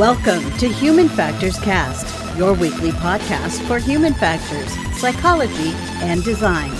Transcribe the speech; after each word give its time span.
Welcome 0.00 0.50
to 0.56 0.66
Human 0.66 1.10
Factors 1.10 1.58
Cast, 1.58 2.34
your 2.38 2.54
weekly 2.54 2.90
podcast 2.90 3.60
for 3.68 3.78
human 3.78 4.14
factors, 4.14 4.72
psychology, 4.98 5.72
and 6.00 6.24
design. 6.24 6.70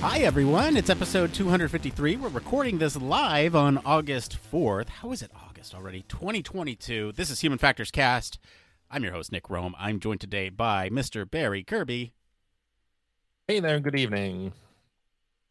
Hi, 0.00 0.20
everyone. 0.20 0.76
It's 0.76 0.90
episode 0.90 1.34
253. 1.34 2.14
We're 2.14 2.28
recording 2.28 2.78
this 2.78 2.94
live 2.94 3.56
on 3.56 3.78
August 3.84 4.38
4th. 4.52 4.88
How 4.88 5.10
is 5.10 5.22
it 5.22 5.32
August 5.34 5.74
already? 5.74 6.02
2022. 6.02 7.14
This 7.16 7.30
is 7.30 7.40
Human 7.40 7.58
Factors 7.58 7.90
Cast. 7.90 8.38
I'm 8.92 9.02
your 9.02 9.12
host, 9.12 9.32
Nick 9.32 9.50
Rome. 9.50 9.74
I'm 9.76 9.98
joined 9.98 10.20
today 10.20 10.50
by 10.50 10.88
Mr. 10.88 11.28
Barry 11.28 11.64
Kirby. 11.64 12.12
Hey 13.48 13.58
there, 13.58 13.80
good 13.80 13.96
evening. 13.96 14.52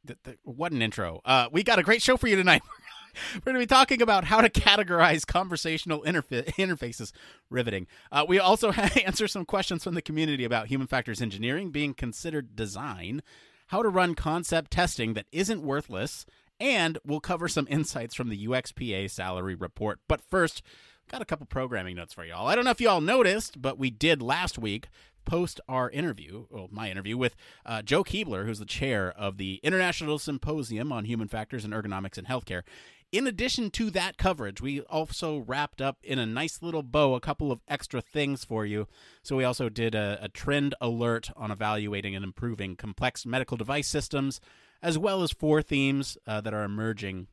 The, 0.05 0.18
the, 0.23 0.38
what 0.44 0.72
an 0.72 0.82
intro. 0.82 1.22
Uh, 1.26 1.48
we 1.52 1.64
got 1.64 1.80
a 1.80 1.84
great 1.84 2.02
show 2.02 2.18
for 2.18 2.27
you 2.27 2.36
tonight. 2.36 2.62
We're 3.34 3.54
going 3.54 3.55
to 3.55 3.59
be 3.59 3.66
talking 3.66 4.02
about 4.02 4.26
how 4.26 4.41
to 4.41 4.50
categorize 4.50 5.26
conversational 5.26 6.04
interfa- 6.04 6.46
interfaces. 6.55 7.12
Riveting. 7.50 7.88
Uh, 8.12 8.26
we 8.27 8.40
also 8.40 8.72
answer 9.05 9.27
some 9.27 9.46
questions 9.46 9.84
from 9.84 9.96
the 9.96 10.02
community 10.02 10.44
about 10.44 10.68
human 10.68 10.88
factors 10.88 11.22
engineering 11.22 11.72
being 11.72 11.94
considered 11.94 12.55
design, 12.55 13.23
how 13.68 13.82
to 13.82 13.90
run 13.90 14.16
concept 14.16 14.72
testing 14.72 15.13
that 15.13 15.27
isn't 15.32 15.63
worthless, 15.63 16.26
and 16.60 16.98
we'll 17.05 17.20
cover 17.20 17.48
some 17.48 17.68
insights 17.70 18.16
from 18.16 18.30
the 18.30 18.48
UXPA 18.48 19.10
salary 19.10 19.55
report. 19.55 19.99
But 20.08 20.22
first, 20.22 20.62
got 21.10 21.22
a 21.22 21.26
couple 21.26 21.46
programming 21.46 21.96
notes 21.96 22.13
for 22.13 22.26
y'all. 22.26 22.48
I 22.48 22.55
don't 22.55 22.66
know 22.66 22.72
if 22.72 22.82
y'all 22.82 23.02
noticed, 23.02 23.62
but 23.62 23.77
we 23.80 23.90
did 23.90 24.21
last 24.21 24.58
week 24.58 24.87
post 25.26 25.59
our 25.68 25.90
interview, 25.90 26.45
well, 26.49 26.68
my 26.71 26.90
interview 26.90 27.18
with 27.18 27.35
uh, 27.65 27.81
Joe 27.81 28.04
Keebler, 28.04 28.45
who's 28.45 28.59
the 28.59 28.65
chair 28.65 29.13
of 29.18 29.37
the 29.37 29.59
International 29.63 30.20
Symposium 30.20 30.91
on 30.91 31.05
Human 31.05 31.27
Factors 31.27 31.65
and 31.65 31.73
Ergonomics 31.73 32.18
in 32.18 32.26
Healthcare. 32.26 32.63
In 33.12 33.27
addition 33.27 33.70
to 33.71 33.91
that 33.91 34.18
coverage, 34.18 34.62
we 34.62 34.81
also 34.81 35.37
wrapped 35.37 35.81
up 35.81 35.98
in 36.03 36.20
a 36.20 36.26
nice 36.26 36.62
little 36.62 36.84
bow 36.84 37.13
a 37.13 37.20
couple 37.20 37.51
of 37.51 37.62
extra 37.68 38.01
things 38.01 38.43
for 38.43 38.65
you. 38.65 38.87
So, 39.23 39.35
we 39.35 39.43
also 39.43 39.70
did 39.70 39.96
a, 39.96 40.18
a 40.21 40.29
trend 40.29 40.76
alert 40.81 41.29
on 41.35 41.51
evaluating 41.51 42.15
and 42.15 42.26
improving 42.26 42.76
complex 42.76 43.26
medical 43.26 43.57
device 43.57 43.87
systems, 43.87 44.41
as 44.81 44.98
well 44.98 45.23
as 45.23 45.31
four 45.31 45.62
themes 45.62 46.18
uh, 46.27 46.41
that 46.41 46.53
are 46.53 46.63
emerging 46.63 47.27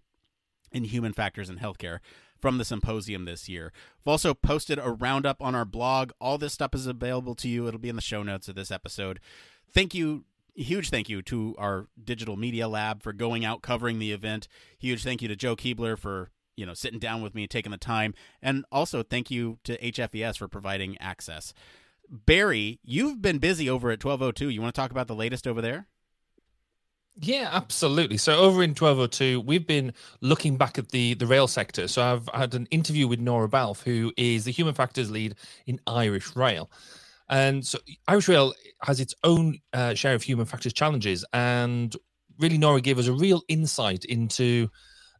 in 0.70 0.84
human 0.84 1.12
factors 1.12 1.50
in 1.50 1.58
healthcare 1.58 1.98
from 2.42 2.58
the 2.58 2.64
symposium 2.64 3.24
this 3.24 3.48
year. 3.48 3.72
We've 4.04 4.10
also 4.10 4.34
posted 4.34 4.78
a 4.78 4.90
roundup 4.90 5.40
on 5.40 5.54
our 5.54 5.64
blog. 5.64 6.10
All 6.20 6.36
this 6.36 6.52
stuff 6.52 6.74
is 6.74 6.86
available 6.86 7.34
to 7.36 7.48
you. 7.48 7.68
It'll 7.68 7.80
be 7.80 7.88
in 7.88 7.96
the 7.96 8.02
show 8.02 8.22
notes 8.22 8.48
of 8.48 8.56
this 8.56 8.72
episode. 8.72 9.20
Thank 9.72 9.94
you. 9.94 10.24
Huge 10.54 10.90
thank 10.90 11.08
you 11.08 11.22
to 11.22 11.54
our 11.56 11.86
digital 12.02 12.36
media 12.36 12.68
lab 12.68 13.02
for 13.02 13.14
going 13.14 13.42
out 13.42 13.62
covering 13.62 13.98
the 13.98 14.12
event. 14.12 14.48
Huge 14.78 15.02
thank 15.02 15.22
you 15.22 15.28
to 15.28 15.36
Joe 15.36 15.56
Keebler 15.56 15.96
for 15.96 16.30
you 16.56 16.66
know 16.66 16.74
sitting 16.74 16.98
down 16.98 17.22
with 17.22 17.34
me 17.34 17.46
taking 17.46 17.72
the 17.72 17.78
time, 17.78 18.12
and 18.42 18.66
also 18.70 19.02
thank 19.02 19.30
you 19.30 19.58
to 19.64 19.78
HFES 19.78 20.36
for 20.36 20.48
providing 20.48 20.98
access. 20.98 21.54
Barry, 22.10 22.80
you've 22.84 23.22
been 23.22 23.38
busy 23.38 23.70
over 23.70 23.90
at 23.90 24.04
1202. 24.04 24.50
You 24.50 24.60
want 24.60 24.74
to 24.74 24.78
talk 24.78 24.90
about 24.90 25.06
the 25.06 25.14
latest 25.14 25.46
over 25.46 25.62
there? 25.62 25.86
Yeah, 27.20 27.50
absolutely. 27.52 28.16
So 28.16 28.36
over 28.38 28.62
in 28.62 28.74
1202, 28.74 29.40
we've 29.40 29.66
been 29.66 29.92
looking 30.22 30.56
back 30.56 30.78
at 30.78 30.88
the 30.90 31.14
the 31.14 31.26
rail 31.26 31.46
sector. 31.46 31.86
So 31.86 32.02
I've 32.02 32.28
had 32.32 32.54
an 32.54 32.66
interview 32.70 33.06
with 33.06 33.20
Nora 33.20 33.48
Balfe, 33.48 33.82
who 33.82 34.12
is 34.16 34.44
the 34.44 34.50
human 34.50 34.74
factors 34.74 35.10
lead 35.10 35.34
in 35.66 35.78
Irish 35.86 36.34
Rail. 36.34 36.70
And 37.28 37.66
so 37.66 37.78
Irish 38.08 38.28
Rail 38.28 38.54
has 38.82 39.00
its 39.00 39.14
own 39.24 39.58
uh, 39.72 39.94
share 39.94 40.14
of 40.14 40.22
human 40.22 40.46
factors 40.46 40.72
challenges, 40.72 41.24
and 41.34 41.94
really 42.38 42.58
Nora 42.58 42.80
gave 42.80 42.98
us 42.98 43.08
a 43.08 43.12
real 43.12 43.42
insight 43.48 44.04
into 44.06 44.68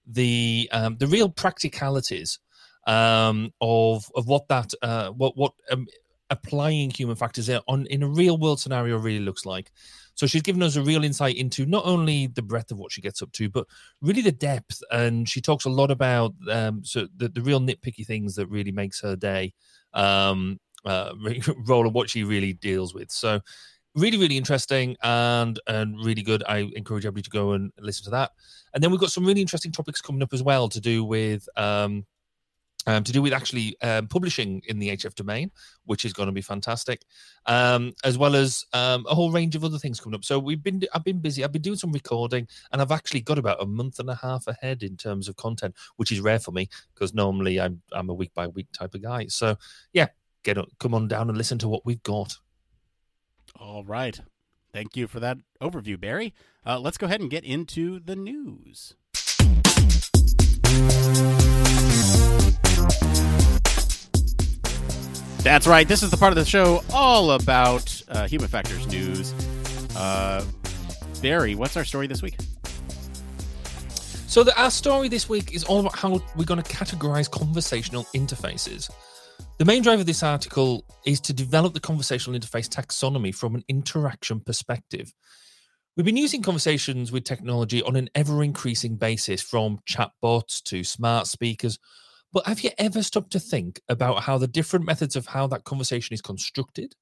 the 0.06 0.69
um, 0.72 0.97
the 0.99 1.06
real 1.06 1.28
practicalities 1.28 2.38
um, 2.87 3.53
of 3.61 4.05
of 4.17 4.27
what 4.28 4.49
that 4.49 4.72
uh, 4.83 5.11
what 5.11 5.37
what 5.37 5.53
um, 5.71 5.87
applying 6.31 6.91
human 6.91 7.17
factors 7.17 7.50
on 7.69 7.87
in 7.87 8.03
a 8.03 8.09
real 8.09 8.38
world 8.38 8.61
scenario 8.61 8.99
really 8.99 9.21
looks 9.25 9.47
like. 9.47 9.71
So 10.15 10.27
she's 10.27 10.43
given 10.43 10.62
us 10.62 10.77
a 10.77 10.83
real 10.83 11.05
insight 11.05 11.37
into 11.37 11.67
not 11.67 11.84
only 11.87 12.27
the 12.27 12.43
breadth 12.43 12.71
of 12.71 12.78
what 12.78 12.93
she 12.93 13.00
gets 13.00 13.23
up 13.23 13.33
to, 13.33 13.49
but 13.49 13.67
really 14.00 14.23
the 14.23 14.33
depth. 14.33 14.83
And 14.91 15.28
she 15.28 15.41
talks 15.41 15.65
a 15.65 15.71
lot 15.71 15.91
about 15.91 16.34
um, 16.50 16.84
so 16.84 17.09
the, 17.17 17.28
the 17.28 17.43
real 17.43 17.61
nitpicky 17.61 18.06
things 18.06 18.34
that 18.37 18.47
really 18.47 18.73
makes 18.73 19.00
her 19.00 19.17
day 19.17 19.55
um, 19.95 20.61
uh, 20.84 21.12
roll 21.67 21.87
and 21.87 21.95
what 21.95 22.11
she 22.11 22.25
really 22.25 22.53
deals 22.53 22.95
with. 22.95 23.11
So 23.11 23.41
really, 23.95 24.19
really 24.19 24.37
interesting 24.37 24.97
and 25.03 25.59
and 25.67 25.97
really 26.05 26.23
good. 26.23 26.43
I 26.49 26.71
encourage 26.75 27.05
everybody 27.05 27.23
to 27.23 27.31
go 27.31 27.53
and 27.53 27.73
listen 27.79 28.05
to 28.05 28.11
that. 28.11 28.33
And 28.75 28.83
then 28.83 28.91
we've 28.91 29.00
got 29.00 29.12
some 29.12 29.25
really 29.25 29.41
interesting 29.41 29.73
topics 29.73 30.00
coming 30.00 30.23
up 30.23 30.33
as 30.33 30.43
well 30.43 30.69
to 30.69 30.81
do 30.81 31.05
with 31.05 31.49
um, 31.56 32.06
um, 32.87 33.04
to 33.04 33.12
do 33.12 33.22
with 33.22 33.32
actually 33.32 33.76
um, 33.82 34.09
publishing 34.09 34.62
in 34.66 34.78
the 34.78 34.88
HF 34.88 35.15
domain, 35.15 35.50
which 35.84 36.04
is 36.04 36.12
going 36.12 36.26
to 36.26 36.32
be 36.32 36.41
fantastic, 36.41 37.03
um, 37.47 37.93
as 38.04 38.19
well 38.19 38.34
as 38.34 38.65
um, 38.72 39.06
a 39.09 39.15
whole 39.15 39.31
range 39.31 39.54
of 39.54 39.65
other 39.65 39.78
things 39.78 40.00
coming 40.00 40.15
up. 40.15 40.25
So 40.25 40.38
we've 40.38 40.62
been, 40.62 40.82
I've 40.94 41.04
been 41.04 41.20
busy. 41.20 41.44
I've 41.44 41.53
been 41.53 41.62
doing 41.62 41.76
some 41.76 41.93
recording, 41.93 42.48
and 42.72 42.82
I've 42.82 42.93
actually 42.93 43.20
got 43.20 43.38
about 43.38 43.62
a 43.62 43.66
month 43.66 43.98
and 43.98 44.10
a 44.10 44.16
half 44.16 44.47
ahead 44.47 44.82
in 44.82 44.97
terms 44.97 45.28
of 45.28 45.37
content, 45.37 45.75
which 45.97 46.12
is 46.12 46.20
rare 46.20 46.38
for 46.38 46.53
me 46.53 46.69
because 46.94 47.15
normally 47.15 47.60
I'm 47.60 47.82
I'm 47.93 48.10
a 48.10 48.15
week 48.15 48.34
by 48.34 48.47
week 48.47 48.66
type 48.72 48.94
of 48.94 49.03
guy. 49.03 49.26
So 49.26 49.56
yeah, 49.93 50.09
get 50.43 50.59
on, 50.59 50.66
come 50.78 50.94
on 50.94 51.09
down 51.09 51.28
and 51.28 51.38
listen 51.38 51.59
to 51.59 51.69
what 51.69 51.84
we've 51.84 52.03
got. 52.03 52.37
All 53.59 53.84
right, 53.84 54.19
thank 54.72 54.97
you 54.97 55.06
for 55.06 55.20
that 55.20 55.38
overview, 55.60 56.00
Barry. 56.00 56.34
Uh, 56.64 56.78
let's 56.78 56.99
go 56.99 57.06
ahead 57.06 57.20
and 57.20 57.31
get 57.31 57.44
into 57.44 58.00
the 58.00 58.16
news. 58.16 58.94
That's 65.43 65.66
right. 65.66 65.88
This 65.88 66.04
is 66.04 66.10
the 66.10 66.16
part 66.16 66.32
of 66.32 66.37
the 66.37 66.44
show 66.44 66.84
all 66.93 67.32
about 67.32 68.00
uh, 68.09 68.28
human 68.28 68.48
factors 68.48 68.87
news. 68.87 69.34
Uh, 69.97 70.44
Barry, 71.20 71.56
what's 71.56 71.76
our 71.76 71.84
story 71.84 72.06
this 72.06 72.22
week? 72.22 72.37
So, 74.28 74.44
the, 74.44 74.59
our 74.59 74.70
story 74.70 75.09
this 75.09 75.28
week 75.28 75.53
is 75.53 75.65
all 75.65 75.81
about 75.81 75.97
how 75.97 76.22
we're 76.37 76.44
going 76.44 76.62
to 76.62 76.70
categorize 76.70 77.28
conversational 77.28 78.04
interfaces. 78.15 78.88
The 79.59 79.64
main 79.64 79.82
drive 79.82 80.00
of 80.00 80.06
this 80.06 80.22
article 80.22 80.84
is 81.04 81.20
to 81.20 81.32
develop 81.32 81.75
the 81.75 81.81
conversational 81.81 82.38
interface 82.38 82.69
taxonomy 82.69 83.34
from 83.34 83.54
an 83.54 83.64
interaction 83.69 84.41
perspective. 84.41 85.12
We've 85.97 86.06
been 86.06 86.16
using 86.16 86.41
conversations 86.41 87.12
with 87.12 87.25
technology 87.25 87.82
on 87.82 87.97
an 87.97 88.09
ever 88.14 88.43
increasing 88.43 88.97
basis, 88.97 89.43
from 89.43 89.81
chatbots 89.88 90.62
to 90.64 90.84
smart 90.84 91.26
speakers 91.26 91.78
but 92.32 92.47
have 92.47 92.60
you 92.60 92.70
ever 92.78 93.03
stopped 93.03 93.31
to 93.32 93.41
think 93.41 93.81
about 93.88 94.22
how 94.22 94.38
the 94.38 94.47
different 94.47 94.87
methods 94.87 95.16
of 95.16 95.26
how 95.26 95.47
that 95.48 95.65
conversation 95.65 96.15
is 96.15 96.22
constructed 96.22 96.94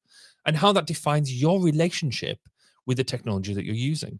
and 0.44 0.56
how 0.56 0.72
that 0.72 0.86
defines 0.86 1.40
your 1.40 1.62
relationship 1.62 2.38
with 2.86 2.96
the 2.96 3.04
technology 3.04 3.54
that 3.54 3.64
you're 3.64 3.74
using? 3.74 4.18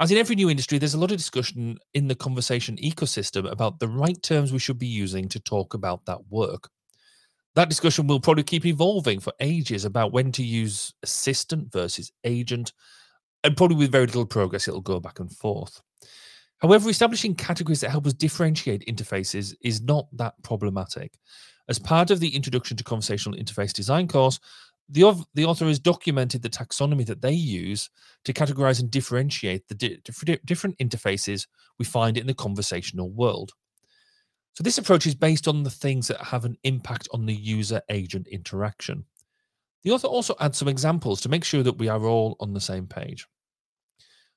As 0.00 0.10
in 0.10 0.18
every 0.18 0.34
new 0.34 0.48
industry, 0.48 0.78
there's 0.78 0.94
a 0.94 0.98
lot 0.98 1.10
of 1.10 1.18
discussion 1.18 1.78
in 1.92 2.08
the 2.08 2.14
conversation 2.14 2.76
ecosystem 2.78 3.50
about 3.50 3.78
the 3.78 3.88
right 3.88 4.20
terms 4.22 4.52
we 4.52 4.58
should 4.58 4.78
be 4.78 4.86
using 4.86 5.28
to 5.28 5.38
talk 5.38 5.74
about 5.74 6.06
that 6.06 6.20
work. 6.30 6.70
That 7.54 7.68
discussion 7.68 8.06
will 8.06 8.20
probably 8.20 8.44
keep 8.44 8.64
evolving 8.64 9.20
for 9.20 9.32
ages 9.40 9.84
about 9.84 10.12
when 10.12 10.32
to 10.32 10.42
use 10.42 10.94
assistant 11.02 11.70
versus 11.70 12.10
agent, 12.24 12.72
and 13.44 13.56
probably 13.56 13.76
with 13.76 13.92
very 13.92 14.06
little 14.06 14.24
progress, 14.24 14.66
it'll 14.66 14.80
go 14.80 15.00
back 15.00 15.20
and 15.20 15.30
forth. 15.30 15.82
However, 16.60 16.90
establishing 16.90 17.34
categories 17.34 17.80
that 17.80 17.90
help 17.90 18.06
us 18.06 18.12
differentiate 18.12 18.86
interfaces 18.86 19.54
is 19.62 19.80
not 19.80 20.06
that 20.12 20.34
problematic. 20.42 21.18
As 21.68 21.78
part 21.78 22.10
of 22.10 22.20
the 22.20 22.34
Introduction 22.34 22.76
to 22.76 22.84
Conversational 22.84 23.38
Interface 23.38 23.72
Design 23.72 24.08
course, 24.08 24.38
the, 24.88 25.24
the 25.34 25.44
author 25.44 25.66
has 25.66 25.78
documented 25.78 26.42
the 26.42 26.50
taxonomy 26.50 27.06
that 27.06 27.22
they 27.22 27.32
use 27.32 27.88
to 28.24 28.32
categorize 28.32 28.80
and 28.80 28.90
differentiate 28.90 29.68
the 29.68 29.74
di- 29.74 30.38
different 30.44 30.78
interfaces 30.78 31.46
we 31.78 31.84
find 31.84 32.18
in 32.18 32.26
the 32.26 32.34
conversational 32.34 33.10
world. 33.10 33.52
So, 34.54 34.64
this 34.64 34.78
approach 34.78 35.06
is 35.06 35.14
based 35.14 35.46
on 35.46 35.62
the 35.62 35.70
things 35.70 36.08
that 36.08 36.20
have 36.20 36.44
an 36.44 36.56
impact 36.64 37.08
on 37.12 37.24
the 37.24 37.34
user 37.34 37.80
agent 37.88 38.26
interaction. 38.26 39.04
The 39.84 39.92
author 39.92 40.08
also 40.08 40.34
adds 40.40 40.58
some 40.58 40.68
examples 40.68 41.20
to 41.20 41.28
make 41.28 41.44
sure 41.44 41.62
that 41.62 41.78
we 41.78 41.88
are 41.88 42.04
all 42.04 42.36
on 42.40 42.52
the 42.52 42.60
same 42.60 42.88
page. 42.88 43.28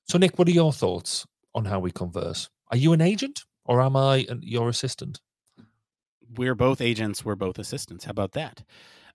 So, 0.04 0.18
Nick, 0.18 0.38
what 0.38 0.46
are 0.46 0.52
your 0.52 0.72
thoughts 0.72 1.26
on 1.54 1.66
how 1.66 1.78
we 1.78 1.90
converse. 1.90 2.48
Are 2.70 2.76
you 2.76 2.92
an 2.92 3.00
agent 3.00 3.44
or 3.64 3.80
am 3.80 3.96
I 3.96 4.26
your 4.40 4.68
assistant? 4.68 5.20
We're 6.36 6.54
both 6.54 6.80
agents. 6.80 7.24
We're 7.24 7.34
both 7.34 7.58
assistants. 7.58 8.04
How 8.04 8.10
about 8.10 8.32
that? 8.32 8.64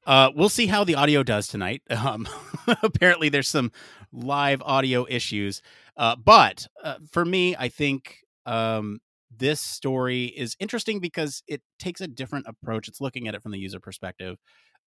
Uh, 0.06 0.32
we'll 0.36 0.50
see 0.50 0.68
how 0.68 0.84
the 0.84 0.96
audio 0.96 1.24
does 1.24 1.48
tonight. 1.48 1.82
Um, 1.92 2.28
apparently, 2.84 3.30
there's 3.30 3.50
some 3.50 3.72
live 4.12 4.62
audio 4.62 5.06
issues. 5.10 5.62
Uh, 5.98 6.16
but 6.16 6.68
uh, 6.84 6.96
for 7.12 7.26
me, 7.26 7.56
I 7.58 7.68
think 7.68 8.20
um, 8.46 9.00
this 9.36 9.60
story 9.60 10.26
is 10.26 10.56
interesting 10.60 11.00
because 11.00 11.44
it 11.48 11.62
takes 11.78 12.00
a 12.00 12.08
different 12.08 12.48
approach. 12.48 12.88
It's 12.88 13.02
looking 13.02 13.28
at 13.28 13.36
it 13.36 13.44
from 13.44 13.52
the 13.52 13.60
user 13.60 13.80
perspective 13.80 14.38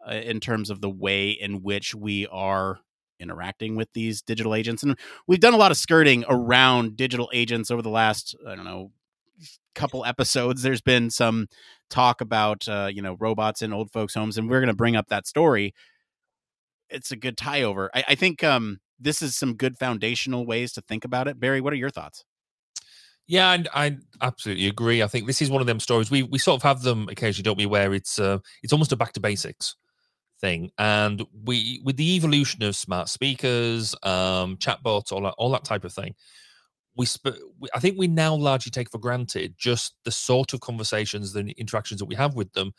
uh, 0.08 0.14
in 0.14 0.40
terms 0.40 0.70
of 0.70 0.80
the 0.80 0.90
way 0.90 1.30
in 1.30 1.62
which 1.62 1.94
we 1.94 2.26
are 2.28 2.80
interacting 3.18 3.76
with 3.76 3.88
these 3.92 4.22
digital 4.22 4.54
agents. 4.54 4.82
And 4.82 4.98
we've 5.26 5.40
done 5.40 5.54
a 5.54 5.58
lot 5.58 5.70
of 5.70 5.76
skirting 5.76 6.24
around 6.28 6.96
digital 6.96 7.30
agents 7.32 7.70
over 7.70 7.82
the 7.82 7.90
last, 7.90 8.34
I 8.46 8.54
don't 8.54 8.64
know, 8.64 8.90
couple 9.74 10.04
episodes. 10.04 10.62
There's 10.62 10.80
been 10.80 11.10
some 11.10 11.48
talk 11.90 12.20
about, 12.20 12.68
uh, 12.68 12.88
you 12.92 13.02
know, 13.02 13.16
robots 13.18 13.62
in 13.62 13.72
old 13.72 13.90
folks' 13.90 14.14
homes, 14.14 14.38
and 14.38 14.48
we're 14.48 14.60
going 14.60 14.68
to 14.68 14.74
bring 14.74 14.96
up 14.96 15.08
that 15.08 15.26
story. 15.26 15.74
It's 16.90 17.10
a 17.10 17.16
good 17.16 17.36
tie 17.36 17.62
over. 17.62 17.90
I, 17.94 18.04
I 18.08 18.14
think 18.14 18.44
um, 18.44 18.80
this 19.00 19.22
is 19.22 19.36
some 19.36 19.54
good 19.54 19.78
foundational 19.78 20.46
ways 20.46 20.72
to 20.74 20.82
think 20.82 21.04
about 21.04 21.28
it. 21.28 21.40
Barry, 21.40 21.60
what 21.60 21.72
are 21.72 21.76
your 21.76 21.90
thoughts? 21.90 22.24
Yeah, 23.26 23.52
and 23.52 23.68
I 23.74 23.98
absolutely 24.20 24.66
agree. 24.66 25.02
I 25.02 25.06
think 25.06 25.26
this 25.26 25.40
is 25.40 25.48
one 25.48 25.60
of 25.60 25.66
them 25.66 25.80
stories 25.80 26.10
we 26.10 26.24
we 26.24 26.38
sort 26.38 26.58
of 26.58 26.62
have 26.64 26.82
them 26.82 27.08
occasionally, 27.08 27.44
don't 27.44 27.56
we? 27.56 27.66
Where 27.66 27.94
it's 27.94 28.18
uh, 28.18 28.38
it's 28.62 28.72
almost 28.72 28.92
a 28.92 28.96
back 28.96 29.12
to 29.14 29.20
basics 29.20 29.76
thing, 30.42 30.70
and 30.76 31.24
we 31.44 31.80
with 31.82 31.96
the 31.96 32.16
evolution 32.16 32.62
of 32.62 32.76
smart 32.76 33.08
speakers, 33.08 33.94
um, 34.02 34.58
chatbots, 34.58 35.12
all 35.12 35.22
that 35.22 35.34
all 35.38 35.50
that 35.52 35.64
type 35.64 35.84
of 35.84 35.92
thing. 35.94 36.14
We, 36.94 37.06
sp- 37.08 37.40
we, 37.58 37.70
I 37.74 37.80
think 37.80 37.96
we 37.96 38.06
now 38.06 38.34
largely 38.34 38.70
take 38.70 38.90
for 38.90 38.98
granted 38.98 39.54
just 39.56 39.94
the 40.04 40.10
sort 40.10 40.52
of 40.52 40.60
conversations, 40.60 41.32
the 41.32 41.54
interactions 41.56 42.00
that 42.00 42.06
we 42.06 42.16
have 42.16 42.34
with 42.34 42.52
them, 42.52 42.74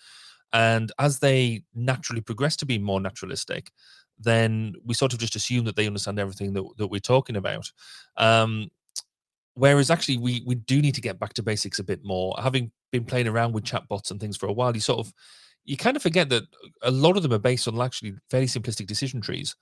and 0.52 0.92
as 1.00 1.18
they 1.18 1.64
naturally 1.74 2.22
progress 2.22 2.56
to 2.58 2.68
be 2.68 2.78
more 2.78 3.02
naturalistic, 3.02 3.72
then 4.20 4.76
we 4.86 4.94
sort 4.94 5.14
of 5.14 5.20
just 5.20 5.36
assume 5.36 5.66
that 5.66 5.76
they 5.76 5.88
understand 5.88 6.20
everything 6.20 6.54
that, 6.54 6.64
that 6.78 6.88
we're 6.88 7.00
talking 7.00 7.38
about. 7.38 7.72
Um, 8.18 8.70
Whereas 9.56 9.92
actually, 9.92 10.18
we 10.18 10.42
we 10.46 10.56
do 10.56 10.82
need 10.82 10.96
to 10.96 11.02
get 11.02 11.20
back 11.20 11.34
to 11.34 11.44
basics 11.44 11.78
a 11.78 11.84
bit 11.84 12.04
more. 12.04 12.36
Having 12.42 12.72
been 12.92 13.06
playing 13.06 13.28
around 13.28 13.54
with 13.54 13.64
chatbots 13.64 14.10
and 14.10 14.20
things 14.20 14.36
for 14.36 14.48
a 14.48 14.54
while, 14.54 14.74
you 14.74 14.82
sort 14.82 15.00
of 15.06 15.14
you 15.66 15.78
kind 15.78 15.96
of 15.96 16.04
forget 16.04 16.30
that 16.30 16.44
a 16.82 16.92
lot 16.92 17.18
of 17.18 17.24
them 17.24 17.34
are 17.34 17.40
based 17.40 17.68
on 17.68 17.80
actually 17.82 18.16
fairly 18.30 18.48
simplistic 18.48 18.88
decision 18.88 19.22
trees 19.22 19.56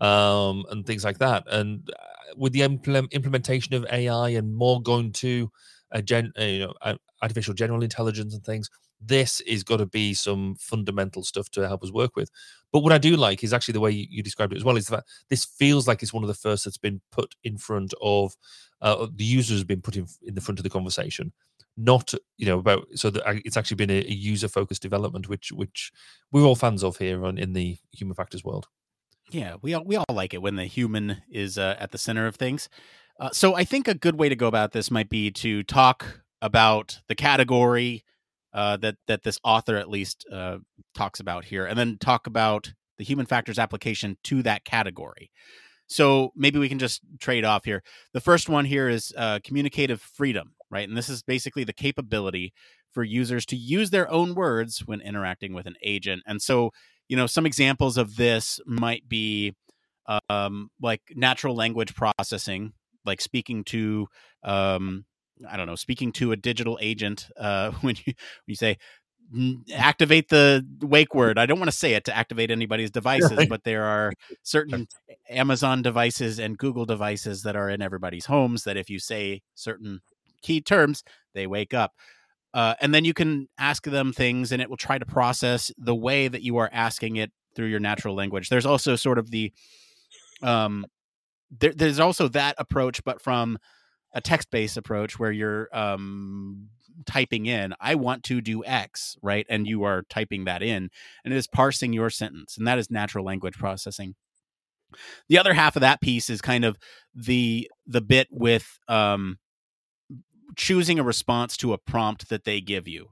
um, 0.00 0.64
and 0.70 0.86
things 0.86 1.04
like 1.04 1.18
that. 1.18 1.44
And 1.50 1.88
uh, 1.90 2.34
with 2.36 2.52
the 2.52 2.62
implement, 2.62 3.12
implementation 3.12 3.74
of 3.74 3.86
AI 3.90 4.30
and 4.30 4.54
more 4.54 4.80
going 4.80 5.12
to 5.14 5.50
a 5.90 6.02
gen, 6.02 6.32
you 6.38 6.60
know, 6.60 6.96
artificial 7.22 7.54
general 7.54 7.82
intelligence 7.82 8.34
and 8.34 8.44
things, 8.44 8.70
this 9.00 9.40
is 9.40 9.62
got 9.62 9.78
to 9.78 9.86
be 9.86 10.12
some 10.12 10.56
fundamental 10.56 11.22
stuff 11.22 11.48
to 11.50 11.66
help 11.66 11.82
us 11.82 11.92
work 11.92 12.16
with. 12.16 12.30
But 12.72 12.80
what 12.80 12.92
I 12.92 12.98
do 12.98 13.16
like 13.16 13.42
is 13.42 13.52
actually 13.52 13.72
the 13.72 13.80
way 13.80 13.92
you, 13.92 14.06
you 14.10 14.22
described 14.22 14.52
it 14.52 14.56
as 14.56 14.64
well 14.64 14.76
is 14.76 14.88
that 14.88 15.04
this 15.30 15.44
feels 15.44 15.86
like 15.86 16.02
it's 16.02 16.12
one 16.12 16.24
of 16.24 16.28
the 16.28 16.34
first 16.34 16.64
that's 16.64 16.78
been 16.78 17.00
put 17.12 17.34
in 17.44 17.58
front 17.58 17.94
of 18.02 18.34
uh, 18.80 19.06
the 19.14 19.24
user 19.24 19.54
has 19.54 19.64
been 19.64 19.80
put 19.80 19.96
in, 19.96 20.06
in 20.22 20.34
the 20.34 20.40
front 20.40 20.58
of 20.58 20.62
the 20.64 20.70
conversation 20.70 21.32
not 21.78 22.12
you 22.36 22.46
know 22.46 22.58
about 22.58 22.86
so 22.94 23.08
that 23.08 23.22
it's 23.44 23.56
actually 23.56 23.76
been 23.76 23.90
a, 23.90 24.00
a 24.00 24.12
user 24.12 24.48
focused 24.48 24.82
development 24.82 25.28
which 25.28 25.52
which 25.52 25.92
we're 26.32 26.44
all 26.44 26.56
fans 26.56 26.82
of 26.82 26.96
here 26.98 27.24
on 27.24 27.38
in 27.38 27.52
the 27.52 27.76
human 27.92 28.14
factors 28.14 28.44
world 28.44 28.66
yeah 29.30 29.56
we 29.62 29.74
all 29.74 29.84
we 29.84 29.96
all 29.96 30.04
like 30.12 30.34
it 30.34 30.42
when 30.42 30.56
the 30.56 30.64
human 30.64 31.22
is 31.30 31.56
uh, 31.56 31.76
at 31.78 31.92
the 31.92 31.98
center 31.98 32.26
of 32.26 32.36
things 32.36 32.68
uh, 33.20 33.30
so 33.30 33.54
i 33.54 33.64
think 33.64 33.86
a 33.86 33.94
good 33.94 34.18
way 34.18 34.28
to 34.28 34.36
go 34.36 34.48
about 34.48 34.72
this 34.72 34.90
might 34.90 35.08
be 35.08 35.30
to 35.30 35.62
talk 35.62 36.20
about 36.42 37.00
the 37.08 37.14
category 37.14 38.04
uh, 38.52 38.76
that 38.78 38.96
that 39.06 39.22
this 39.22 39.38
author 39.44 39.76
at 39.76 39.88
least 39.88 40.26
uh, 40.32 40.58
talks 40.94 41.20
about 41.20 41.44
here, 41.44 41.66
and 41.66 41.78
then 41.78 41.98
talk 41.98 42.26
about 42.26 42.72
the 42.96 43.04
human 43.04 43.26
factors 43.26 43.58
application 43.58 44.16
to 44.24 44.42
that 44.42 44.64
category. 44.64 45.30
So 45.86 46.32
maybe 46.34 46.58
we 46.58 46.68
can 46.68 46.78
just 46.78 47.00
trade 47.18 47.44
off 47.44 47.64
here. 47.64 47.82
The 48.12 48.20
first 48.20 48.48
one 48.48 48.64
here 48.64 48.88
is 48.88 49.12
uh, 49.16 49.38
communicative 49.44 50.00
freedom, 50.02 50.54
right? 50.70 50.88
And 50.88 50.96
this 50.96 51.08
is 51.08 51.22
basically 51.22 51.64
the 51.64 51.72
capability 51.72 52.52
for 52.92 53.04
users 53.04 53.44
to 53.46 53.56
use 53.56 53.90
their 53.90 54.10
own 54.10 54.34
words 54.34 54.80
when 54.86 55.00
interacting 55.00 55.52
with 55.52 55.66
an 55.66 55.76
agent. 55.82 56.22
And 56.26 56.40
so, 56.40 56.70
you 57.08 57.16
know, 57.16 57.26
some 57.26 57.46
examples 57.46 57.96
of 57.96 58.16
this 58.16 58.60
might 58.66 59.08
be 59.08 59.54
um, 60.30 60.70
like 60.80 61.02
natural 61.14 61.54
language 61.54 61.94
processing, 61.94 62.72
like 63.04 63.20
speaking 63.20 63.64
to 63.64 64.08
um, 64.42 65.04
I 65.48 65.56
don't 65.56 65.66
know, 65.66 65.76
speaking 65.76 66.12
to 66.12 66.32
a 66.32 66.36
digital 66.36 66.78
agent 66.80 67.28
uh, 67.36 67.70
when 67.80 67.96
you 67.96 68.04
when 68.06 68.14
you 68.46 68.56
say 68.56 68.78
activate 69.74 70.30
the 70.30 70.66
wake 70.80 71.14
word. 71.14 71.38
I 71.38 71.44
don't 71.44 71.58
want 71.58 71.70
to 71.70 71.76
say 71.76 71.92
it 71.94 72.04
to 72.06 72.16
activate 72.16 72.50
anybody's 72.50 72.90
devices, 72.90 73.46
but 73.46 73.62
there 73.64 73.84
are 73.84 74.12
certain 74.42 74.88
Amazon 75.30 75.82
devices 75.82 76.38
and 76.38 76.56
Google 76.56 76.86
devices 76.86 77.42
that 77.42 77.54
are 77.54 77.68
in 77.68 77.82
everybody's 77.82 78.24
homes 78.24 78.64
that 78.64 78.78
if 78.78 78.88
you 78.88 78.98
say 78.98 79.42
certain 79.54 80.00
key 80.42 80.60
terms, 80.60 81.02
they 81.34 81.46
wake 81.46 81.74
up. 81.74 81.92
Uh, 82.54 82.74
and 82.80 82.94
then 82.94 83.04
you 83.04 83.14
can 83.14 83.48
ask 83.58 83.84
them 83.84 84.12
things 84.12 84.52
and 84.52 84.62
it 84.62 84.70
will 84.70 84.76
try 84.76 84.98
to 84.98 85.06
process 85.06 85.70
the 85.76 85.94
way 85.94 86.28
that 86.28 86.42
you 86.42 86.56
are 86.56 86.70
asking 86.72 87.16
it 87.16 87.30
through 87.54 87.66
your 87.66 87.80
natural 87.80 88.14
language. 88.14 88.48
There's 88.48 88.66
also 88.66 88.96
sort 88.96 89.18
of 89.18 89.30
the 89.30 89.52
um 90.42 90.86
there, 91.50 91.72
there's 91.72 92.00
also 92.00 92.28
that 92.28 92.54
approach, 92.58 93.02
but 93.04 93.20
from 93.20 93.58
a 94.12 94.20
text-based 94.20 94.76
approach 94.76 95.18
where 95.18 95.32
you're 95.32 95.68
um, 95.72 96.68
typing 97.06 97.46
in 97.46 97.72
i 97.80 97.94
want 97.94 98.24
to 98.24 98.40
do 98.40 98.64
x 98.64 99.16
right 99.22 99.46
and 99.48 99.68
you 99.68 99.84
are 99.84 100.02
typing 100.10 100.46
that 100.46 100.62
in 100.62 100.90
and 101.24 101.32
it 101.32 101.36
is 101.36 101.46
parsing 101.46 101.92
your 101.92 102.10
sentence 102.10 102.56
and 102.56 102.66
that 102.66 102.78
is 102.78 102.90
natural 102.90 103.24
language 103.24 103.54
processing 103.56 104.16
the 105.28 105.38
other 105.38 105.54
half 105.54 105.76
of 105.76 105.80
that 105.80 106.00
piece 106.00 106.28
is 106.28 106.40
kind 106.40 106.64
of 106.64 106.76
the 107.14 107.70
the 107.86 108.00
bit 108.00 108.26
with 108.32 108.78
um, 108.88 109.38
choosing 110.56 110.98
a 110.98 111.04
response 111.04 111.56
to 111.56 111.72
a 111.72 111.78
prompt 111.78 112.28
that 112.28 112.44
they 112.44 112.60
give 112.60 112.88
you 112.88 113.08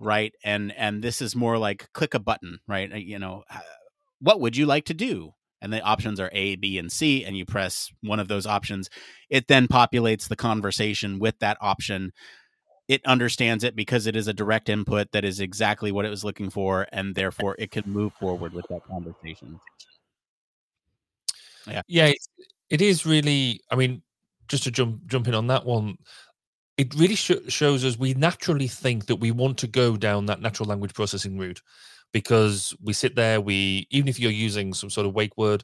right 0.00 0.32
and 0.44 0.72
and 0.76 1.02
this 1.02 1.20
is 1.20 1.36
more 1.36 1.58
like 1.58 1.88
click 1.92 2.14
a 2.14 2.18
button 2.18 2.58
right 2.66 2.92
uh, 2.92 2.96
you 2.96 3.18
know 3.18 3.44
what 4.20 4.40
would 4.40 4.56
you 4.56 4.66
like 4.66 4.84
to 4.84 4.94
do 4.94 5.34
and 5.60 5.72
the 5.72 5.80
options 5.82 6.18
are 6.18 6.30
A, 6.32 6.56
B, 6.56 6.78
and 6.78 6.90
C, 6.90 7.24
and 7.24 7.36
you 7.36 7.44
press 7.44 7.90
one 8.02 8.20
of 8.20 8.28
those 8.28 8.46
options, 8.46 8.88
it 9.28 9.48
then 9.48 9.68
populates 9.68 10.28
the 10.28 10.36
conversation 10.36 11.18
with 11.18 11.38
that 11.40 11.58
option. 11.60 12.12
It 12.88 13.04
understands 13.04 13.62
it 13.62 13.76
because 13.76 14.06
it 14.06 14.16
is 14.16 14.26
a 14.26 14.32
direct 14.32 14.68
input 14.68 15.12
that 15.12 15.24
is 15.24 15.38
exactly 15.38 15.92
what 15.92 16.04
it 16.04 16.10
was 16.10 16.24
looking 16.24 16.50
for, 16.50 16.86
and 16.92 17.14
therefore 17.14 17.56
it 17.58 17.70
can 17.70 17.84
move 17.86 18.12
forward 18.14 18.52
with 18.52 18.66
that 18.68 18.86
conversation. 18.86 19.60
Yeah, 21.66 21.82
yeah, 21.86 22.12
it 22.70 22.80
is 22.80 23.04
really. 23.04 23.60
I 23.70 23.76
mean, 23.76 24.02
just 24.48 24.64
to 24.64 24.70
jump 24.70 25.06
jump 25.06 25.28
in 25.28 25.34
on 25.34 25.46
that 25.48 25.66
one, 25.66 25.96
it 26.80 26.94
really 26.94 27.14
sh- 27.14 27.46
shows 27.48 27.84
us 27.84 27.98
we 27.98 28.14
naturally 28.14 28.66
think 28.66 29.04
that 29.06 29.16
we 29.16 29.30
want 29.30 29.58
to 29.58 29.66
go 29.66 29.98
down 29.98 30.26
that 30.26 30.40
natural 30.40 30.66
language 30.66 30.94
processing 30.94 31.36
route 31.36 31.60
because 32.12 32.74
we 32.82 32.94
sit 32.94 33.14
there 33.14 33.40
we 33.40 33.86
even 33.90 34.08
if 34.08 34.18
you're 34.18 34.30
using 34.30 34.72
some 34.72 34.88
sort 34.88 35.06
of 35.06 35.14
wake 35.14 35.36
word 35.36 35.62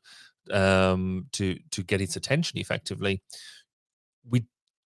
um, 0.50 1.26
to 1.32 1.58
to 1.70 1.82
get 1.82 2.02
its 2.02 2.16
attention 2.16 2.58
effectively 2.58 3.22
we 4.28 4.44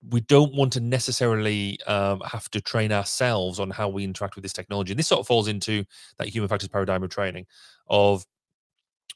we 0.08 0.20
don't 0.20 0.54
want 0.54 0.72
to 0.72 0.80
necessarily 0.80 1.78
um, 1.86 2.20
have 2.20 2.48
to 2.50 2.60
train 2.60 2.92
ourselves 2.92 3.58
on 3.58 3.70
how 3.70 3.88
we 3.88 4.04
interact 4.04 4.34
with 4.34 4.42
this 4.42 4.52
technology. 4.54 4.92
And 4.92 4.98
this 4.98 5.08
sort 5.08 5.20
of 5.20 5.26
falls 5.26 5.46
into 5.46 5.84
that 6.16 6.28
human 6.28 6.48
factors 6.48 6.70
paradigm 6.70 7.02
of 7.02 7.10
training 7.10 7.44
of 7.88 8.24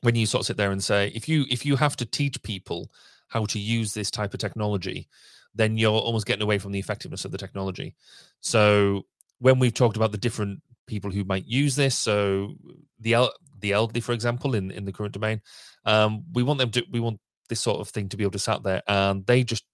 when 0.02 0.14
you 0.14 0.26
sort 0.26 0.42
of 0.42 0.46
sit 0.46 0.58
there 0.58 0.72
and 0.72 0.84
say 0.84 1.10
if 1.14 1.26
you 1.26 1.46
if 1.48 1.64
you 1.64 1.76
have 1.76 1.96
to 1.96 2.04
teach 2.04 2.42
people 2.42 2.90
how 3.28 3.46
to 3.46 3.58
use 3.58 3.94
this 3.94 4.10
type 4.10 4.34
of 4.34 4.40
technology 4.40 5.08
then 5.54 5.76
you're 5.76 5.92
almost 5.92 6.26
getting 6.26 6.42
away 6.42 6.58
from 6.58 6.72
the 6.72 6.78
effectiveness 6.78 7.24
of 7.24 7.30
the 7.30 7.38
technology 7.38 7.94
so 8.40 9.02
when 9.38 9.58
we've 9.58 9.74
talked 9.74 9.96
about 9.96 10.12
the 10.12 10.18
different 10.18 10.60
people 10.86 11.10
who 11.10 11.24
might 11.24 11.46
use 11.46 11.76
this. 11.76 11.96
So 11.96 12.54
the 13.00 13.14
el- 13.14 13.34
the 13.60 13.72
elderly, 13.72 14.00
for 14.00 14.12
example, 14.12 14.54
in 14.54 14.70
in 14.70 14.84
the 14.84 14.92
current 14.92 15.14
domain, 15.14 15.40
um, 15.84 16.24
we 16.32 16.42
want 16.42 16.58
them 16.58 16.70
to 16.72 16.84
we 16.90 17.00
want 17.00 17.20
this 17.48 17.60
sort 17.60 17.80
of 17.80 17.88
thing 17.88 18.08
to 18.08 18.16
be 18.16 18.24
able 18.24 18.32
to 18.32 18.38
sat 18.38 18.62
there 18.62 18.82
and 18.88 19.26
they 19.26 19.44
just 19.44 19.64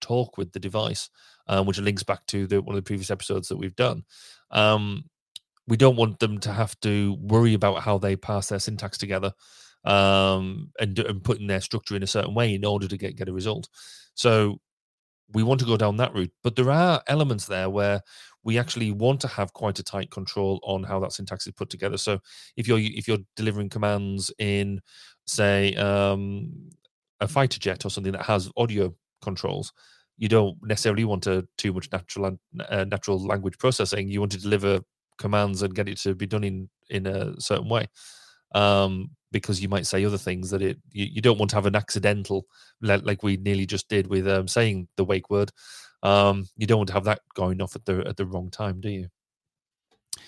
talk 0.00 0.36
with 0.36 0.52
the 0.52 0.60
device, 0.60 1.08
um, 1.48 1.66
which 1.66 1.78
links 1.78 2.02
back 2.02 2.24
to 2.26 2.46
the 2.46 2.60
one 2.60 2.76
of 2.76 2.84
the 2.84 2.86
previous 2.86 3.10
episodes 3.10 3.48
that 3.48 3.56
we've 3.56 3.76
done. 3.76 4.04
Um, 4.50 5.04
we 5.66 5.76
don't 5.76 5.96
want 5.96 6.20
them 6.20 6.38
to 6.40 6.52
have 6.52 6.78
to 6.80 7.16
worry 7.20 7.54
about 7.54 7.82
how 7.82 7.98
they 7.98 8.14
pass 8.14 8.48
their 8.48 8.60
syntax 8.60 8.98
together 8.98 9.32
um, 9.84 10.70
and, 10.78 10.96
and 10.98 11.24
putting 11.24 11.48
their 11.48 11.60
structure 11.60 11.96
in 11.96 12.04
a 12.04 12.06
certain 12.06 12.34
way 12.34 12.54
in 12.54 12.64
order 12.64 12.86
to 12.86 12.96
get 12.96 13.16
get 13.16 13.28
a 13.28 13.32
result. 13.32 13.68
So 14.14 14.60
we 15.32 15.42
want 15.42 15.60
to 15.60 15.66
go 15.66 15.76
down 15.76 15.96
that 15.96 16.14
route, 16.14 16.32
but 16.42 16.56
there 16.56 16.70
are 16.70 17.02
elements 17.08 17.46
there 17.46 17.68
where 17.68 18.00
we 18.44 18.58
actually 18.58 18.92
want 18.92 19.20
to 19.20 19.28
have 19.28 19.52
quite 19.52 19.78
a 19.78 19.82
tight 19.82 20.10
control 20.10 20.60
on 20.62 20.84
how 20.84 21.00
that 21.00 21.12
syntax 21.12 21.46
is 21.46 21.52
put 21.52 21.68
together. 21.68 21.98
So 21.98 22.20
if 22.56 22.68
you're 22.68 22.78
if 22.78 23.08
you're 23.08 23.18
delivering 23.34 23.68
commands 23.68 24.30
in, 24.38 24.80
say, 25.26 25.74
um, 25.74 26.70
a 27.20 27.26
fighter 27.26 27.58
jet 27.58 27.84
or 27.84 27.90
something 27.90 28.12
that 28.12 28.22
has 28.26 28.50
audio 28.56 28.94
controls, 29.20 29.72
you 30.16 30.28
don't 30.28 30.56
necessarily 30.62 31.04
want 31.04 31.24
to 31.24 31.46
too 31.58 31.72
much 31.72 31.90
natural 31.90 32.38
uh, 32.68 32.84
natural 32.84 33.18
language 33.24 33.58
processing. 33.58 34.08
You 34.08 34.20
want 34.20 34.32
to 34.32 34.40
deliver 34.40 34.80
commands 35.18 35.62
and 35.62 35.74
get 35.74 35.88
it 35.88 35.98
to 35.98 36.14
be 36.14 36.26
done 36.26 36.44
in 36.44 36.68
in 36.88 37.06
a 37.06 37.40
certain 37.40 37.68
way. 37.68 37.88
Um, 38.54 39.10
because 39.32 39.60
you 39.60 39.68
might 39.68 39.86
say 39.86 40.04
other 40.04 40.16
things 40.16 40.50
that 40.50 40.62
it 40.62 40.78
you, 40.92 41.06
you 41.06 41.20
don't 41.20 41.38
want 41.38 41.50
to 41.50 41.56
have 41.56 41.66
an 41.66 41.74
accidental 41.74 42.46
like 42.80 43.22
we 43.22 43.36
nearly 43.36 43.66
just 43.66 43.88
did 43.88 44.06
with 44.06 44.26
um, 44.26 44.48
saying 44.48 44.88
the 44.96 45.04
wake 45.04 45.28
word 45.28 45.50
um, 46.02 46.46
you 46.56 46.66
don't 46.66 46.78
want 46.78 46.88
to 46.88 46.94
have 46.94 47.04
that 47.04 47.20
going 47.34 47.60
off 47.60 47.76
at 47.76 47.84
the 47.84 48.04
at 48.06 48.16
the 48.16 48.26
wrong 48.26 48.50
time, 48.50 48.80
do 48.80 48.88
you? 48.88 49.08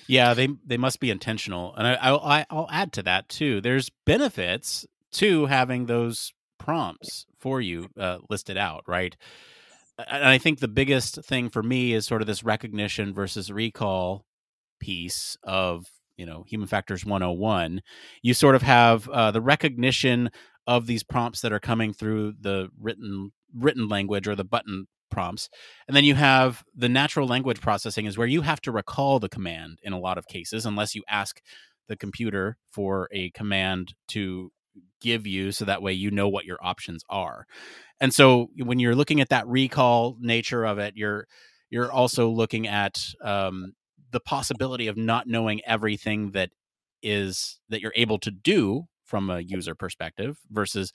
Yeah, 0.06 0.34
they 0.34 0.48
they 0.66 0.76
must 0.76 1.00
be 1.00 1.10
intentional, 1.10 1.74
and 1.76 1.86
I, 1.86 1.94
I'll 1.94 2.44
I'll 2.50 2.68
add 2.70 2.92
to 2.94 3.02
that 3.04 3.28
too. 3.28 3.60
There's 3.60 3.90
benefits 4.04 4.86
to 5.12 5.46
having 5.46 5.86
those 5.86 6.32
prompts 6.58 7.26
for 7.38 7.60
you 7.60 7.88
uh, 7.98 8.18
listed 8.28 8.56
out, 8.56 8.82
right? 8.86 9.16
And 10.06 10.24
I 10.24 10.38
think 10.38 10.60
the 10.60 10.68
biggest 10.68 11.24
thing 11.24 11.48
for 11.48 11.62
me 11.62 11.92
is 11.92 12.06
sort 12.06 12.20
of 12.20 12.26
this 12.26 12.44
recognition 12.44 13.12
versus 13.12 13.50
recall 13.50 14.24
piece 14.80 15.36
of 15.42 15.86
you 16.18 16.26
know 16.26 16.44
human 16.46 16.68
factors 16.68 17.04
101 17.04 17.80
you 18.22 18.34
sort 18.34 18.54
of 18.54 18.62
have 18.62 19.08
uh, 19.08 19.30
the 19.30 19.40
recognition 19.40 20.30
of 20.66 20.86
these 20.86 21.02
prompts 21.02 21.40
that 21.40 21.52
are 21.52 21.58
coming 21.58 21.94
through 21.94 22.34
the 22.38 22.68
written 22.78 23.32
written 23.54 23.88
language 23.88 24.28
or 24.28 24.36
the 24.36 24.44
button 24.44 24.86
prompts. 25.10 25.48
And 25.86 25.96
then 25.96 26.04
you 26.04 26.14
have 26.14 26.62
the 26.74 26.88
natural 26.88 27.26
language 27.26 27.60
processing 27.60 28.06
is 28.06 28.18
where 28.18 28.26
you 28.26 28.42
have 28.42 28.60
to 28.62 28.72
recall 28.72 29.18
the 29.18 29.28
command 29.28 29.78
in 29.82 29.92
a 29.92 29.98
lot 29.98 30.18
of 30.18 30.26
cases 30.26 30.66
unless 30.66 30.94
you 30.94 31.02
ask 31.08 31.40
the 31.88 31.96
computer 31.96 32.58
for 32.70 33.08
a 33.12 33.30
command 33.30 33.94
to 34.08 34.52
give 35.00 35.26
you 35.26 35.52
so 35.52 35.64
that 35.64 35.82
way 35.82 35.92
you 35.92 36.10
know 36.10 36.28
what 36.28 36.44
your 36.44 36.58
options 36.60 37.02
are. 37.08 37.46
And 38.00 38.12
so 38.12 38.48
when 38.56 38.78
you're 38.78 38.94
looking 38.94 39.20
at 39.20 39.30
that 39.30 39.46
recall 39.48 40.16
nature 40.20 40.64
of 40.64 40.78
it 40.78 40.94
you're 40.96 41.26
you're 41.70 41.92
also 41.92 42.30
looking 42.30 42.66
at 42.66 42.98
um, 43.22 43.74
the 44.10 44.20
possibility 44.20 44.86
of 44.86 44.96
not 44.96 45.26
knowing 45.26 45.60
everything 45.66 46.32
that 46.32 46.50
is 47.02 47.60
that 47.68 47.80
you're 47.80 47.92
able 47.96 48.18
to 48.18 48.30
do 48.30 48.84
from 49.04 49.30
a 49.30 49.40
user 49.40 49.74
perspective 49.74 50.38
versus 50.50 50.92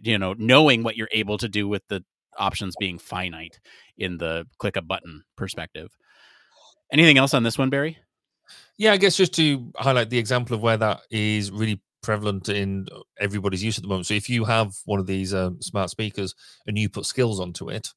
you 0.00 0.18
know 0.18 0.34
knowing 0.38 0.82
what 0.82 0.96
you're 0.96 1.08
able 1.12 1.38
to 1.38 1.48
do 1.48 1.68
with 1.68 1.82
the 1.88 2.02
options 2.38 2.74
being 2.78 2.98
finite 2.98 3.58
in 3.98 4.18
the 4.18 4.46
click 4.58 4.76
a 4.76 4.82
button 4.82 5.22
perspective. 5.36 5.90
Anything 6.92 7.18
else 7.18 7.34
on 7.34 7.42
this 7.42 7.58
one 7.58 7.70
barry? 7.70 7.98
Yeah 8.78 8.92
i 8.92 8.96
guess 8.96 9.16
just 9.16 9.34
to 9.34 9.72
highlight 9.76 10.10
the 10.10 10.18
example 10.18 10.56
of 10.56 10.62
where 10.62 10.76
that 10.76 11.02
is 11.10 11.50
really 11.50 11.80
prevalent 12.02 12.48
in 12.48 12.86
everybody's 13.18 13.62
use 13.62 13.78
at 13.78 13.82
the 13.82 13.88
moment. 13.88 14.06
So 14.06 14.14
if 14.14 14.28
you 14.28 14.44
have 14.44 14.74
one 14.84 15.00
of 15.00 15.06
these 15.06 15.34
um, 15.34 15.60
smart 15.60 15.90
speakers 15.90 16.34
and 16.66 16.78
you 16.78 16.88
put 16.88 17.06
skills 17.06 17.40
onto 17.40 17.68
it 17.68 17.88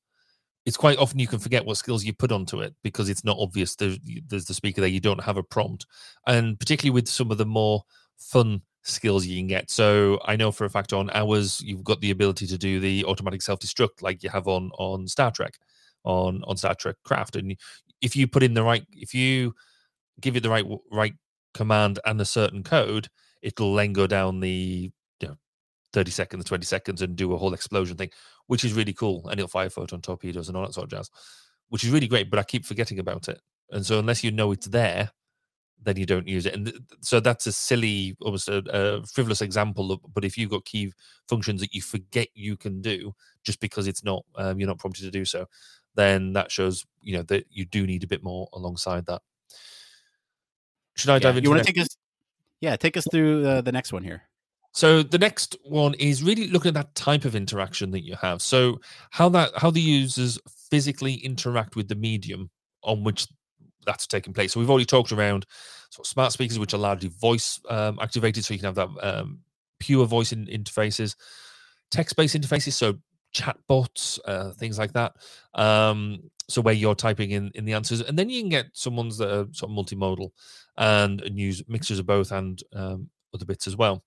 it's 0.66 0.78
quite 0.78 0.98
often 0.98 1.20
you 1.20 1.28
can 1.28 1.40
forget 1.40 1.66
what 1.66 1.78
skills 1.78 2.04
you 2.04 2.14
put 2.14 2.32
onto 2.32 2.62
it 2.62 2.74
because 2.84 3.10
it's 3.10 3.24
not 3.24 3.38
obvious 3.40 3.76
there's, 3.76 4.00
there's 4.28 4.46
the 4.46 4.54
speaker 4.54 4.82
there 4.82 4.90
you 4.90 5.00
don't 5.00 5.24
have 5.24 5.38
a 5.38 5.44
prompt. 5.44 5.86
And 6.28 6.60
particularly 6.60 6.94
with 6.94 7.08
some 7.08 7.32
of 7.32 7.38
the 7.38 7.46
more 7.46 7.84
fun 8.18 8.62
skills 8.84 9.26
you 9.26 9.40
can 9.40 9.48
get. 9.48 9.70
So 9.70 10.20
i 10.26 10.36
know 10.36 10.52
for 10.52 10.66
a 10.66 10.70
fact 10.70 10.94
on 10.94 11.10
hours 11.12 11.62
you've 11.62 11.84
got 11.84 12.02
the 12.02 12.12
ability 12.12 12.48
to 12.48 12.58
do 12.58 12.80
the 12.80 13.06
automatic 13.06 13.42
self-destruct 13.42 14.02
like 14.02 14.24
you 14.24 14.30
have 14.30 14.48
on 14.48 14.72
on 14.78 15.08
star 15.08 15.32
trek 15.32 15.58
on 16.04 16.44
on 16.46 16.58
star 16.58 16.76
trek 16.76 16.96
craft. 17.04 17.36
And 17.36 17.58
if 18.02 18.16
you 18.16 18.28
put 18.28 18.44
in 18.44 18.54
the 18.54 18.64
right 18.64 18.86
if 18.92 19.14
you 19.14 19.54
give 20.22 20.36
it 20.36 20.44
the 20.44 20.50
right 20.50 20.66
right 20.92 21.14
command 21.54 22.00
and 22.06 22.20
a 22.22 22.26
certain 22.26 22.64
code 22.64 23.10
it'll 23.42 23.76
then 23.76 23.94
go 23.94 24.08
down 24.08 24.40
the 24.40 24.92
you 25.20 25.28
know 25.28 25.38
30 25.94 26.12
seconds, 26.12 26.46
20 26.46 26.66
seconds, 26.66 27.02
and 27.02 27.16
do 27.16 27.34
a 27.34 27.38
whole 27.38 27.54
explosion 27.54 27.96
thing, 27.96 28.10
which 28.48 28.64
is 28.64 28.74
really 28.74 28.94
cool. 28.94 29.28
And 29.30 29.40
it'll 29.40 29.48
fire 29.48 29.70
photon 29.70 30.02
torpedoes 30.02 30.48
and 30.48 30.58
all 30.58 30.66
that 30.66 30.74
sort 30.74 30.86
of 30.86 30.92
jazz, 30.92 31.10
which 31.70 31.84
is 31.84 31.92
really 31.92 32.08
great. 32.08 32.30
But 32.30 32.40
I 32.40 32.44
keep 32.44 32.66
forgetting 32.66 33.00
about 33.00 33.28
it. 33.28 33.40
And 33.72 33.86
so, 33.86 34.00
unless 34.00 34.24
you 34.24 34.32
know 34.32 34.52
it's 34.52 34.68
there, 34.68 35.12
then 35.82 35.98
you 35.98 36.06
don't 36.06 36.28
use 36.28 36.46
it. 36.46 36.54
And 36.54 36.68
th- 36.68 36.78
so, 37.02 37.20
that's 37.20 37.48
a 37.48 37.52
silly, 37.52 38.16
almost 38.22 38.48
a, 38.50 38.64
a 38.72 39.06
frivolous 39.06 39.42
example. 39.42 39.92
Of, 39.92 40.02
but 40.14 40.26
if 40.26 40.38
you've 40.38 40.52
got 40.52 40.66
key 40.66 40.94
functions 41.28 41.62
that 41.62 41.74
you 41.74 41.82
forget 41.82 42.28
you 42.34 42.56
can 42.56 42.82
do 42.82 43.14
just 43.44 43.60
because 43.60 43.88
it's 43.88 44.04
not, 44.04 44.24
um, 44.36 44.60
you're 44.60 44.68
not 44.68 44.80
prompted 44.80 45.04
to 45.04 45.12
do 45.12 45.26
so, 45.26 45.48
then 45.96 46.34
that 46.34 46.52
shows, 46.52 46.86
you 47.02 47.16
know, 47.18 47.24
that 47.24 47.46
you 47.50 47.66
do 47.66 47.86
need 47.86 48.04
a 48.04 48.08
bit 48.08 48.24
more 48.24 48.48
alongside 48.54 49.06
that. 49.06 49.22
Should 50.96 51.10
I 51.10 51.16
yeah, 51.16 51.20
dive 51.20 51.38
into 51.38 51.48
You 51.48 51.50
want 51.52 51.64
to 51.64 51.74
take 51.74 51.82
us? 51.82 51.88
Yeah, 52.62 52.76
take 52.76 52.96
us 52.98 53.06
through 53.10 53.46
uh, 53.46 53.62
the 53.62 53.72
next 53.72 53.92
one 53.92 54.04
here. 54.04 54.24
So 54.74 55.04
the 55.04 55.20
next 55.20 55.56
one 55.64 55.94
is 55.96 56.24
really 56.24 56.48
looking 56.48 56.70
at 56.70 56.74
that 56.74 56.96
type 56.96 57.26
of 57.26 57.36
interaction 57.36 57.92
that 57.92 58.04
you 58.04 58.16
have. 58.16 58.42
So 58.42 58.80
how 59.12 59.30
that 59.30 59.52
how 59.56 59.70
the 59.70 59.80
users 59.80 60.40
physically 60.70 61.14
interact 61.14 61.76
with 61.76 61.88
the 61.88 61.96
medium 61.96 62.50
on 62.84 63.04
which 63.04 63.28
that's 63.86 64.08
taking 64.08 64.34
place. 64.34 64.54
So 64.54 64.60
we've 64.60 64.70
already 64.70 64.86
talked 64.86 65.12
around 65.12 65.46
sort 65.92 66.08
of 66.08 66.10
smart 66.10 66.32
speakers, 66.32 66.58
which 66.58 66.74
are 66.74 66.80
largely 66.80 67.10
voice 67.10 67.60
um, 67.70 68.00
activated, 68.02 68.44
so 68.44 68.54
you 68.54 68.60
can 68.60 68.74
have 68.74 68.76
that 68.76 68.90
um, 69.02 69.40
pure 69.80 70.08
voice 70.08 70.32
in 70.32 70.48
interfaces, 70.48 71.16
text-based 71.92 72.36
interfaces, 72.36 72.74
so 72.74 72.96
chatbots, 73.36 74.20
uh, 74.26 74.52
things 74.54 74.80
like 74.80 74.94
that. 74.94 75.14
Um, 75.54 76.32
so 76.50 76.62
where 76.62 76.74
you're 76.74 76.96
typing 76.96 77.32
in 77.32 77.52
in 77.54 77.66
the 77.66 77.74
answers, 77.74 78.02
and 78.02 78.18
then 78.18 78.30
you 78.30 78.42
can 78.42 78.50
get 78.50 78.68
some 78.74 78.96
ones 78.96 79.18
that 79.20 79.30
are 79.30 79.48
sort 79.52 79.72
of 79.72 79.78
multimodal 79.78 80.32
and, 80.78 81.22
and 81.22 81.38
use 81.38 81.62
mixtures 81.68 82.00
of 82.00 82.08
both 82.08 82.32
and 82.32 82.64
um, 82.74 83.10
other 83.34 83.46
bits 83.46 83.68
as 83.68 83.76
well 83.76 84.04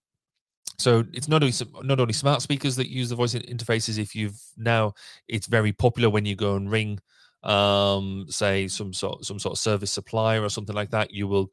so 0.78 1.04
it's 1.12 1.28
not 1.28 1.42
only 1.42 1.54
not 1.82 2.00
only 2.00 2.12
smart 2.12 2.42
speakers 2.42 2.76
that 2.76 2.90
use 2.90 3.08
the 3.08 3.16
voice 3.16 3.34
interfaces. 3.34 3.98
If 3.98 4.14
you've 4.14 4.40
now, 4.56 4.92
it's 5.28 5.46
very 5.46 5.72
popular 5.72 6.10
when 6.10 6.26
you 6.26 6.36
go 6.36 6.56
and 6.56 6.70
ring, 6.70 6.98
um, 7.42 8.26
say 8.28 8.68
some 8.68 8.92
sort 8.92 9.24
some 9.24 9.38
sort 9.38 9.54
of 9.54 9.58
service 9.58 9.90
supplier 9.90 10.42
or 10.42 10.50
something 10.50 10.74
like 10.74 10.90
that. 10.90 11.12
You 11.12 11.28
will 11.28 11.50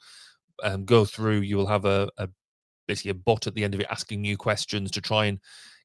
um, 0.63 0.85
go 0.85 1.05
through. 1.05 1.41
You 1.41 1.57
will 1.57 1.67
have 1.67 1.85
a, 1.85 2.09
a 2.17 2.29
basically 2.87 3.11
a 3.11 3.15
bot 3.15 3.47
at 3.47 3.55
the 3.55 3.63
end 3.63 3.73
of 3.73 3.79
it 3.79 3.87
asking 3.89 4.25
you 4.25 4.35
questions 4.35 4.91
to 4.91 5.01
try 5.01 5.25
and 5.25 5.39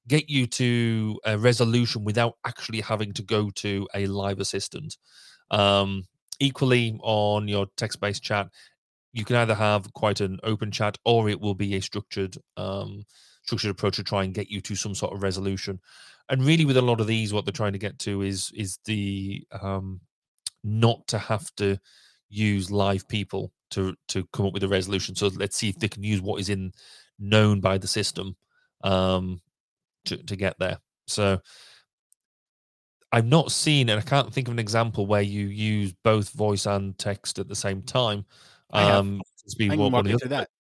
get 0.09 0.29
you 0.29 0.47
to 0.47 1.21
a 1.25 1.39
resolution 1.39 2.03
without 2.03 2.35
actually 2.47 2.81
having 2.81 3.13
to 3.13 3.23
go 3.23 3.51
to 3.51 3.87
a 3.95 4.07
live 4.07 4.41
assistant. 4.41 4.97
Um, 5.51 6.05
equally, 6.41 6.99
on 7.03 7.47
your 7.47 7.67
text-based 7.77 8.23
chat, 8.23 8.49
you 9.13 9.25
can 9.25 9.37
either 9.37 9.55
have 9.55 9.93
quite 9.95 10.21
an 10.21 10.39
open 10.43 10.71
chat 10.71 10.99
or 11.05 11.29
it 11.29 11.41
will 11.41 11.55
be 11.55 11.75
a 11.75 11.81
structured 11.81 12.37
um, 12.57 13.05
structured 13.43 13.71
approach 13.71 13.97
to 13.97 14.05
try 14.05 14.25
and 14.25 14.35
get 14.35 14.51
you 14.51 14.61
to 14.61 14.77
some 14.77 14.95
sort 14.95 15.15
of 15.15 15.23
resolution. 15.23 15.81
And 16.29 16.45
really, 16.45 16.67
with 16.67 16.77
a 16.77 16.83
lot 16.83 17.01
of 17.01 17.07
these, 17.07 17.33
what 17.33 17.45
they're 17.47 17.53
trying 17.53 17.73
to 17.73 17.79
get 17.79 17.99
to 18.01 18.23
is 18.23 18.53
is 18.55 18.79
the 18.85 19.45
um, 19.63 20.01
not 20.63 21.07
to 21.09 21.19
have 21.19 21.55
to 21.57 21.79
use 22.29 22.71
live 22.71 23.09
people 23.09 23.53
to 23.71 23.95
to 24.09 24.27
come 24.33 24.47
up 24.47 24.53
with 24.53 24.65
a 24.65 24.69
resolution. 24.69 25.15
So 25.15 25.29
let's 25.29 25.57
see 25.57 25.69
if 25.69 25.79
they 25.79 25.89
can 25.89 26.03
use 26.03 26.21
what 26.21 26.41
is 26.41 26.49
in 26.49 26.73
known 27.19 27.61
by 27.61 27.79
the 27.79 27.89
system 27.89 28.37
um, 28.85 29.41
to 30.05 30.17
to 30.19 30.37
get 30.37 30.59
there. 30.59 30.79
So 31.07 31.41
I've 33.11 33.27
not 33.27 33.51
seen, 33.51 33.89
and 33.89 33.99
I 33.99 34.03
can't 34.03 34.33
think 34.33 34.49
of 34.49 34.53
an 34.53 34.59
example 34.59 35.07
where 35.07 35.23
you 35.23 35.47
use 35.47 35.95
both 36.05 36.31
voice 36.31 36.67
and 36.67 36.99
text 36.99 37.39
at 37.39 37.49
the 37.49 37.57
same 37.57 37.83
time. 37.83 38.27
Um, 38.71 39.23
I, 39.61 39.65
I 39.65 39.69
can 39.69 39.93
walk 39.93 40.07
through 40.07 40.19
that. 40.29 40.51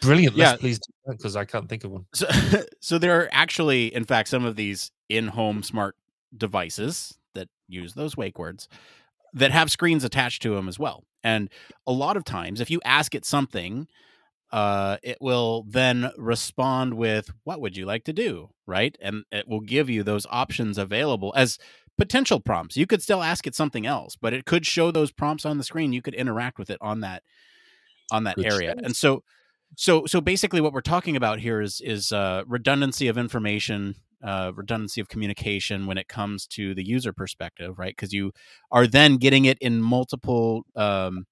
Brilliant. 0.00 0.36
Yeah. 0.36 0.56
please 0.56 0.80
because 1.08 1.36
I 1.36 1.44
can't 1.44 1.68
think 1.68 1.84
of 1.84 1.92
one. 1.92 2.06
So, 2.12 2.26
so 2.80 2.98
there 2.98 3.20
are 3.20 3.28
actually, 3.32 3.94
in 3.94 4.04
fact, 4.04 4.28
some 4.28 4.44
of 4.44 4.56
these 4.56 4.90
in-home 5.08 5.62
smart 5.62 5.96
devices 6.36 7.16
that 7.34 7.48
use 7.68 7.94
those 7.94 8.16
wake 8.16 8.38
words 8.38 8.68
that 9.34 9.50
have 9.50 9.70
screens 9.70 10.04
attached 10.04 10.42
to 10.42 10.54
them 10.54 10.68
as 10.68 10.78
well. 10.78 11.04
And 11.22 11.48
a 11.86 11.92
lot 11.92 12.16
of 12.16 12.24
times, 12.24 12.60
if 12.60 12.70
you 12.70 12.80
ask 12.84 13.14
it 13.14 13.24
something, 13.24 13.86
uh, 14.50 14.98
it 15.02 15.18
will 15.20 15.64
then 15.68 16.10
respond 16.18 16.94
with, 16.94 17.32
"What 17.44 17.60
would 17.60 17.76
you 17.76 17.86
like 17.86 18.04
to 18.04 18.12
do?" 18.12 18.50
Right, 18.66 18.96
and 19.00 19.24
it 19.30 19.48
will 19.48 19.60
give 19.60 19.88
you 19.88 20.02
those 20.02 20.26
options 20.30 20.78
available 20.78 21.32
as 21.36 21.58
potential 21.98 22.40
prompts. 22.40 22.76
You 22.76 22.86
could 22.86 23.02
still 23.02 23.22
ask 23.22 23.46
it 23.46 23.54
something 23.54 23.86
else, 23.86 24.16
but 24.20 24.32
it 24.32 24.44
could 24.44 24.66
show 24.66 24.90
those 24.90 25.12
prompts 25.12 25.44
on 25.44 25.58
the 25.58 25.64
screen. 25.64 25.92
You 25.92 26.02
could 26.02 26.14
interact 26.14 26.58
with 26.58 26.70
it 26.70 26.78
on 26.80 27.00
that 27.00 27.22
on 28.10 28.24
that 28.24 28.36
Good 28.36 28.46
area. 28.46 28.70
Sense. 28.70 28.82
And 28.84 28.96
so 28.96 29.22
so 29.76 30.06
so 30.06 30.20
basically 30.20 30.60
what 30.60 30.72
we're 30.72 30.80
talking 30.80 31.16
about 31.16 31.38
here 31.40 31.60
is 31.60 31.80
is 31.84 32.12
uh, 32.12 32.42
redundancy 32.46 33.08
of 33.08 33.18
information 33.18 33.94
uh, 34.22 34.52
redundancy 34.54 35.00
of 35.00 35.08
communication 35.08 35.86
when 35.86 35.98
it 35.98 36.08
comes 36.08 36.46
to 36.46 36.74
the 36.74 36.86
user 36.86 37.12
perspective 37.12 37.78
right 37.78 37.94
because 37.96 38.12
you 38.12 38.32
are 38.70 38.86
then 38.86 39.16
getting 39.16 39.44
it 39.44 39.58
in 39.60 39.80
multiple 39.80 40.64
um, 40.76 41.26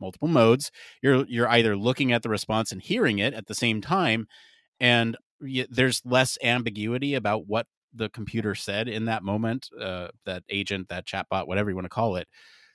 multiple 0.00 0.28
modes 0.28 0.70
you're 1.02 1.24
you're 1.26 1.48
either 1.48 1.76
looking 1.76 2.12
at 2.12 2.22
the 2.22 2.28
response 2.28 2.72
and 2.72 2.82
hearing 2.82 3.18
it 3.18 3.34
at 3.34 3.46
the 3.46 3.54
same 3.54 3.80
time 3.80 4.26
and 4.80 5.16
y- 5.40 5.66
there's 5.70 6.02
less 6.04 6.38
ambiguity 6.42 7.14
about 7.14 7.46
what 7.46 7.66
the 7.94 8.08
computer 8.08 8.54
said 8.54 8.88
in 8.88 9.04
that 9.06 9.22
moment 9.22 9.68
uh, 9.80 10.08
that 10.26 10.42
agent 10.48 10.88
that 10.88 11.06
chatbot 11.06 11.46
whatever 11.46 11.70
you 11.70 11.76
want 11.76 11.84
to 11.84 11.90
call 11.90 12.16
it 12.16 12.28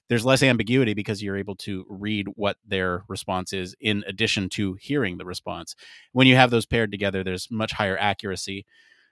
there's 0.09 0.25
less 0.25 0.41
ambiguity 0.41 0.95
because 0.95 1.21
you're 1.21 1.37
able 1.37 1.55
to 1.55 1.85
read 1.87 2.27
what 2.35 2.57
their 2.65 3.03
response 3.07 3.53
is 3.53 3.75
in 3.79 4.03
addition 4.07 4.49
to 4.49 4.73
hearing 4.73 5.17
the 5.17 5.25
response. 5.25 5.75
When 6.13 6.25
you 6.25 6.35
have 6.35 6.49
those 6.49 6.65
paired 6.65 6.91
together, 6.91 7.23
there's 7.23 7.47
much 7.51 7.73
higher 7.73 7.97
accuracy. 7.97 8.65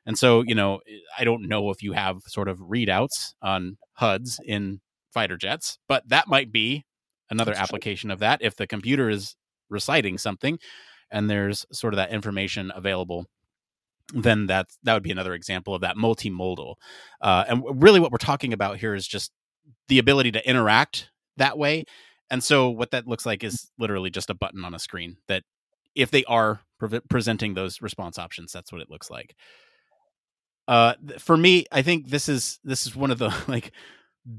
And 0.07 0.17
so, 0.17 0.41
you 0.41 0.55
know, 0.55 0.79
I 1.17 1.23
don't 1.23 1.47
know 1.47 1.69
if 1.69 1.83
you 1.83 1.93
have 1.93 2.21
sort 2.25 2.47
of 2.47 2.57
readouts 2.59 3.33
on 3.43 3.77
HUDs 3.93 4.39
in 4.43 4.81
fighter 5.13 5.37
jets, 5.37 5.77
but 5.87 6.07
that 6.09 6.27
might 6.27 6.51
be 6.51 6.85
another 7.29 7.53
application 7.53 8.09
of 8.09 8.19
that 8.19 8.41
if 8.41 8.55
the 8.55 8.65
computer 8.65 9.09
is 9.09 9.35
reciting 9.69 10.17
something 10.17 10.57
and 11.11 11.29
there's 11.29 11.65
sort 11.71 11.93
of 11.93 11.97
that 11.97 12.11
information 12.11 12.71
available 12.73 13.27
then 14.13 14.45
that's 14.47 14.77
that 14.83 14.93
would 14.93 15.03
be 15.03 15.11
another 15.11 15.33
example 15.33 15.75
of 15.75 15.81
that 15.81 15.97
multimodal 15.97 16.75
uh, 17.21 17.43
and 17.47 17.63
really 17.81 17.99
what 17.99 18.11
we're 18.11 18.17
talking 18.17 18.53
about 18.53 18.77
here 18.77 18.95
is 18.95 19.07
just 19.07 19.31
the 19.87 19.99
ability 19.99 20.31
to 20.31 20.49
interact 20.49 21.09
that 21.37 21.57
way. 21.57 21.85
And 22.29 22.43
so 22.43 22.69
what 22.69 22.91
that 22.91 23.07
looks 23.07 23.25
like 23.25 23.43
is 23.43 23.71
literally 23.79 24.09
just 24.09 24.29
a 24.29 24.33
button 24.33 24.65
on 24.65 24.73
a 24.73 24.79
screen 24.79 25.17
that 25.27 25.43
if 25.95 26.11
they 26.11 26.23
are 26.25 26.61
pre- 26.79 26.99
presenting 27.09 27.53
those 27.53 27.81
response 27.81 28.19
options, 28.19 28.51
that's 28.51 28.71
what 28.71 28.81
it 28.81 28.89
looks 28.89 29.09
like. 29.09 29.35
Uh, 30.67 30.95
for 31.17 31.37
me, 31.37 31.65
I 31.71 31.81
think 31.81 32.09
this 32.09 32.27
is 32.27 32.59
this 32.63 32.85
is 32.85 32.95
one 32.95 33.11
of 33.11 33.19
the 33.19 33.33
like 33.47 33.71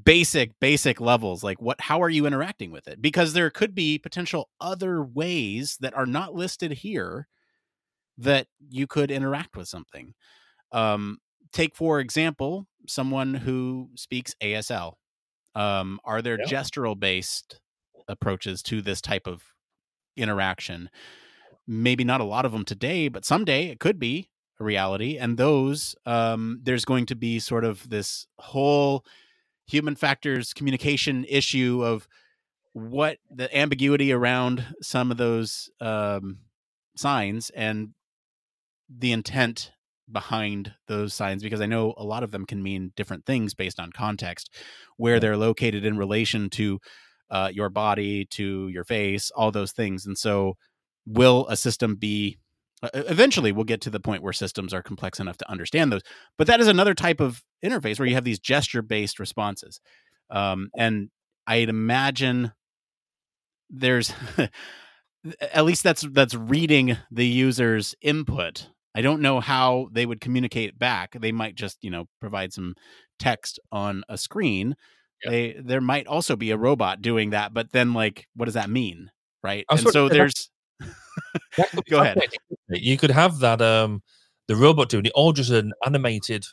basic 0.05 0.53
basic 0.61 1.01
levels 1.01 1.43
like 1.43 1.63
what 1.63 1.81
how 1.81 2.03
are 2.03 2.11
you 2.11 2.27
interacting 2.27 2.71
with 2.71 2.87
it 2.87 3.01
because 3.01 3.33
there 3.33 3.49
could 3.49 3.75
be 3.75 3.99
potential 3.99 4.51
other 4.61 5.03
ways 5.03 5.79
that 5.81 5.95
are 5.95 6.05
not 6.05 6.35
listed 6.35 6.71
here 6.71 7.27
that 8.19 8.47
you 8.69 8.87
could 8.87 9.11
interact 9.11 9.57
with 9.57 9.69
something. 9.69 10.15
Um 10.73 11.19
take 11.53 11.75
for 11.75 11.99
example 11.99 12.67
someone 12.87 13.33
who 13.33 13.89
speaks 13.95 14.35
asl 14.43 14.93
um 15.55 15.99
are 16.05 16.21
there 16.21 16.39
yeah. 16.39 16.45
gestural 16.45 16.99
based 16.99 17.59
approaches 18.07 18.63
to 18.63 18.83
this 18.83 19.01
type 19.01 19.27
of 19.27 19.43
interaction? 20.17 20.91
Maybe 21.67 22.05
not 22.05 22.21
a 22.21 22.25
lot 22.25 22.45
of 22.45 22.53
them 22.53 22.65
today 22.65 23.09
but 23.09 23.25
someday 23.25 23.69
it 23.69 23.81
could 23.81 23.99
be 23.99 24.31
a 24.61 24.65
reality 24.65 25.17
and 25.17 25.39
those 25.39 25.95
um 26.05 26.61
there's 26.63 26.85
going 26.85 27.07
to 27.07 27.17
be 27.17 27.39
sort 27.39 27.65
of 27.65 27.89
this 27.89 28.27
whole 28.39 29.05
human 29.67 29.95
factors 29.95 30.53
communication 30.53 31.25
issue 31.29 31.83
of 31.85 32.09
what 32.73 33.19
the 33.31 33.55
ambiguity 33.57 34.13
around 34.13 34.65
some 34.81 35.11
of 35.11 35.17
those 35.17 35.71
um, 35.81 36.39
signs 36.97 37.51
and 37.51 37.91
the 38.89 39.13
intent 39.13 39.73
behind 40.11 40.73
those 40.87 41.13
signs 41.13 41.43
because 41.43 41.61
I 41.61 41.67
know 41.67 41.95
a 41.97 42.05
lot 42.05 42.23
of 42.23 42.31
them 42.31 42.47
can 42.47 42.63
mean 42.63 42.93
different 42.97 43.27
things 43.27 43.55
based 43.55 43.79
on 43.79 43.93
context, 43.93 44.51
where 44.97 45.21
they're 45.21 45.37
located 45.37 45.85
in 45.85 45.99
relation 45.99 46.49
to 46.51 46.79
uh, 47.31 47.51
your 47.53 47.69
body, 47.69 48.25
to 48.31 48.69
your 48.69 48.85
face, 48.85 49.31
all 49.31 49.51
those 49.51 49.73
things. 49.73 50.07
And 50.07 50.17
so, 50.17 50.55
will 51.07 51.47
a 51.49 51.57
system 51.57 51.97
be 51.97 52.39
eventually 52.95 53.51
we'll 53.51 53.65
get 53.65 53.81
to 53.81 53.91
the 53.91 53.99
point 53.99 54.23
where 54.23 54.33
systems 54.33 54.73
are 54.73 54.83
complex 54.83 55.19
enough 55.19 55.37
to 55.37 55.51
understand 55.51 55.91
those 55.91 56.03
but 56.37 56.47
that 56.47 56.61
is 56.61 56.69
another 56.69 56.95
type 56.95 57.21
of 57.21 57.43
interface 57.65 57.99
where 57.99 58.07
you 58.07 58.15
have 58.15 58.25
these 58.25 58.39
gesture 58.39 58.83
based 58.83 59.19
responses 59.19 59.81
um, 60.31 60.69
and 60.77 61.09
i'd 61.49 61.69
imagine 61.69 62.53
there's 63.69 64.13
at 65.53 65.65
least 65.65 65.83
that's 65.83 66.03
that's 66.13 66.35
reading 66.35 66.97
the 67.11 67.27
user's 67.27 67.95
input 68.01 68.69
i 68.99 69.03
don't 69.03 69.23
know 69.23 69.41
how 69.41 69.89
they 69.93 70.07
would 70.07 70.21
communicate 70.21 70.79
back 70.79 71.17
they 71.21 71.33
might 71.33 71.55
just 71.55 71.79
you 71.83 71.91
know 71.91 72.07
provide 72.21 72.53
some 72.53 72.75
text 73.19 73.59
on 73.73 74.03
a 74.09 74.19
screen 74.19 74.75
yep. 75.25 75.33
they 75.33 75.57
there 75.65 75.81
might 75.81 76.07
also 76.07 76.37
be 76.37 76.51
a 76.51 76.57
robot 76.57 77.01
doing 77.01 77.31
that 77.31 77.55
but 77.55 77.73
then 77.73 77.95
like 77.95 78.27
what 78.35 78.45
does 78.45 78.55
that 78.55 78.71
mean 78.71 79.11
right 79.43 79.65
and 79.71 79.81
so 79.81 80.09
there's 80.09 80.51
Go 81.91 82.01
ahead. 82.01 82.19
You 82.69 82.97
could 82.97 83.11
have 83.11 83.41
that 83.41 83.61
um 83.61 84.03
the 84.47 84.57
robot 84.57 84.89
doing 84.89 85.07
it, 85.07 85.13
or 85.15 85.33
just 85.33 85.51
an 85.51 85.73
animated 85.85 86.45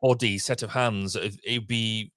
body 0.00 0.38
set 0.38 0.62
of 0.62 0.70
hands. 0.70 1.16
It, 1.16 1.36
would 1.48 1.66
be, 1.66 2.12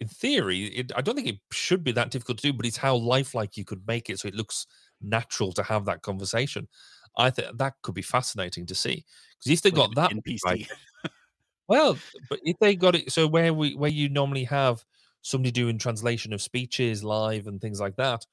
in 0.00 0.08
theory, 0.08 0.64
it, 0.64 0.92
I 0.96 1.02
don't 1.02 1.14
think 1.14 1.28
it 1.28 1.40
should 1.52 1.84
be 1.84 1.92
that 1.92 2.10
difficult 2.10 2.38
to 2.38 2.48
do, 2.48 2.56
but 2.56 2.64
it's 2.64 2.78
how 2.78 2.96
lifelike 2.96 3.56
you 3.56 3.64
could 3.66 3.86
make 3.86 4.08
it 4.08 4.18
so 4.18 4.28
it 4.28 4.34
looks 4.34 4.66
natural 5.02 5.52
to 5.52 5.62
have 5.64 5.84
that 5.84 6.00
conversation. 6.02 6.68
I 7.18 7.30
think 7.30 7.58
that 7.58 7.74
could 7.82 7.94
be 7.94 8.02
fascinating 8.02 8.64
to 8.66 8.74
see 8.74 9.04
because 9.38 9.52
if 9.52 9.62
they 9.62 9.70
got 9.70 9.94
that 9.96 10.12
NPC. 10.12 10.40
Right, 10.44 10.66
well, 11.68 11.98
but 12.30 12.40
if 12.44 12.56
they 12.60 12.76
got 12.76 12.94
it, 12.94 13.12
so 13.12 13.26
where 13.26 13.52
we 13.52 13.74
where 13.74 13.90
you 13.90 14.08
normally 14.08 14.44
have 14.44 14.84
somebody 15.22 15.50
doing 15.50 15.78
translation 15.78 16.32
of 16.32 16.40
speeches 16.40 17.04
live 17.04 17.46
and 17.46 17.60
things 17.60 17.80
like 17.80 17.96
that, 17.96 18.24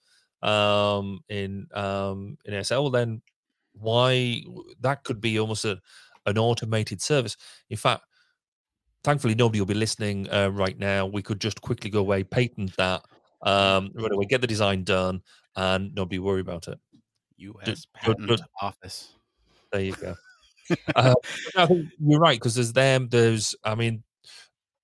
um, 0.48 1.20
in 1.30 1.68
um, 1.74 2.38
in 2.46 2.64
SL, 2.64 2.90
then 2.90 3.22
why 3.74 4.42
that 4.80 5.04
could 5.04 5.20
be 5.20 5.40
almost 5.40 5.66
a, 5.66 5.80
an 6.26 6.38
automated 6.38 7.02
service. 7.02 7.36
In 7.70 7.78
fact, 7.78 8.04
thankfully 9.04 9.36
nobody 9.36 9.60
will 9.60 9.68
be 9.68 9.74
listening 9.74 10.30
uh, 10.30 10.50
right 10.50 10.78
now. 10.78 11.06
We 11.06 11.22
could 11.22 11.42
just 11.42 11.62
quickly 11.62 11.90
go 11.90 12.00
away, 12.00 12.24
patent 12.24 12.76
that, 12.78 13.04
um, 13.42 13.92
right 13.96 14.12
away, 14.12 14.26
get 14.26 14.42
the 14.42 14.48
design 14.48 14.84
done, 14.84 15.22
and 15.56 15.94
nobody 15.94 16.20
worry 16.20 16.42
about 16.42 16.68
it. 16.68 16.80
U.S. 17.38 17.86
Patent 17.94 18.42
Office. 18.62 19.14
There 19.72 19.82
you 19.82 19.96
go. 19.96 20.16
uh, 20.96 21.14
think 21.68 21.88
you're 22.00 22.20
right 22.20 22.40
because 22.40 22.56
there's 22.56 22.74
them. 22.74 23.08
There's, 23.10 23.56
I 23.64 23.76
mean, 23.76 24.04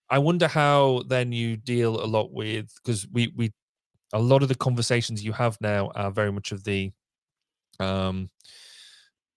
I 0.10 0.20
wonder 0.20 0.48
how 0.48 1.04
then 1.08 1.32
you 1.32 1.56
deal 1.56 2.04
a 2.04 2.06
lot 2.06 2.32
with 2.34 2.74
because 2.76 3.08
we 3.08 3.32
we 3.36 3.52
a 4.14 4.20
lot 4.20 4.44
of 4.44 4.50
the 4.50 4.56
conversations 4.56 5.24
you 5.24 5.32
have 5.32 5.58
now 5.62 5.90
are 5.96 6.12
very 6.12 6.32
much 6.32 6.52
of 6.52 6.66
the 6.66 6.92
um 7.80 8.30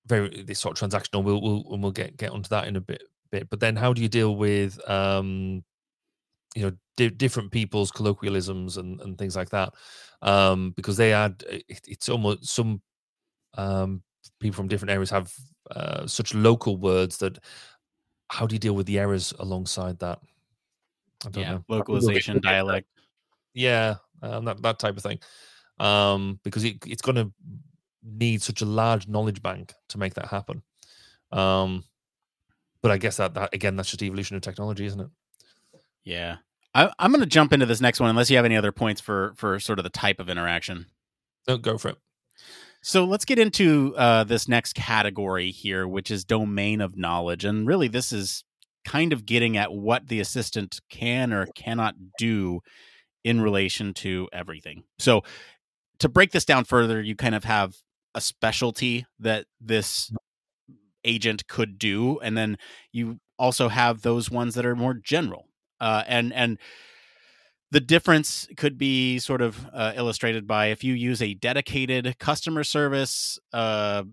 very 0.06 0.42
this 0.42 0.58
sort 0.58 0.80
of 0.80 0.90
transactional 0.90 1.22
we'll 1.22 1.40
we'll 1.40 1.64
and 1.72 1.82
we'll 1.82 1.92
get 1.92 2.16
get 2.16 2.30
onto 2.30 2.48
that 2.48 2.66
in 2.66 2.76
a 2.76 2.80
bit 2.80 3.04
bit 3.30 3.48
but 3.50 3.60
then 3.60 3.76
how 3.76 3.92
do 3.92 4.02
you 4.02 4.08
deal 4.08 4.36
with 4.36 4.78
um 4.90 5.62
you 6.56 6.62
know 6.62 6.72
di- 6.96 7.08
different 7.08 7.52
people's 7.52 7.90
colloquialisms 7.92 8.76
and 8.76 9.00
and 9.00 9.16
things 9.16 9.36
like 9.36 9.50
that 9.50 9.72
um 10.22 10.72
because 10.72 10.96
they 10.96 11.12
add 11.12 11.42
it, 11.48 11.64
it's 11.86 12.08
almost 12.08 12.46
some 12.46 12.82
um 13.56 14.02
people 14.40 14.56
from 14.56 14.68
different 14.68 14.90
areas 14.90 15.10
have 15.10 15.32
uh, 15.70 16.06
such 16.06 16.34
local 16.34 16.76
words 16.76 17.18
that 17.18 17.38
how 18.30 18.46
do 18.46 18.54
you 18.54 18.58
deal 18.58 18.74
with 18.74 18.86
the 18.86 18.98
errors 18.98 19.32
alongside 19.38 19.98
that 19.98 20.18
yeah 21.34 21.52
know. 21.52 21.64
localization 21.68 22.40
dialect 22.40 22.86
yeah 23.54 23.96
um, 24.24 24.44
that 24.46 24.62
that 24.62 24.78
type 24.78 24.96
of 24.96 25.02
thing, 25.02 25.18
um, 25.78 26.40
because 26.42 26.64
it, 26.64 26.78
it's 26.86 27.02
going 27.02 27.16
to 27.16 27.32
need 28.02 28.42
such 28.42 28.62
a 28.62 28.66
large 28.66 29.06
knowledge 29.06 29.42
bank 29.42 29.72
to 29.88 29.98
make 29.98 30.14
that 30.14 30.26
happen. 30.26 30.62
Um, 31.32 31.84
but 32.82 32.90
I 32.90 32.98
guess 32.98 33.18
that 33.18 33.34
that 33.34 33.54
again, 33.54 33.76
that's 33.76 33.90
just 33.90 34.02
evolution 34.02 34.36
of 34.36 34.42
technology, 34.42 34.86
isn't 34.86 35.00
it? 35.00 35.08
Yeah, 36.04 36.36
I, 36.74 36.90
am 36.98 37.10
going 37.10 37.20
to 37.20 37.26
jump 37.26 37.52
into 37.52 37.66
this 37.66 37.80
next 37.80 38.00
one 38.00 38.10
unless 38.10 38.30
you 38.30 38.36
have 38.36 38.44
any 38.44 38.56
other 38.56 38.72
points 38.72 39.00
for 39.00 39.34
for 39.36 39.58
sort 39.60 39.78
of 39.78 39.82
the 39.84 39.90
type 39.90 40.20
of 40.20 40.28
interaction. 40.28 40.86
No, 41.46 41.58
go 41.58 41.76
for 41.76 41.90
it. 41.90 41.98
So 42.86 43.06
let's 43.06 43.24
get 43.24 43.38
into 43.38 43.94
uh, 43.96 44.24
this 44.24 44.46
next 44.46 44.74
category 44.74 45.50
here, 45.50 45.88
which 45.88 46.10
is 46.10 46.22
domain 46.22 46.82
of 46.82 46.98
knowledge, 46.98 47.42
and 47.46 47.66
really 47.66 47.88
this 47.88 48.12
is 48.12 48.44
kind 48.84 49.14
of 49.14 49.24
getting 49.24 49.56
at 49.56 49.72
what 49.72 50.08
the 50.08 50.20
assistant 50.20 50.80
can 50.90 51.32
or 51.32 51.46
cannot 51.56 51.94
do 52.18 52.60
in 53.24 53.40
relation 53.40 53.94
to 53.94 54.28
everything. 54.34 54.84
So 54.98 55.22
to 56.00 56.10
break 56.10 56.32
this 56.32 56.44
down 56.44 56.64
further, 56.64 57.00
you 57.00 57.16
kind 57.16 57.34
of 57.34 57.44
have 57.44 57.74
a 58.14 58.20
specialty 58.20 59.06
that 59.18 59.46
this 59.62 60.12
agent 61.04 61.48
could 61.48 61.78
do, 61.78 62.18
and 62.20 62.36
then 62.36 62.58
you 62.92 63.18
also 63.38 63.68
have 63.68 64.02
those 64.02 64.30
ones 64.30 64.56
that 64.56 64.66
are 64.66 64.76
more 64.76 64.92
general. 64.92 65.48
Uh, 65.80 66.02
and 66.06 66.34
and 66.34 66.58
the 67.70 67.80
difference 67.80 68.46
could 68.56 68.78
be 68.78 69.18
sort 69.18 69.40
of 69.40 69.66
uh, 69.72 69.92
illustrated 69.96 70.46
by 70.46 70.66
if 70.66 70.84
you 70.84 70.94
use 70.94 71.20
a 71.20 71.34
dedicated 71.34 72.18
customer 72.18 72.62
service 72.64 73.38
uh, 73.52 74.04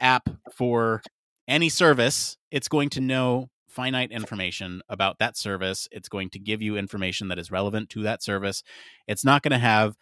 app 0.00 0.28
for 0.54 1.02
any 1.46 1.68
service, 1.68 2.36
it's 2.50 2.68
going 2.68 2.90
to 2.90 3.00
know 3.00 3.48
finite 3.68 4.10
information 4.10 4.82
about 4.88 5.18
that 5.18 5.36
service. 5.36 5.88
It's 5.90 6.08
going 6.08 6.30
to 6.30 6.38
give 6.38 6.60
you 6.60 6.76
information 6.76 7.28
that 7.28 7.38
is 7.38 7.50
relevant 7.50 7.90
to 7.90 8.02
that 8.02 8.22
service. 8.22 8.62
It's 9.06 9.24
not 9.24 9.42
going 9.42 9.52
to 9.52 9.58
have 9.58 9.96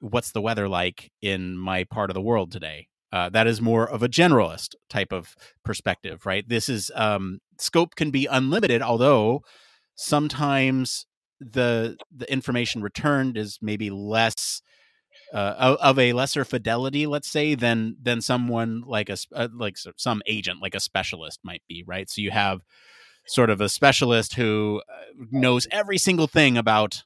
what's 0.00 0.32
the 0.32 0.42
weather 0.42 0.68
like 0.68 1.10
in 1.20 1.56
my 1.56 1.84
part 1.84 2.10
of 2.10 2.14
the 2.14 2.20
world 2.20 2.52
today. 2.52 2.86
Uh, 3.10 3.28
that 3.30 3.46
is 3.46 3.60
more 3.60 3.88
of 3.88 4.02
a 4.02 4.08
generalist 4.08 4.74
type 4.90 5.12
of 5.12 5.34
perspective, 5.64 6.26
right? 6.26 6.46
This 6.48 6.68
is 6.68 6.90
um, 6.94 7.40
scope 7.58 7.94
can 7.94 8.10
be 8.10 8.26
unlimited, 8.26 8.82
although 8.82 9.40
sometimes 9.96 11.06
the 11.40 11.96
the 12.14 12.30
information 12.32 12.82
returned 12.82 13.36
is 13.36 13.58
maybe 13.62 13.90
less 13.90 14.62
uh, 15.32 15.76
of 15.80 15.98
a 15.98 16.12
lesser 16.12 16.44
fidelity, 16.44 17.06
let's 17.06 17.28
say, 17.28 17.54
than 17.54 17.96
than 18.00 18.20
someone 18.20 18.82
like 18.86 19.08
a 19.08 19.16
uh, 19.34 19.48
like 19.52 19.76
some 19.96 20.22
agent, 20.26 20.62
like 20.62 20.74
a 20.74 20.80
specialist 20.80 21.40
might 21.42 21.62
be, 21.68 21.84
right? 21.86 22.08
So 22.08 22.20
you 22.20 22.30
have 22.30 22.62
sort 23.26 23.50
of 23.50 23.60
a 23.60 23.68
specialist 23.68 24.34
who 24.34 24.82
uh, 24.88 25.24
knows 25.30 25.66
every 25.70 25.98
single 25.98 26.26
thing 26.26 26.56
about 26.56 27.04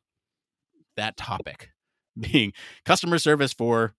that 0.96 1.16
topic 1.16 1.70
being 2.20 2.52
customer 2.84 3.18
service 3.18 3.52
for 3.52 3.94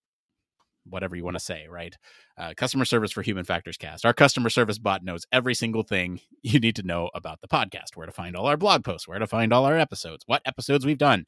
whatever 0.88 1.16
you 1.16 1.24
want 1.24 1.36
to 1.36 1.42
say 1.42 1.66
right 1.68 1.96
uh, 2.38 2.52
customer 2.56 2.84
service 2.84 3.12
for 3.12 3.22
human 3.22 3.44
factors 3.44 3.76
cast 3.76 4.04
our 4.04 4.12
customer 4.12 4.50
service 4.50 4.78
bot 4.78 5.04
knows 5.04 5.26
every 5.32 5.54
single 5.54 5.82
thing 5.82 6.20
you 6.42 6.58
need 6.58 6.76
to 6.76 6.82
know 6.82 7.10
about 7.14 7.40
the 7.40 7.48
podcast 7.48 7.96
where 7.96 8.06
to 8.06 8.12
find 8.12 8.36
all 8.36 8.46
our 8.46 8.56
blog 8.56 8.84
posts 8.84 9.08
where 9.08 9.18
to 9.18 9.26
find 9.26 9.52
all 9.52 9.64
our 9.64 9.78
episodes 9.78 10.24
what 10.26 10.42
episodes 10.44 10.86
we've 10.86 10.98
done 10.98 11.24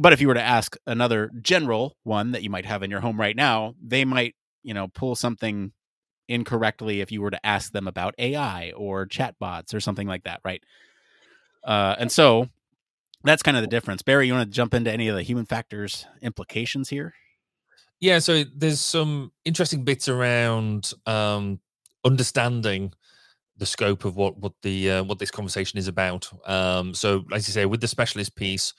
but 0.00 0.12
if 0.12 0.20
you 0.20 0.28
were 0.28 0.34
to 0.34 0.42
ask 0.42 0.76
another 0.86 1.30
general 1.40 1.96
one 2.04 2.32
that 2.32 2.42
you 2.42 2.50
might 2.50 2.66
have 2.66 2.82
in 2.82 2.90
your 2.90 3.00
home 3.00 3.18
right 3.18 3.36
now 3.36 3.74
they 3.82 4.04
might 4.04 4.34
you 4.62 4.74
know 4.74 4.88
pull 4.88 5.14
something 5.14 5.72
incorrectly 6.28 7.00
if 7.00 7.10
you 7.10 7.22
were 7.22 7.30
to 7.30 7.46
ask 7.46 7.72
them 7.72 7.88
about 7.88 8.14
AI 8.18 8.72
or 8.76 9.06
chatbots 9.06 9.74
or 9.74 9.80
something 9.80 10.06
like 10.06 10.24
that, 10.24 10.40
right? 10.44 10.62
Uh, 11.64 11.96
and 11.98 12.12
so 12.12 12.48
that's 13.24 13.42
kind 13.42 13.56
of 13.56 13.62
the 13.62 13.68
difference. 13.68 14.02
Barry, 14.02 14.26
you 14.26 14.34
want 14.34 14.48
to 14.48 14.54
jump 14.54 14.74
into 14.74 14.92
any 14.92 15.08
of 15.08 15.16
the 15.16 15.22
human 15.22 15.46
factors 15.46 16.06
implications 16.22 16.90
here? 16.90 17.14
Yeah, 18.00 18.18
so 18.20 18.44
there's 18.54 18.80
some 18.80 19.32
interesting 19.44 19.84
bits 19.84 20.08
around 20.08 20.92
um, 21.06 21.60
understanding 22.04 22.92
the 23.56 23.66
scope 23.66 24.04
of 24.04 24.16
what 24.16 24.38
what 24.38 24.52
the 24.62 24.90
uh, 24.90 25.04
what 25.04 25.18
this 25.18 25.30
conversation 25.30 25.78
is 25.78 25.88
about. 25.88 26.30
Um, 26.48 26.94
so, 26.94 27.24
as 27.32 27.48
you 27.48 27.52
say, 27.52 27.66
with 27.66 27.80
the 27.80 27.88
specialist 27.88 28.36
piece, 28.36 28.74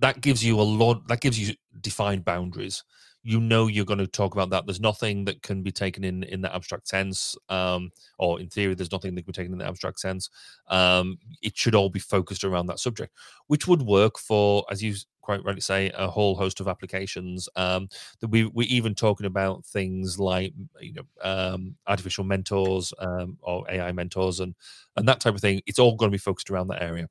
that 0.00 0.20
gives 0.20 0.44
you 0.44 0.60
a 0.60 0.62
lot. 0.62 1.08
That 1.08 1.20
gives 1.20 1.38
you 1.38 1.54
defined 1.80 2.24
boundaries. 2.24 2.84
You 3.24 3.40
know 3.40 3.68
you're 3.68 3.84
going 3.84 3.98
to 4.00 4.06
talk 4.08 4.34
about 4.34 4.50
that. 4.50 4.66
There's 4.66 4.80
nothing 4.80 5.26
that 5.26 5.42
can 5.42 5.62
be 5.62 5.72
taken 5.72 6.04
in 6.04 6.24
in 6.24 6.40
the 6.42 6.54
abstract 6.54 6.88
sense, 6.88 7.36
um, 7.48 7.90
or 8.18 8.40
in 8.40 8.48
theory, 8.48 8.74
there's 8.74 8.92
nothing 8.92 9.14
that 9.14 9.22
can 9.22 9.32
be 9.32 9.34
taken 9.34 9.52
in 9.52 9.58
the 9.58 9.66
abstract 9.68 10.00
sense. 10.00 10.30
Um, 10.68 11.18
it 11.42 11.56
should 11.56 11.74
all 11.76 11.90
be 11.90 12.00
focused 12.00 12.44
around 12.44 12.66
that 12.68 12.80
subject, 12.80 13.14
which 13.48 13.68
would 13.68 13.82
work 13.82 14.18
for, 14.18 14.64
as 14.70 14.82
you 14.82 14.94
quite 15.22 15.44
rightly 15.44 15.60
say, 15.60 15.90
a 15.96 16.08
whole 16.08 16.34
host 16.36 16.60
of 16.60 16.68
applications. 16.68 17.48
Um, 17.56 17.88
that 18.20 18.28
we 18.28 18.44
we're 18.46 18.68
even 18.68 18.94
talking 18.94 19.26
about 19.26 19.64
things 19.64 20.18
like 20.18 20.52
you 20.80 20.94
know 20.94 21.02
um, 21.22 21.76
artificial 21.86 22.24
mentors 22.24 22.92
um, 22.98 23.38
or 23.42 23.64
AI 23.70 23.92
mentors 23.92 24.40
and 24.40 24.54
and 24.96 25.08
that 25.08 25.20
type 25.20 25.34
of 25.34 25.40
thing. 25.40 25.62
It's 25.66 25.78
all 25.78 25.96
going 25.96 26.10
to 26.10 26.14
be 26.14 26.18
focused 26.18 26.50
around 26.50 26.68
that 26.68 26.82
area, 26.82 27.08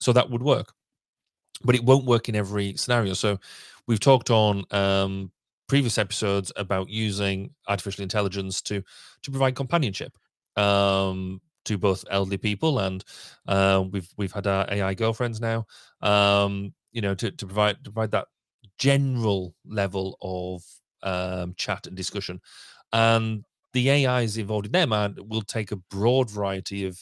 so 0.00 0.12
that 0.12 0.30
would 0.30 0.42
work, 0.42 0.72
but 1.64 1.74
it 1.74 1.84
won't 1.84 2.06
work 2.06 2.28
in 2.28 2.36
every 2.36 2.76
scenario. 2.76 3.14
So 3.14 3.38
we've 3.86 4.00
talked 4.00 4.30
on 4.30 4.64
um, 4.70 5.30
previous 5.68 5.98
episodes 5.98 6.52
about 6.56 6.88
using 6.88 7.50
artificial 7.68 8.02
intelligence 8.02 8.60
to 8.62 8.82
to 9.22 9.30
provide 9.30 9.54
companionship 9.54 10.16
um, 10.56 11.40
to 11.64 11.78
both 11.78 12.04
elderly 12.10 12.38
people 12.38 12.80
and 12.80 13.04
uh, 13.46 13.84
we've 13.90 14.08
we've 14.16 14.32
had 14.32 14.46
our 14.46 14.66
AI 14.70 14.94
girlfriends 14.94 15.40
now. 15.40 15.66
Um, 16.00 16.74
you 16.92 17.00
know, 17.00 17.14
to, 17.14 17.30
to 17.30 17.46
provide 17.46 17.84
to 17.84 17.90
provide 17.90 18.10
that 18.12 18.28
general 18.78 19.54
level 19.64 20.16
of 20.22 20.62
um, 21.02 21.54
chat 21.56 21.86
and 21.86 21.96
discussion, 21.96 22.40
and 22.92 23.44
the 23.72 24.06
AIs 24.06 24.36
involved 24.36 24.66
in 24.66 24.72
them 24.72 24.92
and 24.92 25.18
will 25.28 25.42
take 25.42 25.72
a 25.72 25.76
broad 25.76 26.30
variety 26.30 26.84
of 26.84 26.98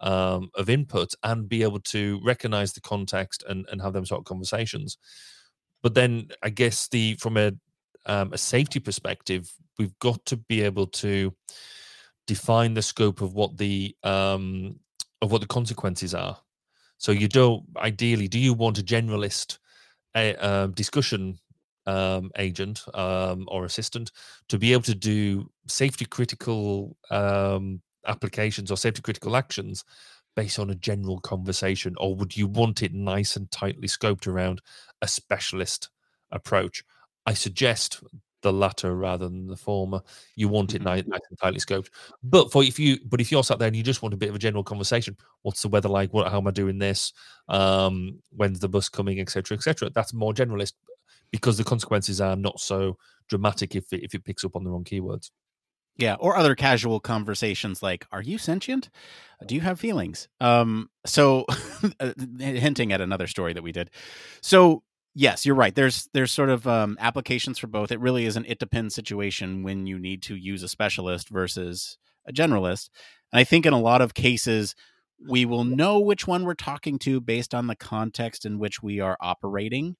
um, 0.00 0.50
of 0.54 0.68
input 0.68 1.14
and 1.22 1.48
be 1.48 1.62
able 1.62 1.80
to 1.80 2.20
recognize 2.22 2.72
the 2.72 2.80
context 2.80 3.44
and, 3.48 3.66
and 3.70 3.82
have 3.82 3.92
them 3.92 4.06
sort 4.06 4.20
of 4.20 4.24
conversations. 4.24 4.96
But 5.82 5.94
then 5.94 6.28
I 6.42 6.50
guess 6.50 6.88
the 6.88 7.14
from 7.14 7.36
a 7.36 7.52
um, 8.06 8.32
a 8.32 8.38
safety 8.38 8.80
perspective, 8.80 9.52
we've 9.78 9.98
got 9.98 10.24
to 10.26 10.36
be 10.36 10.62
able 10.62 10.86
to 10.86 11.34
define 12.26 12.74
the 12.74 12.82
scope 12.82 13.20
of 13.20 13.34
what 13.34 13.56
the 13.58 13.94
um, 14.02 14.80
of 15.20 15.30
what 15.30 15.40
the 15.40 15.46
consequences 15.46 16.14
are. 16.14 16.38
So 16.98 17.12
you 17.12 17.28
don't 17.28 17.64
ideally 17.76 18.28
do 18.28 18.38
you 18.38 18.54
want 18.54 18.78
a 18.78 18.82
generalist 18.82 19.58
a, 20.16 20.34
uh, 20.36 20.66
discussion 20.68 21.38
um, 21.86 22.30
agent 22.36 22.84
um, 22.94 23.46
or 23.48 23.64
assistant 23.64 24.12
to 24.48 24.58
be 24.58 24.72
able 24.72 24.82
to 24.82 24.94
do 24.94 25.50
safety 25.66 26.04
critical 26.04 26.96
um, 27.10 27.80
applications 28.06 28.70
or 28.70 28.76
safety 28.76 29.00
critical 29.00 29.36
actions 29.36 29.84
based 30.36 30.58
on 30.58 30.70
a 30.70 30.74
general 30.74 31.18
conversation, 31.20 31.94
or 31.98 32.14
would 32.14 32.36
you 32.36 32.46
want 32.46 32.82
it 32.82 32.94
nice 32.94 33.34
and 33.34 33.50
tightly 33.50 33.88
scoped 33.88 34.26
around 34.26 34.60
a 35.02 35.08
specialist 35.08 35.88
approach? 36.30 36.84
I 37.26 37.34
suggest 37.34 38.00
the 38.42 38.52
latter 38.52 38.94
rather 38.96 39.28
than 39.28 39.46
the 39.46 39.56
former. 39.56 40.00
You 40.36 40.48
want 40.48 40.74
it 40.74 40.82
mm-hmm. 40.82 41.10
nice, 41.10 41.20
and 41.30 41.38
tightly 41.38 41.60
scoped. 41.60 41.90
But 42.22 42.52
for 42.52 42.62
if 42.62 42.78
you, 42.78 42.98
but 43.04 43.20
if 43.20 43.32
you're 43.32 43.44
sat 43.44 43.58
there 43.58 43.68
and 43.68 43.76
you 43.76 43.82
just 43.82 44.02
want 44.02 44.14
a 44.14 44.18
bit 44.18 44.28
of 44.28 44.34
a 44.34 44.38
general 44.38 44.64
conversation, 44.64 45.16
what's 45.42 45.62
the 45.62 45.68
weather 45.68 45.88
like? 45.88 46.12
What, 46.12 46.30
how 46.30 46.38
am 46.38 46.48
I 46.48 46.52
doing 46.52 46.78
this? 46.78 47.12
Um, 47.48 48.20
when's 48.30 48.60
the 48.60 48.68
bus 48.68 48.88
coming, 48.88 49.20
etc., 49.20 49.56
etc. 49.56 49.90
That's 49.90 50.14
more 50.14 50.32
generalist 50.32 50.74
because 51.30 51.58
the 51.58 51.64
consequences 51.64 52.20
are 52.20 52.36
not 52.36 52.60
so 52.60 52.96
dramatic 53.28 53.74
if 53.74 53.92
it, 53.92 54.02
if 54.02 54.14
it 54.14 54.24
picks 54.24 54.44
up 54.44 54.56
on 54.56 54.64
the 54.64 54.70
wrong 54.70 54.84
keywords. 54.84 55.30
Yeah, 55.96 56.14
or 56.20 56.36
other 56.36 56.54
casual 56.54 57.00
conversations 57.00 57.82
like, 57.82 58.06
"Are 58.12 58.22
you 58.22 58.38
sentient? 58.38 58.88
Do 59.44 59.56
you 59.56 59.60
have 59.62 59.80
feelings?" 59.80 60.28
Um, 60.40 60.90
so, 61.04 61.44
uh, 62.00 62.12
hinting 62.38 62.92
at 62.92 63.00
another 63.00 63.26
story 63.26 63.52
that 63.52 63.64
we 63.64 63.72
did. 63.72 63.90
So, 64.40 64.84
yes, 65.14 65.44
you're 65.44 65.54
right. 65.54 65.74
There's 65.74 66.08
there's 66.12 66.32
sort 66.32 66.50
of 66.50 66.66
um, 66.66 66.96
applications 67.00 67.58
for 67.58 67.66
both. 67.66 67.92
It 67.92 68.00
really 68.00 68.24
is 68.24 68.36
an 68.36 68.44
it 68.46 68.58
depends 68.58 68.94
situation 68.94 69.62
when 69.62 69.86
you 69.86 69.98
need 69.98 70.22
to 70.24 70.36
use 70.36 70.62
a 70.62 70.68
specialist 70.68 71.28
versus 71.28 71.98
a 72.26 72.32
generalist. 72.32 72.90
And 73.32 73.40
I 73.40 73.44
think 73.44 73.66
in 73.66 73.72
a 73.72 73.80
lot 73.80 74.00
of 74.00 74.14
cases, 74.14 74.74
we 75.26 75.44
will 75.44 75.64
know 75.64 75.98
which 75.98 76.26
one 76.26 76.44
we're 76.44 76.54
talking 76.54 76.98
to 77.00 77.20
based 77.20 77.54
on 77.54 77.66
the 77.66 77.76
context 77.76 78.44
in 78.44 78.58
which 78.58 78.82
we 78.82 79.00
are 79.00 79.16
operating. 79.20 79.96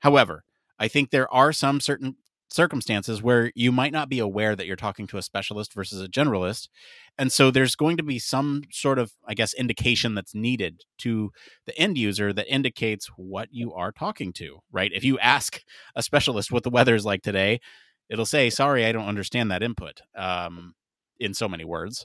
However, 0.00 0.44
I 0.78 0.88
think 0.88 1.10
there 1.10 1.32
are 1.32 1.52
some 1.52 1.80
certain 1.80 2.16
circumstances 2.50 3.22
where 3.22 3.52
you 3.54 3.70
might 3.70 3.92
not 3.92 4.08
be 4.08 4.18
aware 4.18 4.56
that 4.56 4.66
you're 4.66 4.76
talking 4.76 5.06
to 5.06 5.18
a 5.18 5.22
specialist 5.22 5.72
versus 5.72 6.02
a 6.02 6.08
generalist. 6.08 6.68
And 7.16 7.30
so 7.30 7.50
there's 7.50 7.76
going 7.76 7.96
to 7.96 8.02
be 8.02 8.18
some 8.18 8.62
sort 8.72 8.98
of, 8.98 9.12
I 9.26 9.34
guess, 9.34 9.54
indication 9.54 10.14
that's 10.14 10.34
needed 10.34 10.82
to 10.98 11.30
the 11.66 11.78
end 11.78 11.96
user 11.96 12.32
that 12.32 12.52
indicates 12.52 13.08
what 13.16 13.48
you 13.52 13.72
are 13.72 13.92
talking 13.92 14.32
to, 14.34 14.58
right? 14.72 14.90
If 14.92 15.04
you 15.04 15.18
ask 15.20 15.62
a 15.94 16.02
specialist 16.02 16.50
what 16.50 16.64
the 16.64 16.70
weather 16.70 16.94
is 16.94 17.04
like 17.04 17.22
today, 17.22 17.60
it'll 18.08 18.26
say, 18.26 18.50
sorry, 18.50 18.84
I 18.84 18.92
don't 18.92 19.08
understand 19.08 19.50
that 19.50 19.62
input 19.62 20.00
um, 20.16 20.74
in 21.20 21.34
so 21.34 21.48
many 21.48 21.64
words. 21.64 22.04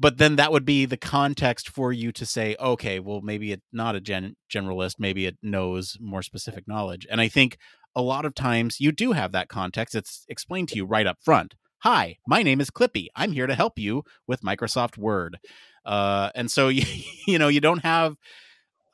But 0.00 0.18
then 0.18 0.36
that 0.36 0.52
would 0.52 0.64
be 0.64 0.84
the 0.84 0.96
context 0.96 1.68
for 1.68 1.92
you 1.92 2.12
to 2.12 2.24
say, 2.24 2.54
okay, 2.60 3.00
well, 3.00 3.20
maybe 3.20 3.50
it's 3.50 3.66
not 3.72 3.96
a 3.96 4.00
gen- 4.00 4.36
generalist, 4.48 4.94
maybe 4.98 5.26
it 5.26 5.36
knows 5.42 5.96
more 6.00 6.22
specific 6.22 6.68
knowledge. 6.68 7.06
And 7.10 7.20
I 7.20 7.26
think 7.26 7.58
a 7.98 8.02
lot 8.02 8.24
of 8.24 8.32
times 8.32 8.80
you 8.80 8.92
do 8.92 9.10
have 9.10 9.32
that 9.32 9.48
context. 9.48 9.96
It's 9.96 10.24
explained 10.28 10.68
to 10.68 10.76
you 10.76 10.86
right 10.86 11.06
up 11.06 11.18
front. 11.20 11.56
Hi, 11.80 12.18
my 12.28 12.44
name 12.44 12.60
is 12.60 12.70
Clippy. 12.70 13.08
I'm 13.16 13.32
here 13.32 13.48
to 13.48 13.56
help 13.56 13.76
you 13.76 14.04
with 14.24 14.42
Microsoft 14.42 14.96
Word. 14.96 15.38
Uh, 15.84 16.30
and 16.36 16.48
so 16.48 16.68
you, 16.68 16.84
you 17.26 17.40
know 17.40 17.48
you 17.48 17.60
don't 17.60 17.82
have, 17.82 18.14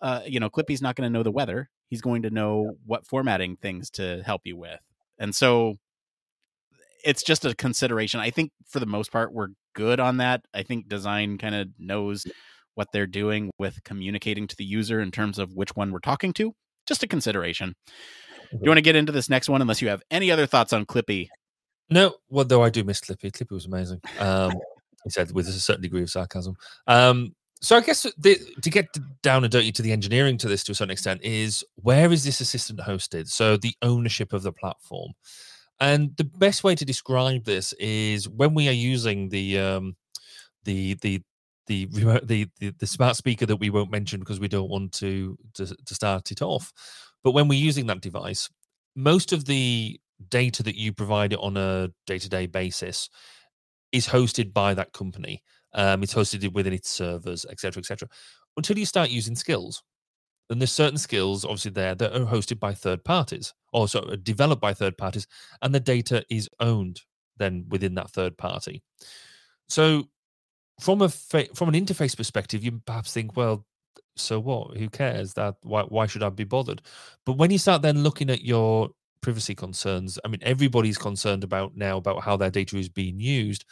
uh, 0.01 0.23
you 0.27 0.41
know, 0.41 0.49
Clippy's 0.49 0.81
not 0.81 0.97
going 0.97 1.07
to 1.07 1.13
know 1.13 1.23
the 1.23 1.31
weather. 1.31 1.69
He's 1.91 2.01
going 2.01 2.23
to 2.23 2.31
know 2.31 2.77
what 2.87 3.07
formatting 3.07 3.57
things 3.57 3.91
to 3.91 4.23
help 4.25 4.41
you 4.45 4.57
with. 4.57 4.81
And 5.19 5.35
so 5.35 5.75
it's 7.05 7.23
just 7.23 7.45
a 7.45 7.55
consideration. 7.55 8.21
I 8.21 8.31
think 8.31 8.53
for 8.67 8.81
the 8.81 8.87
most 8.87 9.13
part 9.13 9.35
we're 9.35 9.49
good 9.75 10.01
on 10.01 10.17
that. 10.17 10.47
I 10.55 10.63
think 10.63 10.89
design 10.89 11.37
kind 11.37 11.55
of 11.55 11.69
knows 11.79 12.27
what 12.75 12.89
they're 12.91 13.07
doing 13.07 13.51
with 13.59 13.85
communicating 13.85 14.47
to 14.49 14.57
the 14.57 14.65
user 14.65 14.99
in 14.99 15.11
terms 15.11 15.39
of 15.39 15.53
which 15.53 15.77
one 15.77 15.93
we're 15.93 15.99
talking 15.99 16.33
to. 16.35 16.55
Just 16.87 17.03
a 17.03 17.07
consideration. 17.07 17.75
Do 18.55 18.61
you 18.63 18.71
want 18.71 18.79
to 18.79 18.83
get 18.83 18.97
into 18.97 19.13
this 19.13 19.29
next 19.29 19.49
one 19.49 19.61
unless 19.61 19.83
you 19.83 19.89
have 19.89 20.03
any 20.11 20.31
other 20.31 20.47
thoughts 20.47 20.73
on 20.73 20.87
Clippy? 20.87 21.29
No, 21.91 22.15
well, 22.29 22.45
though 22.45 22.63
I 22.63 22.71
do 22.71 22.85
miss 22.85 23.01
Clippy. 23.01 23.31
Clippy 23.31 23.51
was 23.51 23.67
amazing. 23.67 24.01
Um, 24.19 24.53
he 25.03 25.11
said 25.11 25.33
with 25.33 25.49
a 25.49 25.53
certain 25.53 25.83
degree 25.83 26.03
of 26.03 26.11
sarcasm. 26.11 26.57
Um, 26.87 27.35
so 27.61 27.77
I 27.77 27.81
guess 27.81 28.07
the, 28.19 28.39
to 28.63 28.71
get 28.71 28.87
down 29.23 29.45
and 29.45 29.53
dirty 29.53 29.73
to 29.73 29.83
the 29.83 29.93
engineering 29.93 30.39
to 30.39 30.49
this 30.49 30.63
to 30.65 30.73
a 30.73 30.75
certain 30.75 30.93
extent 30.93 31.23
is 31.23 31.65
where 31.77 32.13
is 32.13 32.25
this 32.25 32.41
assistant 32.41 32.81
hosted? 32.81 33.29
So 33.29 33.57
the 33.57 33.75
ownership 33.83 34.33
of 34.33 34.43
the 34.43 34.53
platform. 34.53 35.13
And 35.81 36.17
the 36.17 36.25
best 36.25 36.63
way 36.63 36.75
to 36.75 36.85
describe 36.85 37.45
this 37.45 37.73
is 37.75 38.29
when 38.29 38.55
we 38.55 38.69
are 38.69 38.73
using 38.73 39.29
the 39.29 39.59
um, 39.59 39.97
the 40.65 40.95
the 41.03 41.23
the, 41.67 41.87
the 41.87 42.49
the 42.61 42.71
the 42.79 42.87
smart 42.87 43.17
speaker 43.17 43.47
that 43.47 43.57
we 43.57 43.71
won't 43.71 43.91
mention 43.91 44.21
because 44.21 44.39
we 44.39 44.49
don't 44.49 44.71
want 44.71 44.93
to, 44.93 45.37
to 45.55 45.67
to 45.67 45.95
start 45.95 46.31
it 46.31 46.43
off. 46.43 46.73
But 47.25 47.33
when 47.33 47.49
we're 47.49 47.59
using 47.59 47.87
that 47.87 48.03
device, 48.03 48.49
most 48.95 49.33
of 49.33 49.47
the 49.47 49.99
data 50.29 50.63
that 50.63 50.77
you 50.77 50.93
provide 50.93 51.33
it 51.33 51.41
on 51.41 51.57
a 51.57 51.91
day-to-day 52.07 52.47
basis 52.47 53.09
is 53.91 54.07
hosted 54.07 54.53
by 54.53 54.75
that 54.75 54.93
company. 54.93 55.43
Um, 55.73 56.03
it's 56.03 56.15
hosted 56.15 56.53
within 56.53 56.73
its 56.73 56.89
servers, 56.89 57.45
etc., 57.51 57.81
etc. 57.81 58.09
Until 58.57 58.79
you 58.79 58.87
start 58.87 59.11
using 59.11 59.35
skills, 59.35 59.83
and 60.51 60.61
there's 60.61 60.73
certain 60.73 60.99
skills 60.99 61.45
obviously 61.45 61.71
there 61.71 61.95
that 61.95 62.15
are 62.15 62.27
hosted 62.27 62.61
by 62.61 62.75
third 62.75 63.03
parties, 63.03 63.55
or 63.73 63.89
so 63.89 64.03
developed 64.23 64.63
by 64.63 64.75
third 64.75 64.97
parties, 64.97 65.27
and 65.63 65.75
the 65.75 65.81
data 65.81 66.25
is 66.31 66.49
owned 66.61 67.01
then 67.39 67.65
within 67.69 67.95
that 67.95 68.11
third 68.11 68.37
party. 68.37 68.83
So, 69.69 70.05
from 70.81 71.03
a 71.03 71.09
fa- 71.09 71.49
from 71.55 71.69
an 71.69 71.75
interface 71.75 72.17
perspective, 72.17 72.63
you 72.63 72.81
perhaps 72.87 73.13
think, 73.13 73.37
well, 73.37 73.65
so 74.17 74.39
what? 74.41 74.77
Who 74.77 74.89
cares? 74.89 75.35
That 75.35 75.57
why 75.63 75.83
why 75.83 76.07
should 76.07 76.23
I 76.23 76.29
be 76.29 76.45
bothered? 76.45 76.83
But 77.25 77.37
when 77.37 77.51
you 77.51 77.59
start 77.59 77.83
then 77.83 78.03
looking 78.03 78.31
at 78.31 78.45
your 78.45 78.91
privacy 79.21 79.55
concerns, 79.55 80.19
I 80.25 80.29
mean, 80.29 80.41
everybody's 80.43 80.99
concerned 80.99 81.45
about 81.45 81.77
now 81.77 81.97
about 81.97 82.23
how 82.23 82.37
their 82.37 82.51
data 82.51 82.77
is 82.77 82.89
being 82.89 83.19
used, 83.19 83.65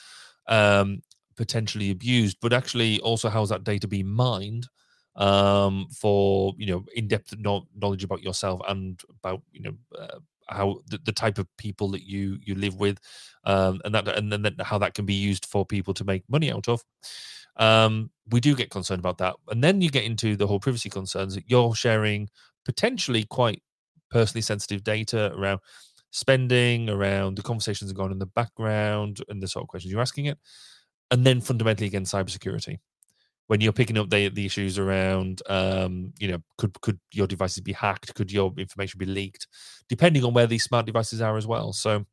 um, 0.49 1.03
potentially 1.37 1.91
abused, 1.91 2.39
but 2.41 2.53
actually 2.53 3.01
also 3.01 3.29
how's 3.29 3.51
that 3.51 3.65
data 3.65 3.87
being 3.87 4.09
mined 4.09 4.69
um, 5.17 5.87
for 5.97 6.55
you 6.57 6.67
know 6.67 6.85
in-depth 6.95 7.35
no- 7.39 7.67
knowledge 7.77 8.05
about 8.05 8.23
yourself 8.23 8.61
and 8.69 9.01
about 9.23 9.43
you 9.53 9.63
know 9.63 9.75
uh, 9.99 10.19
how 10.49 10.81
the, 10.89 10.99
the, 11.05 11.13
type 11.13 11.39
of 11.39 11.47
people 11.57 11.89
that 11.91 12.03
you 12.03 12.39
you 12.43 12.55
live 12.55 12.77
with, 12.81 12.99
um, 13.45 13.81
and 13.85 13.95
that 13.95 14.09
and 14.09 14.33
then 14.33 14.57
how 14.61 14.79
that 14.79 14.95
can 14.95 15.07
be 15.07 15.15
used 15.15 15.47
for 15.47 15.65
people 15.65 15.95
to 15.95 16.05
make 16.05 16.25
money 16.29 16.51
out 16.51 16.69
of 16.69 16.83
um, 17.57 18.11
we 18.31 18.41
do 18.41 18.55
get 18.55 18.71
concerned 18.71 19.01
about 19.01 19.19
that. 19.19 19.37
And 19.49 19.63
then 19.63 19.81
you 19.81 19.91
get 19.91 20.05
into 20.05 20.37
the 20.37 20.47
whole 20.47 20.61
privacy 20.61 20.91
concerns. 20.91 21.35
That 21.35 21.45
you're 21.47 21.75
sharing 21.75 22.29
potentially 22.65 23.25
quite 23.25 23.63
personally 24.11 24.43
sensitive 24.43 24.85
data 24.85 25.33
around 25.35 25.61
spending, 26.11 26.89
around 26.89 27.37
the 27.37 27.43
conversations 27.43 27.91
that 27.91 27.95
are 27.95 27.97
going 27.97 28.09
on 28.09 28.13
in 28.13 28.19
the 28.19 28.27
background, 28.27 29.19
and 29.29 29.43
the 29.43 29.49
sort 29.49 29.65
of 29.65 29.69
questions 29.69 29.91
you're 29.93 30.01
asking 30.01 30.27
it, 30.27 30.39
and 31.11 31.25
then 31.25 31.41
fundamentally 31.41 31.87
again 31.87 32.05
cybersecurity. 32.05 32.79
When 33.49 33.61
you're 33.61 33.73
picking 33.73 33.99
up 33.99 34.09
the, 34.09 34.29
the 34.29 34.47
issues 34.47 34.79
around, 34.79 35.43
um, 35.49 36.13
you 36.19 36.29
know, 36.29 36.39
could 36.59 36.81
could 36.81 36.99
your 37.13 37.27
devices 37.27 37.61
be 37.61 37.73
hacked? 37.73 38.15
Could 38.15 38.31
your 38.31 38.53
information 38.57 38.99
be 38.99 39.07
leaked? 39.07 39.47
Depending 39.89 40.25
on 40.25 40.33
where 40.33 40.47
these 40.47 40.65
smart 40.65 40.87
devices 40.87 41.21
are 41.21 41.37
as 41.37 41.47
well. 41.47 41.73
So, 41.73 42.07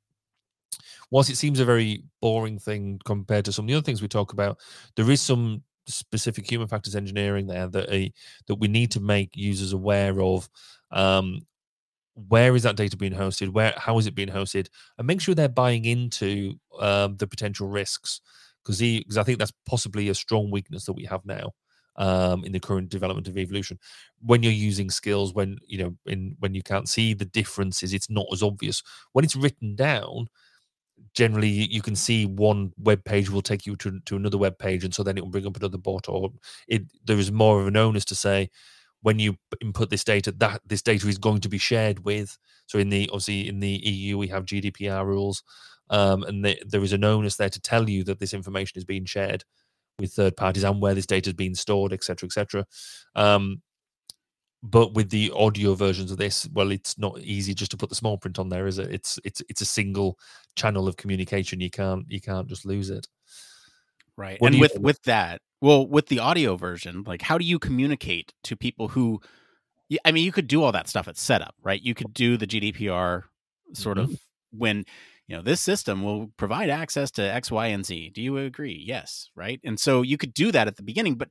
whilst 1.12 1.30
it 1.30 1.38
seems 1.38 1.60
a 1.60 1.66
very 1.66 2.04
boring 2.22 2.60
thing 2.60 3.00
compared 3.06 3.46
to 3.46 3.52
some 3.52 3.66
of 3.66 3.68
the 3.68 3.76
other 3.76 3.84
things 3.84 4.02
we 4.02 4.08
talk 4.08 4.34
about, 4.34 4.58
there 4.96 5.10
is 5.10 5.22
some 5.22 5.64
specific 5.88 6.50
human 6.50 6.68
factors 6.68 6.96
engineering 6.96 7.48
there 7.48 7.68
that 7.68 7.90
a, 7.92 8.12
that 8.48 8.56
we 8.56 8.68
need 8.68 8.92
to 8.92 9.00
make 9.00 9.32
users 9.36 9.74
aware 9.74 10.22
of. 10.22 10.50
Um, 10.92 11.42
where 12.28 12.56
is 12.56 12.64
that 12.64 12.76
data 12.76 12.98
being 12.98 13.14
hosted? 13.14 13.50
Where 13.50 13.74
how 13.78 13.98
is 13.98 14.08
it 14.08 14.16
being 14.16 14.30
hosted? 14.30 14.68
And 14.98 15.08
make 15.08 15.22
sure 15.22 15.34
they're 15.34 15.48
buying 15.48 15.86
into 15.86 16.56
um, 16.80 17.16
the 17.18 17.28
potential 17.28 17.68
risks 17.68 18.22
because 18.64 18.80
because 18.80 19.18
I 19.18 19.24
think 19.24 19.40
that's 19.40 19.54
possibly 19.66 20.10
a 20.10 20.16
strong 20.16 20.52
weakness 20.52 20.86
that 20.86 20.94
we 20.94 21.06
have 21.06 21.26
now. 21.26 21.52
Um, 21.96 22.46
in 22.46 22.54
the 22.54 22.62
current 22.62 22.88
development 22.88 23.28
of 23.28 23.38
evolution 23.38 23.78
when 24.22 24.42
you're 24.42 24.54
using 24.54 24.90
skills 24.90 25.34
when 25.34 25.58
you 25.68 25.80
know 25.80 25.96
in 26.06 26.38
when 26.40 26.56
you 26.56 26.64
can't 26.64 26.88
see 26.88 27.14
the 27.14 27.26
differences 27.26 27.94
it's 27.94 28.10
not 28.10 28.26
as 28.32 28.42
obvious 28.42 28.82
when 29.12 29.26
it's 29.26 29.36
written 29.36 29.76
down 29.76 30.30
generally 31.14 31.50
you 31.50 31.82
can 31.82 31.96
see 31.96 32.26
one 32.26 32.72
web 32.78 33.04
page 33.04 33.30
will 33.30 33.42
take 33.42 33.66
you 33.66 33.76
to, 33.76 34.00
to 34.06 34.16
another 34.16 34.38
web 34.38 34.58
page 34.58 34.84
and 34.84 34.94
so 34.94 35.04
then 35.04 35.18
it 35.18 35.22
will 35.22 35.32
bring 35.32 35.48
up 35.48 35.58
another 35.58 35.78
bot 35.78 36.08
or 36.08 36.32
it 36.68 36.84
there 37.06 37.18
is 37.18 37.32
more 37.32 37.62
of 37.62 37.68
an 37.68 37.78
onus 37.78 38.06
to 38.06 38.16
say 38.16 38.50
when 39.02 39.20
you 39.20 39.36
input 39.62 39.90
this 39.90 40.04
data 40.04 40.32
that 40.32 40.62
this 40.66 40.82
data 40.82 41.08
is 41.08 41.18
going 41.18 41.40
to 41.42 41.50
be 41.50 41.58
shared 41.58 42.04
with. 42.04 42.38
So 42.68 42.80
in 42.80 42.90
the 42.90 43.10
obviously 43.10 43.48
in 43.48 43.60
the 43.60 43.80
eu 43.84 44.18
we 44.18 44.28
have 44.28 44.46
gdpr 44.46 45.06
rules 45.06 45.44
um, 45.90 46.24
and 46.24 46.46
the, 46.46 46.62
there 46.68 46.84
is 46.84 46.94
an 46.94 47.04
onus 47.04 47.38
there 47.38 47.50
to 47.50 47.62
tell 47.62 47.90
you 47.90 48.04
that 48.04 48.20
this 48.20 48.34
information 48.34 48.78
is 48.78 48.86
being 48.86 49.06
shared 49.06 49.44
with 50.00 50.14
third 50.14 50.38
parties 50.38 50.64
and 50.64 50.82
where 50.82 50.94
this 50.94 51.06
data 51.06 51.30
is 51.30 51.34
being 51.34 51.56
stored 51.56 51.92
etc 51.94 52.28
etc 52.28 52.66
um, 53.16 53.62
but 54.62 54.94
with 54.94 55.10
the 55.10 55.32
audio 55.36 55.74
versions 55.74 56.12
of 56.12 56.18
this 56.18 56.48
well 56.52 56.72
it's 56.72 56.98
not 56.98 57.18
easy 57.20 57.54
just 57.54 57.72
to 57.72 57.78
put 57.78 57.90
the 57.90 57.96
small 57.96 58.18
print 58.18 58.40
on 58.40 58.50
there 58.50 58.68
is 58.68 58.78
it? 58.78 58.92
It's 58.92 59.20
it's 59.24 59.42
it's 59.50 59.62
a 59.62 59.66
single 59.66 60.18
channel 60.56 60.88
of 60.88 60.98
communication. 60.98 61.62
You 61.62 61.70
can't 61.70 62.06
you 62.10 62.20
can't 62.20 62.48
just 62.48 62.66
lose 62.66 62.90
it. 62.90 63.08
Right 64.18 64.40
what 64.42 64.52
and 64.52 64.62
with 64.62 64.74
think? 64.74 64.86
with 64.86 65.02
that 65.04 65.42
well 65.62 65.88
with 65.88 66.08
the 66.08 66.20
audio 66.20 66.58
version 66.58 67.04
like 67.06 67.22
how 67.22 67.38
do 67.38 67.46
you 67.46 67.58
communicate 67.58 68.34
to 68.44 68.58
people 68.58 68.90
who 68.90 69.22
i 70.04 70.12
mean 70.12 70.26
you 70.26 70.34
could 70.34 70.48
do 70.48 70.62
all 70.62 70.74
that 70.74 70.90
stuff 70.90 71.08
at 71.08 71.18
setup 71.18 71.56
right? 71.64 71.82
You 71.82 71.96
could 71.96 72.14
do 72.14 72.36
the 72.36 72.48
gdpr 72.48 73.24
sort 73.74 73.98
mm-hmm. 73.98 74.12
of 74.12 74.20
when 74.52 74.84
you 75.28 75.38
know 75.38 75.42
this 75.42 75.62
system 75.62 76.04
will 76.04 76.32
provide 76.36 76.70
access 76.70 77.12
to 77.12 77.22
x 77.22 77.50
y 77.50 77.68
and 77.68 77.86
z. 77.86 78.10
Do 78.10 78.22
you 78.22 78.38
agree? 78.38 78.84
Yes 78.86 79.30
right? 79.36 79.62
And 79.64 79.80
so 79.80 80.02
you 80.02 80.18
could 80.18 80.34
do 80.34 80.52
that 80.52 80.68
at 80.68 80.76
the 80.76 80.84
beginning 80.84 81.16
but 81.16 81.30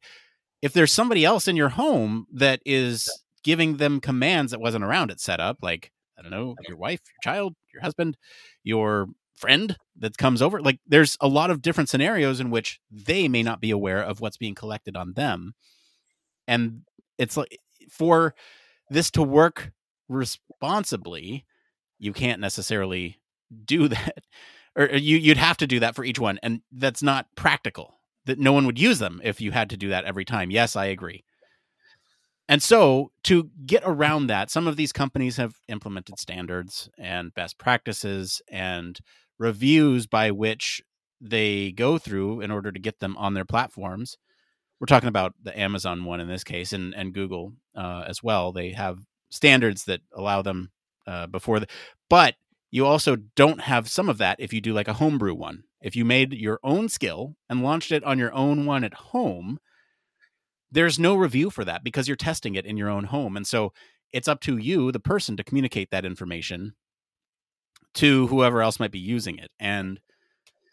if 0.62 0.72
there's 0.72 0.92
somebody 0.92 1.24
else 1.24 1.48
in 1.48 1.56
your 1.56 1.70
home 1.70 2.26
that 2.32 2.60
is 2.64 3.08
giving 3.44 3.76
them 3.76 4.00
commands 4.00 4.52
that 4.52 4.60
wasn't 4.60 4.84
around 4.84 5.10
at 5.10 5.20
setup, 5.20 5.58
like 5.62 5.92
I 6.18 6.22
don't 6.22 6.30
know, 6.30 6.56
your 6.66 6.76
wife, 6.76 7.00
your 7.06 7.32
child, 7.32 7.54
your 7.72 7.82
husband, 7.82 8.16
your 8.64 9.08
friend 9.36 9.76
that 9.96 10.16
comes 10.18 10.42
over, 10.42 10.60
like 10.60 10.80
there's 10.86 11.16
a 11.20 11.28
lot 11.28 11.50
of 11.50 11.62
different 11.62 11.88
scenarios 11.88 12.40
in 12.40 12.50
which 12.50 12.80
they 12.90 13.28
may 13.28 13.42
not 13.42 13.60
be 13.60 13.70
aware 13.70 14.02
of 14.02 14.20
what's 14.20 14.36
being 14.36 14.54
collected 14.54 14.96
on 14.96 15.12
them. 15.12 15.54
And 16.48 16.82
it's 17.18 17.36
like 17.36 17.58
for 17.88 18.34
this 18.90 19.10
to 19.12 19.22
work 19.22 19.70
responsibly, 20.08 21.44
you 21.98 22.12
can't 22.12 22.40
necessarily 22.40 23.20
do 23.64 23.88
that 23.88 24.24
or 24.76 24.90
uh, 24.92 24.96
you 24.96 25.18
you'd 25.18 25.36
have 25.36 25.56
to 25.58 25.66
do 25.66 25.80
that 25.80 25.94
for 25.94 26.04
each 26.04 26.18
one 26.18 26.38
and 26.42 26.60
that's 26.72 27.02
not 27.02 27.26
practical 27.34 27.97
that 28.28 28.38
no 28.38 28.52
one 28.52 28.66
would 28.66 28.78
use 28.78 28.98
them 28.98 29.20
if 29.24 29.40
you 29.40 29.50
had 29.52 29.70
to 29.70 29.76
do 29.76 29.88
that 29.88 30.04
every 30.04 30.24
time. 30.24 30.50
Yes, 30.50 30.76
I 30.76 30.84
agree. 30.86 31.24
And 32.46 32.62
so, 32.62 33.10
to 33.24 33.50
get 33.66 33.82
around 33.84 34.28
that, 34.28 34.50
some 34.50 34.66
of 34.66 34.76
these 34.76 34.92
companies 34.92 35.36
have 35.36 35.56
implemented 35.68 36.18
standards 36.18 36.88
and 36.98 37.34
best 37.34 37.58
practices 37.58 38.40
and 38.50 38.98
reviews 39.38 40.06
by 40.06 40.30
which 40.30 40.82
they 41.20 41.72
go 41.72 41.98
through 41.98 42.40
in 42.40 42.50
order 42.50 42.70
to 42.70 42.78
get 42.78 43.00
them 43.00 43.16
on 43.16 43.34
their 43.34 43.44
platforms. 43.44 44.16
We're 44.78 44.86
talking 44.86 45.08
about 45.08 45.34
the 45.42 45.58
Amazon 45.58 46.04
one 46.04 46.20
in 46.20 46.28
this 46.28 46.44
case, 46.44 46.72
and 46.72 46.94
and 46.94 47.12
Google 47.12 47.54
uh, 47.74 48.04
as 48.06 48.22
well. 48.22 48.52
They 48.52 48.70
have 48.72 48.98
standards 49.30 49.84
that 49.84 50.00
allow 50.14 50.42
them 50.42 50.70
uh, 51.06 51.26
before 51.26 51.60
the, 51.60 51.66
but 52.08 52.34
you 52.70 52.86
also 52.86 53.16
don't 53.16 53.62
have 53.62 53.88
some 53.88 54.08
of 54.08 54.18
that 54.18 54.36
if 54.38 54.52
you 54.52 54.60
do 54.60 54.72
like 54.74 54.88
a 54.88 54.94
homebrew 54.94 55.34
one. 55.34 55.64
If 55.80 55.94
you 55.94 56.04
made 56.04 56.32
your 56.32 56.58
own 56.62 56.88
skill 56.88 57.36
and 57.48 57.62
launched 57.62 57.92
it 57.92 58.04
on 58.04 58.18
your 58.18 58.32
own 58.32 58.66
one 58.66 58.84
at 58.84 58.94
home, 58.94 59.58
there's 60.70 60.98
no 60.98 61.14
review 61.14 61.50
for 61.50 61.64
that 61.64 61.84
because 61.84 62.08
you're 62.08 62.16
testing 62.16 62.54
it 62.54 62.66
in 62.66 62.76
your 62.76 62.90
own 62.90 63.04
home. 63.04 63.36
And 63.36 63.46
so 63.46 63.72
it's 64.12 64.28
up 64.28 64.40
to 64.42 64.56
you, 64.56 64.90
the 64.92 65.00
person, 65.00 65.36
to 65.36 65.44
communicate 65.44 65.90
that 65.90 66.04
information 66.04 66.74
to 67.94 68.26
whoever 68.28 68.62
else 68.62 68.80
might 68.80 68.90
be 68.90 68.98
using 68.98 69.38
it. 69.38 69.50
And 69.58 70.00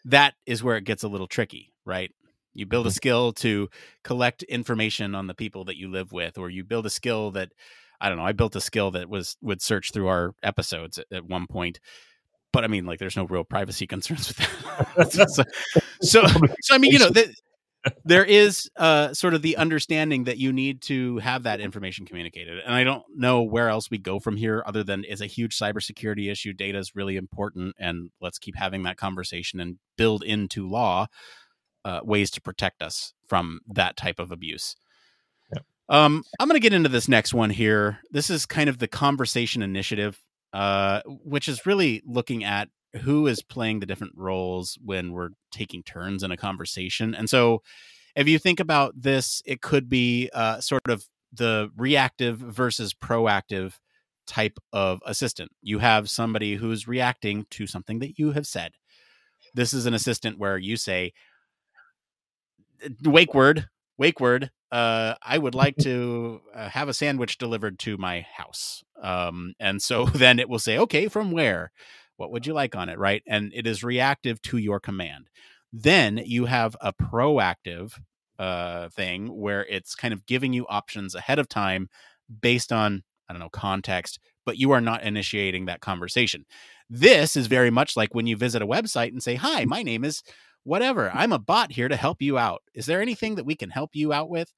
that 0.04 0.34
is 0.44 0.62
where 0.62 0.76
it 0.76 0.84
gets 0.84 1.02
a 1.02 1.08
little 1.08 1.26
tricky, 1.26 1.72
right? 1.84 2.10
You 2.54 2.66
build 2.66 2.86
a 2.86 2.90
mm-hmm. 2.90 2.94
skill 2.94 3.32
to 3.34 3.68
collect 4.02 4.42
information 4.44 5.14
on 5.14 5.26
the 5.26 5.34
people 5.34 5.64
that 5.64 5.76
you 5.76 5.90
live 5.90 6.12
with, 6.12 6.38
or 6.38 6.50
you 6.50 6.64
build 6.64 6.86
a 6.86 6.90
skill 6.90 7.30
that 7.32 7.52
I 8.00 8.08
don't 8.08 8.18
know. 8.18 8.24
I 8.24 8.32
built 8.32 8.56
a 8.56 8.60
skill 8.60 8.90
that 8.92 9.08
was 9.08 9.36
would 9.40 9.62
search 9.62 9.92
through 9.92 10.08
our 10.08 10.32
episodes 10.42 10.98
at, 10.98 11.06
at 11.12 11.24
one 11.24 11.46
point, 11.46 11.80
but 12.52 12.64
I 12.64 12.68
mean, 12.68 12.86
like, 12.86 12.98
there's 12.98 13.16
no 13.16 13.26
real 13.26 13.44
privacy 13.44 13.86
concerns 13.86 14.28
with 14.28 14.36
that. 14.38 15.12
so, 15.12 15.44
so, 16.00 16.26
so, 16.60 16.74
I 16.74 16.78
mean, 16.78 16.92
you 16.92 16.98
know, 16.98 17.10
the, 17.10 17.32
there 18.04 18.24
is 18.24 18.68
uh, 18.76 19.14
sort 19.14 19.34
of 19.34 19.42
the 19.42 19.56
understanding 19.56 20.24
that 20.24 20.38
you 20.38 20.52
need 20.52 20.82
to 20.82 21.18
have 21.18 21.44
that 21.44 21.60
information 21.60 22.06
communicated, 22.06 22.58
and 22.64 22.74
I 22.74 22.84
don't 22.84 23.04
know 23.14 23.42
where 23.42 23.68
else 23.68 23.90
we 23.90 23.98
go 23.98 24.18
from 24.18 24.36
here, 24.36 24.62
other 24.66 24.82
than 24.82 25.04
it's 25.06 25.20
a 25.20 25.26
huge 25.26 25.56
cybersecurity 25.56 26.30
issue. 26.30 26.52
Data 26.52 26.78
is 26.78 26.96
really 26.96 27.16
important, 27.16 27.76
and 27.78 28.10
let's 28.20 28.38
keep 28.38 28.56
having 28.56 28.82
that 28.84 28.96
conversation 28.96 29.60
and 29.60 29.78
build 29.96 30.22
into 30.22 30.68
law 30.68 31.06
uh, 31.84 32.00
ways 32.02 32.30
to 32.32 32.40
protect 32.40 32.82
us 32.82 33.12
from 33.28 33.60
that 33.68 33.96
type 33.96 34.18
of 34.18 34.32
abuse. 34.32 34.74
Um, 35.88 36.24
I'm 36.40 36.48
going 36.48 36.56
to 36.56 36.62
get 36.62 36.72
into 36.72 36.88
this 36.88 37.08
next 37.08 37.32
one 37.32 37.50
here. 37.50 38.00
This 38.10 38.28
is 38.28 38.44
kind 38.44 38.68
of 38.68 38.78
the 38.78 38.88
conversation 38.88 39.62
initiative, 39.62 40.20
uh, 40.52 41.02
which 41.06 41.48
is 41.48 41.66
really 41.66 42.02
looking 42.06 42.44
at 42.44 42.68
who 43.02 43.26
is 43.26 43.42
playing 43.42 43.80
the 43.80 43.86
different 43.86 44.14
roles 44.16 44.78
when 44.82 45.12
we're 45.12 45.30
taking 45.50 45.82
turns 45.82 46.22
in 46.22 46.30
a 46.30 46.36
conversation. 46.36 47.14
And 47.14 47.28
so, 47.28 47.62
if 48.14 48.26
you 48.26 48.38
think 48.38 48.60
about 48.60 48.94
this, 49.00 49.42
it 49.44 49.60
could 49.60 49.88
be 49.90 50.30
uh, 50.32 50.60
sort 50.60 50.88
of 50.88 51.04
the 51.32 51.70
reactive 51.76 52.38
versus 52.38 52.94
proactive 52.94 53.74
type 54.26 54.58
of 54.72 55.00
assistant. 55.06 55.52
You 55.62 55.78
have 55.78 56.10
somebody 56.10 56.54
who's 56.54 56.88
reacting 56.88 57.46
to 57.50 57.66
something 57.66 57.98
that 58.00 58.18
you 58.18 58.32
have 58.32 58.46
said. 58.46 58.72
This 59.54 59.72
is 59.72 59.86
an 59.86 59.94
assistant 59.94 60.38
where 60.38 60.58
you 60.58 60.76
say, 60.76 61.12
wake 63.04 63.34
word, 63.34 63.68
wake 63.98 64.20
word, 64.20 64.50
uh, 64.72 65.14
I 65.22 65.38
would 65.38 65.54
like 65.54 65.76
to 65.82 66.40
uh, 66.54 66.68
have 66.68 66.88
a 66.88 66.94
sandwich 66.94 67.38
delivered 67.38 67.78
to 67.80 67.96
my 67.96 68.26
house. 68.36 68.82
Um, 69.02 69.54
and 69.60 69.80
so 69.80 70.06
then 70.14 70.38
it 70.38 70.48
will 70.48 70.58
say, 70.58 70.78
okay, 70.78 71.08
from 71.08 71.30
where? 71.30 71.72
What 72.16 72.32
would 72.32 72.46
you 72.46 72.54
like 72.54 72.74
on 72.74 72.88
it? 72.88 72.98
Right. 72.98 73.22
And 73.26 73.52
it 73.54 73.66
is 73.66 73.84
reactive 73.84 74.40
to 74.42 74.56
your 74.56 74.80
command. 74.80 75.28
Then 75.72 76.18
you 76.24 76.46
have 76.46 76.76
a 76.80 76.92
proactive 76.92 77.92
uh, 78.38 78.88
thing 78.90 79.28
where 79.28 79.66
it's 79.66 79.94
kind 79.94 80.14
of 80.14 80.24
giving 80.26 80.52
you 80.52 80.66
options 80.68 81.14
ahead 81.14 81.38
of 81.38 81.48
time 81.48 81.88
based 82.40 82.72
on, 82.72 83.02
I 83.28 83.32
don't 83.32 83.40
know, 83.40 83.50
context, 83.50 84.18
but 84.46 84.56
you 84.56 84.70
are 84.70 84.80
not 84.80 85.02
initiating 85.02 85.66
that 85.66 85.80
conversation. 85.80 86.46
This 86.88 87.36
is 87.36 87.48
very 87.48 87.70
much 87.70 87.96
like 87.96 88.14
when 88.14 88.26
you 88.26 88.36
visit 88.36 88.62
a 88.62 88.66
website 88.66 89.08
and 89.08 89.22
say, 89.22 89.34
Hi, 89.34 89.64
my 89.64 89.82
name 89.82 90.04
is 90.04 90.22
whatever. 90.66 91.10
I'm 91.14 91.32
a 91.32 91.38
bot 91.38 91.72
here 91.72 91.88
to 91.88 91.96
help 91.96 92.20
you 92.20 92.36
out. 92.36 92.62
Is 92.74 92.86
there 92.86 93.00
anything 93.00 93.36
that 93.36 93.46
we 93.46 93.54
can 93.54 93.70
help 93.70 93.90
you 93.94 94.12
out 94.12 94.28
with? 94.28 94.52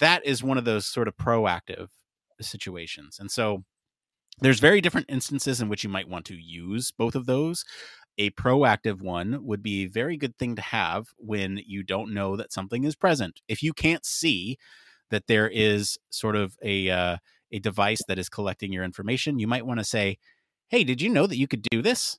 That 0.00 0.24
is 0.24 0.42
one 0.42 0.56
of 0.56 0.64
those 0.64 0.86
sort 0.86 1.08
of 1.08 1.16
proactive 1.16 1.88
situations. 2.40 3.18
And 3.20 3.30
so 3.30 3.62
there's 4.40 4.60
very 4.60 4.80
different 4.80 5.10
instances 5.10 5.60
in 5.60 5.68
which 5.68 5.84
you 5.84 5.90
might 5.90 6.08
want 6.08 6.24
to 6.26 6.34
use 6.34 6.90
both 6.90 7.14
of 7.14 7.26
those. 7.26 7.64
A 8.16 8.30
proactive 8.30 9.02
one 9.02 9.44
would 9.44 9.62
be 9.62 9.84
a 9.84 9.88
very 9.88 10.16
good 10.16 10.38
thing 10.38 10.56
to 10.56 10.62
have 10.62 11.08
when 11.18 11.60
you 11.66 11.82
don't 11.82 12.14
know 12.14 12.34
that 12.36 12.52
something 12.52 12.84
is 12.84 12.96
present. 12.96 13.42
If 13.46 13.62
you 13.62 13.74
can't 13.74 14.06
see 14.06 14.56
that 15.10 15.26
there 15.26 15.48
is 15.48 15.98
sort 16.08 16.36
of 16.36 16.56
a 16.62 16.90
uh, 16.90 17.16
a 17.50 17.58
device 17.58 18.00
that 18.08 18.18
is 18.18 18.30
collecting 18.30 18.72
your 18.72 18.84
information, 18.84 19.38
you 19.38 19.46
might 19.46 19.66
want 19.66 19.80
to 19.80 19.84
say, 19.84 20.18
"Hey, 20.68 20.84
did 20.84 21.00
you 21.00 21.10
know 21.10 21.26
that 21.26 21.36
you 21.38 21.46
could 21.46 21.62
do 21.70 21.82
this?" 21.82 22.18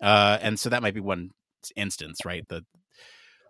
Uh, 0.00 0.38
and 0.40 0.58
so 0.58 0.70
that 0.70 0.82
might 0.82 0.94
be 0.94 1.00
one 1.00 1.30
instance, 1.76 2.24
right? 2.24 2.46
The 2.48 2.64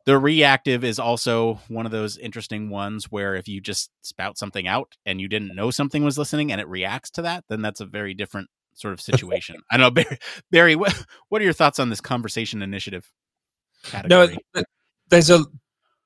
the 0.07 0.19
reactive 0.19 0.83
is 0.83 0.99
also 0.99 1.61
one 1.69 1.85
of 1.87 1.93
those 1.93 2.17
interesting 2.17 2.71
ones 2.71 3.11
where 3.11 3.35
if 3.35 3.47
you 3.47 3.61
just 3.61 3.91
spout 4.03 4.39
something 4.39 4.67
out 4.67 4.97
and 5.05 5.21
you 5.21 5.29
didn't 5.29 5.55
know 5.55 5.71
something 5.71 6.03
was 6.03 6.19
listening 6.19 6.51
and 6.51 6.61
it 6.61 6.69
reacts 6.69 7.11
to 7.11 7.23
that, 7.23 7.45
then 7.49 7.61
that's 7.61 7.81
a 7.81 7.87
very 7.87 8.15
different 8.15 8.49
sort 8.75 8.95
of 8.95 9.01
situation. 9.01 9.57
I 9.71 9.77
don't 9.77 9.95
know, 9.95 10.03
Barry. 10.03 10.19
Barry 10.51 10.77
what, 10.77 11.05
what 11.29 11.41
are 11.41 11.45
your 11.45 11.53
thoughts 11.53 11.79
on 11.79 11.91
this 11.91 12.01
conversation 12.01 12.63
initiative 12.63 13.11
category? 13.85 14.39
No, 14.55 14.63
there's 15.11 15.31
a 15.31 15.45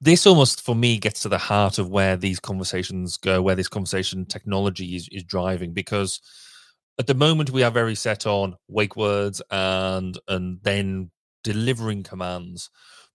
this 0.01 0.27
almost 0.27 0.61
for 0.61 0.75
me 0.75 0.99
gets 0.99 1.21
to 1.21 1.29
the 1.29 1.39
heart 1.39 1.79
of 1.79 1.89
where 1.89 2.17
these 2.17 2.39
conversations 2.39 3.17
go, 3.17 3.41
where 3.41 3.55
this 3.55 3.69
conversation 3.69 4.27
technology 4.27 4.97
is, 4.97 5.09
is 5.11 5.25
driving. 5.25 5.73
Because 5.73 6.21
at 6.99 7.07
the 7.07 7.15
moment 7.15 7.51
we 7.51 7.63
are 7.63 7.71
very 7.71 7.95
set 7.95 8.27
on 8.27 8.57
wake 8.69 8.97
words 8.97 9.41
and 9.51 10.19
and 10.29 10.59
then 10.63 11.11
delivering 11.45 12.03
commands. 12.03 12.71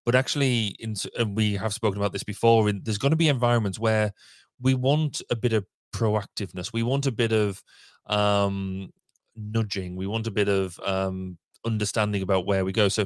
But 0.05 0.15
actually, 0.15 0.75
in, 0.79 0.95
and 1.17 1.35
we 1.35 1.55
have 1.55 1.73
spoken 1.73 1.99
about 1.99 2.13
this 2.13 2.23
before. 2.23 2.69
In, 2.69 2.81
there's 2.83 2.97
going 2.97 3.11
to 3.11 3.17
be 3.17 3.27
environments 3.27 3.77
where 3.77 4.13
we 4.61 4.73
want 4.73 5.21
a 5.29 5.35
bit 5.35 5.53
of 5.53 5.65
proactiveness. 5.93 6.71
We 6.71 6.83
want 6.83 7.05
a 7.05 7.11
bit 7.11 7.33
of 7.33 7.61
um, 8.05 8.91
nudging. 9.35 9.95
We 9.95 10.07
want 10.07 10.27
a 10.27 10.31
bit 10.31 10.47
of 10.47 10.79
um, 10.85 11.37
understanding 11.65 12.21
about 12.21 12.45
where 12.45 12.63
we 12.63 12.71
go. 12.71 12.87
So, 12.87 13.05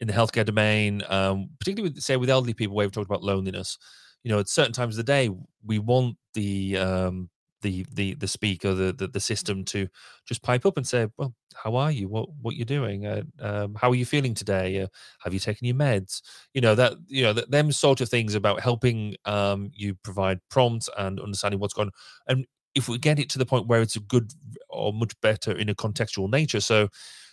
in 0.00 0.06
the 0.06 0.14
healthcare 0.14 0.46
domain, 0.46 1.02
um, 1.10 1.50
particularly 1.58 1.92
with 1.92 2.02
say 2.02 2.16
with 2.16 2.30
elderly 2.30 2.54
people, 2.54 2.74
where 2.74 2.86
we've 2.86 2.92
talked 2.92 3.10
about 3.10 3.22
loneliness, 3.22 3.76
you 4.24 4.30
know, 4.30 4.38
at 4.38 4.48
certain 4.48 4.72
times 4.72 4.94
of 4.94 5.04
the 5.04 5.12
day, 5.12 5.30
we 5.64 5.78
want 5.78 6.16
the 6.32 6.78
um, 6.78 7.28
the 7.62 7.86
the 7.92 8.14
the 8.14 8.28
speaker, 8.28 8.74
the, 8.74 8.92
the, 8.92 9.08
the 9.08 9.20
system 9.20 9.64
to 9.66 9.88
just 10.26 10.42
pipe 10.42 10.66
up 10.66 10.76
and 10.76 10.86
say, 10.86 11.08
"Well, 11.16 11.34
how 11.54 11.76
are 11.76 11.90
you? 11.90 12.08
What 12.08 12.28
what 12.40 12.56
you're 12.56 12.64
doing? 12.64 13.06
Uh, 13.06 13.22
um, 13.40 13.74
how 13.74 13.90
are 13.90 13.94
you 13.94 14.06
feeling 14.06 14.34
today? 14.34 14.80
Uh, 14.82 14.86
have 15.20 15.32
you 15.34 15.40
taken 15.40 15.66
your 15.66 15.76
meds? 15.76 16.22
You 16.54 16.60
know 16.60 16.74
that 16.74 16.94
you 17.06 17.22
know 17.22 17.32
that 17.32 17.50
them 17.50 17.72
sort 17.72 18.00
of 18.00 18.08
things 18.08 18.34
about 18.34 18.60
helping 18.60 19.16
um, 19.24 19.70
you 19.74 19.94
provide 20.02 20.40
prompts 20.50 20.88
and 20.96 21.20
understanding 21.20 21.60
what's 21.60 21.74
going 21.74 21.88
on. 21.88 22.36
And 22.36 22.46
if 22.74 22.88
we 22.88 22.98
get 22.98 23.18
it 23.18 23.28
to 23.30 23.38
the 23.38 23.46
point 23.46 23.66
where 23.66 23.82
it's 23.82 23.96
a 23.96 24.00
good 24.00 24.32
or 24.68 24.92
much 24.92 25.18
better 25.20 25.52
in 25.52 25.68
a 25.68 25.74
contextual 25.74 26.30
nature, 26.30 26.60
so 26.60 26.88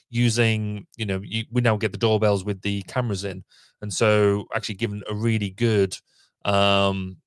using 0.09 0.87
you 0.97 1.05
know 1.05 1.21
you, 1.23 1.45
we 1.51 1.61
now 1.61 1.77
get 1.77 1.91
the 1.91 1.97
doorbells 1.97 2.43
with 2.45 2.61
the 2.61 2.81
cameras 2.83 3.23
in, 3.23 3.43
and 3.81 3.93
so 3.93 4.45
actually 4.55 4.75
given 4.75 5.03
a 5.09 5.15
really 5.15 5.49
good 5.49 5.95
um 6.45 7.17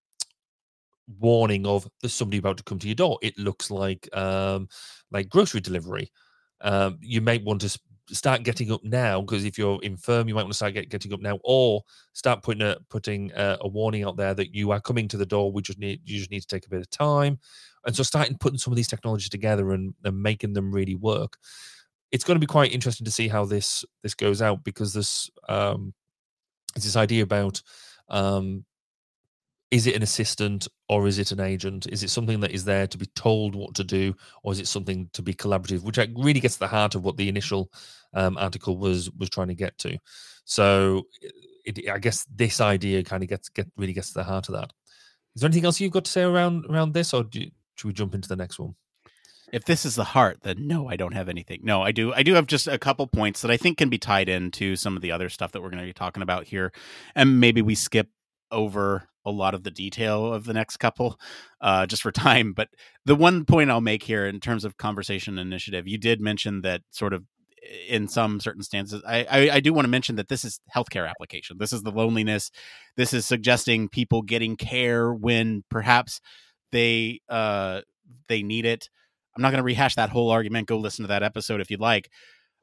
warning 1.18 1.66
of 1.66 1.88
there's 2.01 2.14
somebody 2.14 2.38
about 2.38 2.57
to 2.59 2.64
come 2.64 2.79
to 2.79 2.87
your 2.88 2.94
door. 2.94 3.18
It 3.23 3.38
looks 3.38 3.70
like 3.70 4.09
um, 4.16 4.68
like 5.11 5.29
grocery 5.29 5.61
delivery. 5.61 6.12
Um, 6.61 6.99
you 7.01 7.20
may 7.20 7.38
want 7.38 7.62
to 7.62 7.79
start 8.12 8.42
getting 8.42 8.73
up 8.73 8.83
now 8.85 9.20
because 9.20 9.44
if 9.44 9.59
you're 9.59 9.81
infirm, 9.83 10.29
you 10.29 10.35
might 10.35 10.42
want 10.42 10.53
to 10.53 10.57
start 10.57 10.75
get, 10.75 10.88
getting 10.88 11.12
up 11.12 11.20
now, 11.20 11.38
or 11.44 11.83
start 12.12 12.42
putting 12.42 12.62
a 12.62 12.77
putting 12.88 13.31
a, 13.35 13.59
a, 13.61 13.68
warning 13.68 14.05
out 14.05 14.16
there 14.16 14.35
that 14.35 14.55
you 14.55 14.70
are 14.73 14.81
coming 14.81 15.09
to 15.09 15.16
the 15.16 15.27
door. 15.27 15.53
We 15.53 15.62
just 15.62 15.79
need 15.79 16.01
you 16.05 16.18
just 16.18 16.31
need 16.31 16.40
to 16.40 16.46
take 16.46 16.66
a 16.66 16.70
bit 16.70 16.81
of 16.81 16.90
time, 16.90 17.38
and 17.87 17.94
so 17.94 18.03
starting 18.03 18.37
putting 18.38 18.59
some 18.59 18.73
of 18.73 18.77
these 18.77 18.88
technologies 18.88 19.29
together 19.29 19.73
and, 19.73 19.94
and 20.05 20.23
making 20.23 20.53
them 20.53 20.73
really 20.73 20.96
work. 20.96 21.37
It's 22.12 22.25
going 22.25 22.37
to 22.37 22.44
be 22.44 22.51
quite 22.51 22.73
interesting 22.73 23.05
to 23.05 23.11
see 23.11 23.29
how 23.29 23.44
this 23.44 23.85
this 24.03 24.14
goes 24.14 24.42
out 24.42 24.64
because 24.64 24.92
this 24.92 25.31
um, 25.49 25.94
it's 26.77 26.85
this 26.85 26.96
idea 26.96 27.23
about 27.23 27.62
um, 28.09 28.64
is 29.70 29.87
it 29.87 29.94
an 29.94 30.02
assistant 30.02 30.66
or 30.88 31.06
is 31.06 31.18
it 31.18 31.30
an 31.30 31.40
agent? 31.40 31.87
Is 31.87 32.02
it 32.02 32.11
something 32.11 32.40
that 32.40 32.50
is 32.50 32.64
there 32.64 32.87
to 32.88 32.98
be 32.98 33.06
told 33.06 33.54
what 33.54 33.74
to 33.76 33.85
do, 33.85 34.14
or 34.42 34.52
is 34.52 34.59
it 34.59 34.66
something 34.66 35.09
to 35.12 35.22
be 35.22 35.33
collaborative? 35.33 35.83
Which 35.83 35.96
really 35.96 36.40
gets 36.40 36.54
to 36.54 36.61
the 36.61 36.66
heart 36.66 36.94
of 36.94 37.04
what 37.04 37.16
the 37.16 37.28
initial 37.28 37.70
um, 38.14 38.37
article 38.37 38.76
was 38.76 39.11
was 39.12 39.30
trying 39.30 39.48
to 39.48 39.54
get 39.54 39.78
to. 39.78 39.98
So, 40.44 41.04
it, 41.64 41.88
I 41.88 41.98
guess 41.98 42.26
this 42.35 42.61
idea 42.61 43.04
kind 43.04 43.22
of 43.22 43.28
gets 43.28 43.48
get 43.48 43.68
really 43.76 43.92
gets 43.92 44.09
to 44.09 44.14
the 44.14 44.24
heart 44.24 44.48
of 44.48 44.54
that. 44.54 44.72
Is 45.37 45.42
there 45.42 45.48
anything 45.48 45.66
else 45.66 45.80
you've 45.80 45.92
got 45.92 46.04
to 46.06 46.11
say 46.11 46.22
around 46.22 46.66
around 46.66 46.92
this, 46.92 47.14
or 47.14 47.22
do, 47.22 47.46
should 47.76 47.87
we 47.87 47.92
jump 47.92 48.14
into 48.14 48.28
the 48.28 48.37
next 48.37 48.59
one? 48.59 48.74
If 49.52 49.64
this 49.64 49.85
is 49.85 49.96
the 49.96 50.04
heart, 50.04 50.38
then 50.42 50.66
no, 50.68 50.88
I 50.88 50.96
don't 50.96 51.14
have 51.14 51.28
anything. 51.28 51.61
No, 51.62 51.83
I 51.83 51.92
do. 51.92 52.12
I 52.12 52.24
do 52.24 52.35
have 52.35 52.46
just 52.46 52.66
a 52.66 52.78
couple 52.78 53.06
points 53.06 53.42
that 53.42 53.50
I 53.50 53.56
think 53.56 53.78
can 53.78 53.88
be 53.88 53.98
tied 53.98 54.28
into 54.28 54.74
some 54.74 54.96
of 54.96 55.02
the 55.02 55.12
other 55.12 55.28
stuff 55.28 55.52
that 55.52 55.62
we're 55.62 55.70
going 55.70 55.83
to 55.83 55.87
be 55.87 55.92
talking 55.92 56.24
about 56.24 56.46
here, 56.48 56.72
and 57.14 57.38
maybe 57.38 57.62
we 57.62 57.76
skip 57.76 58.09
over 58.50 59.09
a 59.24 59.30
lot 59.30 59.54
of 59.54 59.62
the 59.62 59.70
detail 59.70 60.33
of 60.33 60.44
the 60.44 60.54
next 60.54 60.78
couple 60.78 61.18
uh, 61.61 61.87
just 61.87 62.02
for 62.02 62.12
time. 62.12 62.52
But 62.52 62.68
the 63.04 63.14
one 63.16 63.44
point 63.44 63.70
I'll 63.70 63.80
make 63.80 64.02
here 64.02 64.26
in 64.26 64.40
terms 64.40 64.64
of 64.64 64.76
conversation 64.76 65.38
initiative, 65.38 65.87
you 65.87 65.98
did 65.98 66.20
mention 66.20 66.62
that 66.62 66.83
sort 66.90 67.12
of 67.12 67.24
in 67.88 68.09
some 68.09 68.40
certain 68.40 68.62
stances. 68.62 69.02
I, 69.06 69.24
I, 69.30 69.50
I 69.54 69.61
do 69.61 69.72
want 69.72 69.85
to 69.85 69.90
mention 69.90 70.16
that 70.16 70.28
this 70.28 70.44
is 70.44 70.61
healthcare 70.74 71.09
application. 71.09 71.59
This 71.59 71.72
is 71.72 71.83
the 71.83 71.90
loneliness. 71.90 72.50
This 72.96 73.12
is 73.12 73.26
suggesting 73.26 73.88
people 73.88 74.22
getting 74.22 74.56
care 74.56 75.12
when 75.12 75.64
perhaps 75.70 76.20
they 76.72 77.20
uh 77.28 77.83
they 78.28 78.42
need 78.42 78.64
it. 78.64 78.88
I'm 79.37 79.42
not 79.42 79.50
going 79.50 79.59
to 79.59 79.64
rehash 79.64 79.94
that 79.94 80.11
whole 80.11 80.30
argument. 80.30 80.68
Go 80.68 80.78
listen 80.78 81.04
to 81.04 81.09
that 81.09 81.22
episode 81.22 81.61
if 81.61 81.70
you'd 81.70 81.80
like. 81.80 82.11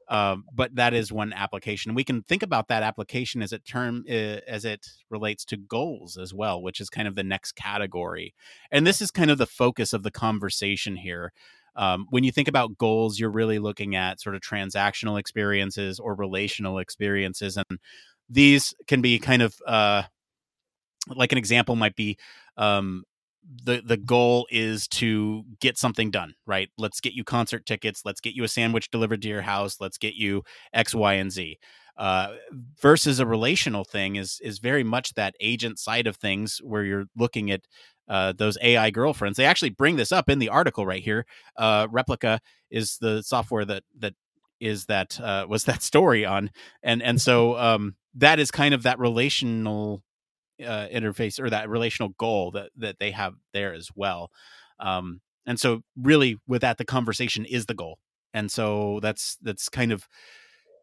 Um, 0.08 0.44
but 0.52 0.74
that 0.76 0.94
is 0.94 1.12
one 1.12 1.32
application. 1.34 1.94
We 1.94 2.04
can 2.04 2.22
think 2.22 2.42
about 2.42 2.68
that 2.68 2.82
application 2.82 3.42
as 3.42 3.52
it 3.52 3.64
term 3.66 4.04
uh, 4.08 4.40
as 4.46 4.64
it 4.64 4.86
relates 5.10 5.44
to 5.46 5.56
goals 5.56 6.16
as 6.16 6.32
well, 6.32 6.62
which 6.62 6.80
is 6.80 6.88
kind 6.88 7.06
of 7.06 7.14
the 7.14 7.22
next 7.22 7.52
category. 7.52 8.34
And 8.70 8.86
this 8.86 9.02
is 9.02 9.10
kind 9.10 9.30
of 9.30 9.38
the 9.38 9.46
focus 9.46 9.92
of 9.92 10.02
the 10.02 10.10
conversation 10.10 10.96
here. 10.96 11.32
Um, 11.76 12.06
when 12.10 12.24
you 12.24 12.32
think 12.32 12.48
about 12.48 12.78
goals, 12.78 13.20
you're 13.20 13.30
really 13.30 13.58
looking 13.58 13.94
at 13.94 14.20
sort 14.20 14.34
of 14.34 14.40
transactional 14.40 15.20
experiences 15.20 16.00
or 16.00 16.14
relational 16.14 16.78
experiences, 16.78 17.56
and 17.56 17.78
these 18.30 18.74
can 18.86 19.02
be 19.02 19.18
kind 19.18 19.42
of 19.42 19.54
uh, 19.66 20.02
like 21.14 21.32
an 21.32 21.38
example 21.38 21.76
might 21.76 21.96
be 21.96 22.16
um, 22.56 23.04
the 23.64 23.82
the 23.84 23.96
goal 23.96 24.46
is 24.50 24.86
to 24.88 25.44
get 25.60 25.78
something 25.78 26.10
done 26.10 26.34
right 26.46 26.68
let's 26.76 27.00
get 27.00 27.14
you 27.14 27.24
concert 27.24 27.64
tickets 27.64 28.02
let's 28.04 28.20
get 28.20 28.34
you 28.34 28.44
a 28.44 28.48
sandwich 28.48 28.90
delivered 28.90 29.22
to 29.22 29.28
your 29.28 29.42
house 29.42 29.76
let's 29.80 29.98
get 29.98 30.14
you 30.14 30.42
x 30.72 30.94
y 30.94 31.14
and 31.14 31.32
z 31.32 31.58
uh, 31.98 32.34
versus 32.80 33.18
a 33.18 33.26
relational 33.26 33.84
thing 33.84 34.16
is 34.16 34.38
is 34.42 34.60
very 34.60 34.84
much 34.84 35.14
that 35.14 35.34
agent 35.40 35.78
side 35.78 36.06
of 36.06 36.16
things 36.16 36.60
where 36.62 36.84
you're 36.84 37.06
looking 37.16 37.50
at 37.50 37.62
uh, 38.08 38.32
those 38.32 38.56
AI 38.62 38.90
girlfriends. 38.90 39.36
They 39.36 39.44
actually 39.44 39.70
bring 39.70 39.96
this 39.96 40.12
up 40.12 40.30
in 40.30 40.38
the 40.38 40.48
article 40.48 40.86
right 40.86 41.02
here. 41.02 41.26
Uh, 41.56 41.88
Replika 41.88 42.38
is 42.70 42.98
the 42.98 43.22
software 43.22 43.64
that 43.64 43.82
that 43.98 44.14
is 44.60 44.86
that 44.86 45.20
uh, 45.20 45.46
was 45.48 45.64
that 45.64 45.82
story 45.82 46.24
on, 46.24 46.50
and 46.82 47.02
and 47.02 47.20
so 47.20 47.58
um, 47.58 47.96
that 48.14 48.38
is 48.38 48.50
kind 48.50 48.74
of 48.74 48.84
that 48.84 48.98
relational 48.98 50.02
uh, 50.64 50.88
interface 50.88 51.40
or 51.40 51.50
that 51.50 51.68
relational 51.68 52.10
goal 52.18 52.50
that 52.52 52.70
that 52.76 52.98
they 52.98 53.10
have 53.10 53.34
there 53.52 53.74
as 53.74 53.90
well. 53.94 54.30
Um, 54.80 55.20
and 55.46 55.58
so, 55.58 55.82
really, 55.96 56.38
with 56.46 56.60
that, 56.62 56.78
the 56.78 56.84
conversation 56.84 57.44
is 57.44 57.66
the 57.66 57.74
goal, 57.74 57.98
and 58.34 58.50
so 58.50 59.00
that's 59.00 59.38
that's 59.42 59.68
kind 59.68 59.92
of 59.92 60.06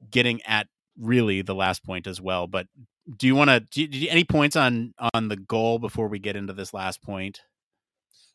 getting 0.10 0.42
at 0.44 0.68
really 1.00 1.42
the 1.42 1.56
last 1.56 1.84
point 1.84 2.08
as 2.08 2.20
well. 2.20 2.48
But 2.48 2.68
do 3.18 3.28
you 3.28 3.36
want 3.36 3.50
to 3.50 3.60
do, 3.60 4.08
any 4.10 4.24
points 4.24 4.56
on 4.56 4.94
on 5.14 5.28
the 5.28 5.38
goal 5.38 5.80
before 5.80 6.08
we 6.08 6.20
get 6.20 6.36
into 6.36 6.54
this 6.54 6.74
last 6.74 7.02
point? 7.02 7.42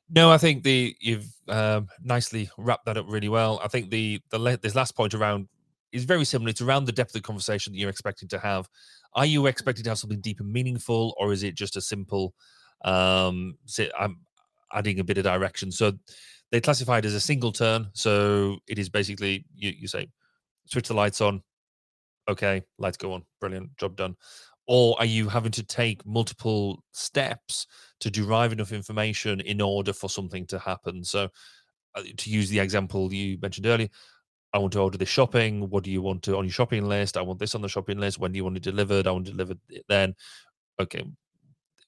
No, 0.09 0.31
I 0.31 0.39
think 0.39 0.65
the 0.65 0.95
you've 1.01 1.33
um, 1.49 1.89
nicely 2.03 2.51
wrapped 2.59 2.87
that 2.87 2.97
up 2.97 3.07
really 3.09 3.29
well. 3.29 3.61
I 3.63 3.69
think 3.69 3.91
the 3.91 4.21
the 4.31 4.59
this 4.61 4.75
last 4.75 4.97
point 4.97 5.15
around 5.15 5.49
is 5.93 6.05
very 6.05 6.25
similar. 6.25 6.51
It's 6.51 6.61
around 6.61 6.85
the 6.85 6.93
depth 6.93 7.11
of 7.11 7.23
the 7.23 7.27
conversation 7.27 7.73
that 7.73 7.79
you're 7.79 7.91
expecting 7.91 8.29
to 8.31 8.39
have. 8.39 8.69
Are 9.15 9.27
you 9.27 9.47
expecting 9.47 9.85
to 9.85 9.91
have 9.91 9.99
something 9.99 10.21
deep 10.21 10.41
and 10.41 10.53
meaningful, 10.53 11.15
or 11.19 11.33
is 11.33 11.43
it 11.43 11.55
just 11.55 11.77
a 11.77 11.81
simple 11.81 12.35
um 12.85 13.57
I'm 13.99 14.19
adding 14.73 15.01
a 15.01 15.05
bit 15.05 15.19
of 15.19 15.25
direction? 15.25 15.73
So 15.73 15.93
they 16.51 16.61
classify 16.61 16.99
it 16.99 17.05
as 17.05 17.15
a 17.15 17.21
single 17.21 17.53
turn. 17.53 17.89
So 17.93 18.59
it 18.69 18.79
is 18.79 18.89
basically 18.89 19.45
you, 19.55 19.73
you 19.79 19.89
say 19.89 20.09
switch 20.67 20.89
the 20.89 20.95
lights 20.95 21.21
on. 21.21 21.43
Okay, 22.29 22.63
lights 22.79 22.97
go 22.97 23.13
on. 23.13 23.25
Brilliant, 23.41 23.77
job 23.77 23.97
done. 23.97 24.17
Or 24.67 24.95
are 25.01 25.07
you 25.07 25.29
having 25.29 25.51
to 25.53 25.65
take 25.65 26.07
multiple 26.07 26.85
steps 26.93 27.67
to 28.01 28.11
derive 28.11 28.53
enough 28.53 28.73
information 28.73 29.41
in 29.41 29.61
order 29.61 29.93
for 29.93 30.09
something 30.09 30.47
to 30.47 30.61
happen? 30.61 31.03
So, 31.03 31.29
uh, 31.97 32.03
to 32.19 32.31
use 32.31 32.49
the 32.49 32.61
example 32.61 33.13
you 33.13 33.37
mentioned 33.43 33.67
earlier, 33.67 33.89
I 34.53 34.59
want 34.59 34.73
to 34.73 34.81
order 34.81 34.99
this 34.99 35.09
shopping. 35.09 35.71
What 35.71 35.85
do 35.85 35.91
you 35.91 36.03
want 36.03 36.23
to 36.25 36.37
on 36.37 36.45
your 36.45 36.53
shopping 36.53 36.85
list? 36.87 37.17
I 37.17 37.23
want 37.23 37.39
this 37.39 37.55
on 37.55 37.63
the 37.63 37.69
shopping 37.69 37.99
list. 37.99 38.19
When 38.19 38.33
do 38.33 38.37
you 38.37 38.45
want 38.45 38.57
it 38.57 38.63
delivered? 38.63 39.07
I 39.07 39.13
want 39.13 39.29
it 39.29 39.33
delivered 39.33 39.59
then. 39.89 40.15
Okay, 40.81 41.05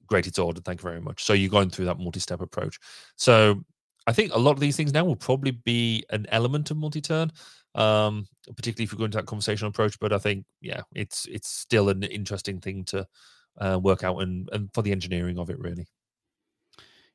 great, 0.07 0.27
it's 0.27 0.39
ordered. 0.39 0.65
Thank 0.65 0.81
you 0.81 0.89
very 0.89 1.01
much. 1.01 1.25
So 1.25 1.33
you're 1.33 1.51
going 1.51 1.71
through 1.71 1.87
that 1.87 1.99
multi-step 1.99 2.41
approach. 2.41 2.79
So 3.17 3.63
I 4.07 4.13
think 4.13 4.35
a 4.35 4.39
lot 4.39 4.53
of 4.53 4.61
these 4.61 4.77
things 4.77 4.93
now 4.93 5.05
will 5.05 5.17
probably 5.17 5.53
be 5.53 6.05
an 6.11 6.27
element 6.31 6.71
of 6.71 6.77
multi-turn, 6.77 7.33
um, 7.75 8.27
particularly 8.57 8.85
if 8.85 8.93
you 8.93 8.99
go 8.99 9.05
into 9.05 9.19
that 9.19 9.27
conversational 9.27 9.71
approach. 9.71 9.99
But 9.99 10.13
I 10.13 10.19
think, 10.19 10.45
yeah, 10.61 10.83
it's 10.95 11.27
it's 11.27 11.49
still 11.49 11.89
an 11.89 12.03
interesting 12.03 12.61
thing 12.61 12.85
to 12.87 13.07
uh, 13.59 13.81
work 13.83 14.05
out 14.05 14.19
and 14.19 14.49
and 14.53 14.71
for 14.75 14.83
the 14.83 14.93
engineering 14.93 15.39
of 15.39 15.51
it, 15.51 15.59
really. 15.59 15.87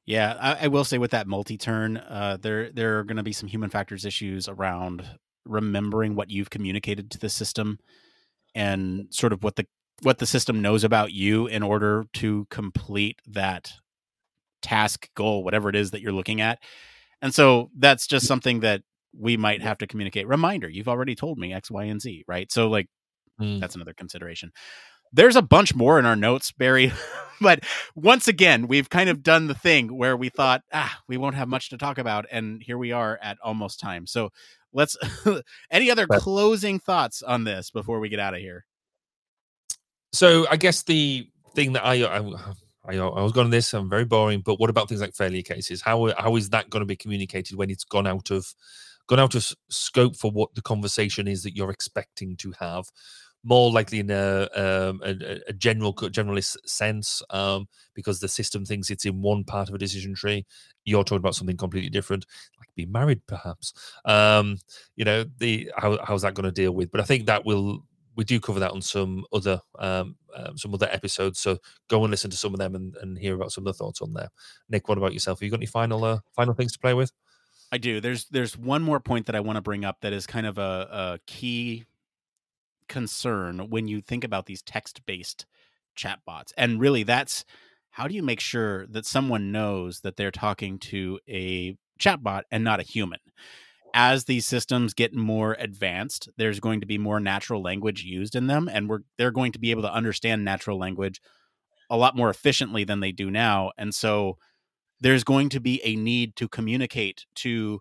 Yeah, 0.05 0.37
I, 0.39 0.65
I 0.65 0.67
will 0.67 0.85
say 0.85 0.97
with 0.97 1.11
that 1.11 1.27
multi-turn, 1.27 1.97
uh, 1.97 2.37
there 2.41 2.71
there 2.71 2.99
are 2.99 3.03
going 3.03 3.17
to 3.17 3.23
be 3.23 3.33
some 3.33 3.49
human 3.49 3.69
factors 3.69 4.05
issues 4.05 4.47
around 4.47 5.05
remembering 5.49 6.15
what 6.15 6.29
you've 6.29 6.49
communicated 6.49 7.11
to 7.11 7.19
the 7.19 7.29
system 7.29 7.79
and 8.55 9.07
sort 9.11 9.33
of 9.33 9.43
what 9.43 9.55
the 9.55 9.65
what 10.03 10.19
the 10.19 10.25
system 10.25 10.61
knows 10.61 10.83
about 10.83 11.11
you 11.11 11.47
in 11.47 11.63
order 11.63 12.05
to 12.13 12.45
complete 12.49 13.19
that 13.27 13.71
task 14.61 15.09
goal 15.15 15.43
whatever 15.43 15.69
it 15.69 15.75
is 15.75 15.91
that 15.91 16.01
you're 16.01 16.11
looking 16.11 16.41
at 16.41 16.59
and 17.21 17.33
so 17.33 17.69
that's 17.77 18.07
just 18.07 18.27
something 18.27 18.59
that 18.61 18.81
we 19.17 19.37
might 19.37 19.61
have 19.61 19.79
to 19.79 19.87
communicate. 19.87 20.27
Reminder, 20.27 20.69
you've 20.69 20.87
already 20.87 21.15
told 21.15 21.37
me 21.39 21.53
X, 21.53 21.71
Y, 21.71 21.85
and 21.85 22.01
Z, 22.01 22.23
right? 22.27 22.51
So 22.51 22.69
like 22.69 22.87
Mm. 23.39 23.59
that's 23.59 23.75
another 23.75 23.93
consideration. 23.93 24.51
There's 25.13 25.35
a 25.35 25.43
bunch 25.43 25.75
more 25.75 25.99
in 25.99 26.07
our 26.07 26.15
notes, 26.15 26.51
Barry. 26.51 26.91
but 27.41 27.63
once 27.93 28.27
again, 28.27 28.67
we've 28.67 28.89
kind 28.89 29.09
of 29.11 29.21
done 29.21 29.45
the 29.45 29.53
thing 29.53 29.95
where 29.95 30.17
we 30.17 30.29
thought, 30.29 30.63
ah, 30.73 30.97
we 31.07 31.17
won't 31.17 31.35
have 31.35 31.47
much 31.47 31.69
to 31.69 31.77
talk 31.77 31.99
about, 31.99 32.25
and 32.31 32.63
here 32.63 32.79
we 32.79 32.91
are 32.91 33.19
at 33.21 33.37
almost 33.43 33.79
time. 33.79 34.07
So 34.07 34.31
let's. 34.77 34.95
any 35.71 35.91
other 35.91 36.07
Right. 36.07 36.21
closing 36.21 36.79
thoughts 36.79 37.21
on 37.21 37.43
this 37.43 37.69
before 37.71 37.99
we 37.99 38.07
get 38.07 38.19
out 38.19 38.33
of 38.33 38.39
here? 38.39 38.65
So 40.13 40.47
I 40.49 40.55
guess 40.55 40.83
the 40.83 41.27
thing 41.55 41.73
that 41.73 41.85
I 41.85 42.03
I, 42.05 42.19
I, 42.89 42.95
I 42.97 43.21
was 43.21 43.33
going 43.33 43.47
to 43.47 43.51
this. 43.51 43.73
I'm 43.73 43.89
very 43.89 44.05
boring, 44.05 44.41
but 44.41 44.59
what 44.59 44.69
about 44.69 44.87
things 44.87 45.01
like 45.01 45.13
failure 45.13 45.41
cases? 45.41 45.81
How 45.81 46.13
how 46.17 46.37
is 46.37 46.49
that 46.51 46.69
going 46.69 46.81
to 46.81 46.85
be 46.85 46.95
communicated 46.95 47.57
when 47.57 47.69
it's 47.69 47.83
gone 47.83 48.07
out 48.07 48.31
of 48.31 48.53
gone 49.07 49.19
out 49.19 49.35
of 49.35 49.53
scope 49.69 50.15
for 50.15 50.31
what 50.31 50.55
the 50.55 50.61
conversation 50.61 51.27
is 51.27 51.43
that 51.43 51.55
you're 51.55 51.71
expecting 51.71 52.37
to 52.37 52.53
have? 52.59 52.85
More 53.43 53.71
likely 53.71 53.99
in 53.99 54.09
a 54.09 54.49
um, 54.55 55.01
a, 55.03 55.41
a- 55.47 55.53
general 55.53 55.93
generalist 55.93 56.57
sense, 56.65 57.21
um, 57.29 57.67
because 57.93 58.19
the 58.19 58.27
system 58.27 58.65
thinks 58.65 58.89
it's 58.89 59.05
in 59.05 59.21
one 59.21 59.43
part 59.43 59.69
of 59.69 59.75
a 59.75 59.77
decision 59.77 60.15
tree. 60.15 60.45
You're 60.83 61.03
talking 61.03 61.17
about 61.17 61.35
something 61.35 61.55
completely 61.55 61.89
different, 61.89 62.25
like 62.59 62.67
being 62.75 62.91
married, 62.91 63.21
perhaps. 63.27 63.73
Um, 64.05 64.57
you 64.95 65.05
know, 65.05 65.25
the 65.37 65.71
how 65.77 65.97
how's 66.03 66.23
that 66.23 66.33
going 66.33 66.45
to 66.45 66.51
deal 66.51 66.71
with? 66.71 66.91
But 66.91 66.99
I 66.99 67.03
think 67.03 67.27
that 67.27 67.45
will 67.45 67.83
we 68.17 68.23
do 68.23 68.39
cover 68.39 68.59
that 68.59 68.71
on 68.71 68.81
some 68.81 69.23
other 69.31 69.61
um, 69.79 70.15
um, 70.35 70.57
some 70.57 70.73
other 70.73 70.89
episodes. 70.91 71.39
So 71.39 71.59
go 71.87 72.03
and 72.03 72.11
listen 72.11 72.31
to 72.31 72.37
some 72.37 72.53
of 72.53 72.59
them 72.59 72.75
and, 72.75 72.97
and 72.97 73.17
hear 73.17 73.35
about 73.35 73.51
some 73.51 73.65
of 73.65 73.73
the 73.73 73.77
thoughts 73.77 74.01
on 74.01 74.13
there. 74.13 74.29
Nick, 74.69 74.89
what 74.89 74.97
about 74.97 75.13
yourself? 75.13 75.39
Have 75.39 75.45
you 75.45 75.51
got 75.51 75.59
any 75.59 75.67
final 75.67 76.03
uh, 76.03 76.19
final 76.35 76.53
things 76.53 76.73
to 76.73 76.79
play 76.79 76.95
with? 76.95 77.11
I 77.71 77.77
do. 77.77 78.01
There's 78.01 78.25
there's 78.25 78.57
one 78.57 78.81
more 78.81 78.99
point 78.99 79.27
that 79.27 79.35
I 79.35 79.39
want 79.39 79.57
to 79.57 79.61
bring 79.61 79.85
up 79.85 80.01
that 80.01 80.13
is 80.13 80.25
kind 80.25 80.47
of 80.47 80.57
a, 80.57 80.61
a 80.61 81.19
key 81.27 81.85
concern 82.87 83.69
when 83.69 83.87
you 83.87 84.01
think 84.01 84.23
about 84.23 84.45
these 84.45 84.61
text 84.61 85.05
based 85.05 85.45
chatbots, 85.97 86.51
and 86.57 86.79
really 86.79 87.03
that's 87.03 87.45
how 87.91 88.07
do 88.07 88.13
you 88.13 88.21
make 88.21 88.39
sure 88.39 88.85
that 88.87 89.05
someone 89.05 89.51
knows 89.51 90.01
that 90.01 90.17
they're 90.17 90.31
talking 90.31 90.77
to 90.77 91.19
a 91.27 91.75
chatbot 91.99 92.43
and 92.51 92.63
not 92.63 92.79
a 92.79 92.83
human? 92.83 93.19
As 93.93 94.25
these 94.25 94.45
systems 94.45 94.93
get 94.93 95.15
more 95.15 95.55
advanced, 95.59 96.29
there's 96.37 96.59
going 96.59 96.81
to 96.81 96.85
be 96.85 96.99
more 96.99 97.19
natural 97.19 97.63
language 97.63 98.03
used 98.03 98.35
in 98.35 98.47
them, 98.47 98.69
and 98.71 98.89
we're 98.89 98.99
they're 99.17 99.31
going 99.31 99.51
to 99.53 99.59
be 99.59 99.71
able 99.71 99.81
to 99.81 99.93
understand 99.93 100.45
natural 100.45 100.77
language 100.77 101.21
a 101.89 101.97
lot 101.97 102.15
more 102.15 102.29
efficiently 102.29 102.83
than 102.83 102.99
they 102.99 103.11
do 103.11 103.31
now, 103.31 103.71
and 103.77 103.95
so 103.95 104.37
there's 104.99 105.23
going 105.23 105.49
to 105.49 105.59
be 105.59 105.81
a 105.83 105.95
need 105.95 106.35
to 106.35 106.47
communicate 106.47 107.25
to 107.35 107.79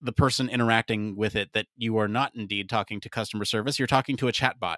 the 0.00 0.12
person 0.12 0.48
interacting 0.48 1.16
with 1.16 1.34
it 1.34 1.50
that 1.52 1.66
you 1.76 1.96
are 1.98 2.08
not 2.08 2.32
indeed 2.34 2.68
talking 2.68 3.00
to 3.00 3.08
customer 3.08 3.44
service 3.44 3.78
you're 3.78 3.86
talking 3.86 4.16
to 4.16 4.28
a 4.28 4.32
chatbot 4.32 4.76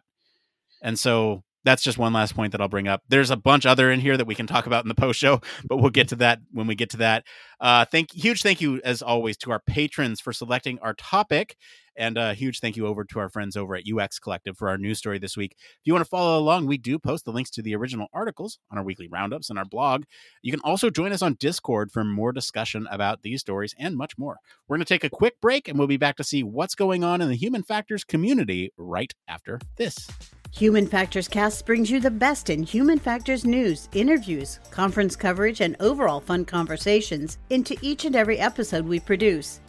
and 0.82 0.98
so 0.98 1.42
that's 1.64 1.82
just 1.82 1.98
one 1.98 2.12
last 2.12 2.34
point 2.34 2.52
that 2.52 2.60
I'll 2.60 2.68
bring 2.68 2.88
up. 2.88 3.02
There's 3.08 3.30
a 3.30 3.36
bunch 3.36 3.66
other 3.66 3.90
in 3.90 4.00
here 4.00 4.16
that 4.16 4.26
we 4.26 4.34
can 4.34 4.46
talk 4.46 4.66
about 4.66 4.84
in 4.84 4.88
the 4.88 4.94
post 4.94 5.18
show, 5.18 5.40
but 5.68 5.78
we'll 5.78 5.90
get 5.90 6.08
to 6.08 6.16
that 6.16 6.40
when 6.50 6.66
we 6.66 6.74
get 6.74 6.90
to 6.90 6.96
that. 6.98 7.24
Uh, 7.60 7.84
thank 7.84 8.12
huge 8.12 8.42
thank 8.42 8.60
you 8.60 8.80
as 8.84 9.02
always 9.02 9.36
to 9.38 9.50
our 9.50 9.60
patrons 9.60 10.20
for 10.20 10.32
selecting 10.32 10.78
our 10.80 10.94
topic, 10.94 11.56
and 11.99 12.16
a 12.16 12.32
huge 12.32 12.61
thank 12.61 12.76
you 12.76 12.86
over 12.86 13.05
to 13.05 13.18
our 13.18 13.28
friends 13.28 13.57
over 13.57 13.74
at 13.74 13.84
UX 13.92 14.18
Collective 14.18 14.57
for 14.57 14.68
our 14.68 14.78
news 14.78 14.99
story 14.99 15.18
this 15.18 15.36
week. 15.36 15.57
If 15.59 15.80
you 15.84 15.92
want 15.92 16.05
to 16.05 16.09
follow 16.09 16.38
along, 16.38 16.66
we 16.66 16.78
do 16.78 16.99
post 16.99 17.24
the 17.24 17.32
links 17.32 17.51
to 17.51 17.62
the 17.62 17.74
original 17.74 18.07
articles 18.14 18.59
on 18.70 18.78
our 18.78 18.84
weekly 18.84 19.09
roundups 19.09 19.51
and 19.51 19.59
our 19.59 19.64
blog. 19.64 20.05
You 20.42 20.53
can 20.53 20.61
also 20.62 20.88
join 20.88 21.12
us 21.12 21.22
on 21.22 21.34
Discord 21.34 21.90
for 21.90 22.05
more 22.05 22.32
discussion 22.32 22.86
about 22.90 23.22
these 23.22 23.40
stories 23.40 23.74
and 23.78 23.96
much 23.96 24.16
more. 24.16 24.38
We're 24.66 24.76
going 24.76 24.86
to 24.86 24.94
take 24.94 25.05
a 25.05 25.11
quick 25.11 25.40
break, 25.40 25.68
and 25.68 25.78
we'll 25.78 25.88
be 25.88 25.96
back 25.96 26.16
to 26.16 26.24
see 26.24 26.42
what's 26.42 26.74
going 26.74 27.05
on 27.05 27.20
in 27.20 27.28
the 27.28 27.34
human 27.34 27.62
factors 27.62 28.05
community 28.05 28.72
right 28.76 29.12
after 29.26 29.61
this. 29.76 30.09
Human 30.53 30.86
Factors 30.86 31.28
Cast 31.28 31.66
brings 31.66 31.90
you 31.90 32.01
the 32.01 32.11
best 32.11 32.49
in 32.49 32.62
human 32.62 32.99
factors 32.99 33.44
news, 33.44 33.88
interviews, 33.92 34.61
conference 34.70 35.14
coverage, 35.14 35.61
and 35.61 35.76
overall 35.78 36.20
fun 36.20 36.44
conversations 36.44 37.38
into 37.51 37.76
each 37.82 38.05
and 38.07 38.16
every 38.16 38.38
episode 38.38 38.86
we 38.86 38.99
produce. 38.99 39.61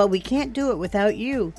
But 0.00 0.08
we 0.08 0.18
can't 0.18 0.54
do 0.54 0.70
it 0.70 0.78
without 0.78 1.18
you. 1.18 1.52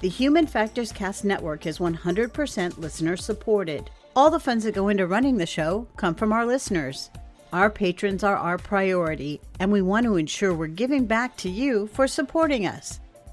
The 0.00 0.08
Human 0.08 0.46
Factors 0.46 0.92
Cast 0.92 1.24
network 1.24 1.66
is 1.66 1.80
100% 1.80 2.78
listener 2.78 3.16
supported. 3.16 3.90
All 4.14 4.30
the 4.30 4.38
funds 4.38 4.62
that 4.62 4.76
go 4.76 4.86
into 4.86 5.08
running 5.08 5.36
the 5.36 5.46
show 5.46 5.88
come 5.96 6.14
from 6.14 6.32
our 6.32 6.46
listeners. 6.46 7.10
Our 7.52 7.68
patrons 7.68 8.22
are 8.22 8.36
our 8.36 8.56
priority, 8.56 9.40
and 9.58 9.72
we 9.72 9.82
want 9.82 10.06
to 10.06 10.14
ensure 10.14 10.54
we're 10.54 10.68
giving 10.68 11.06
back 11.06 11.36
to 11.38 11.48
you 11.48 11.88
for 11.88 12.06
supporting 12.06 12.68
us. 12.68 13.00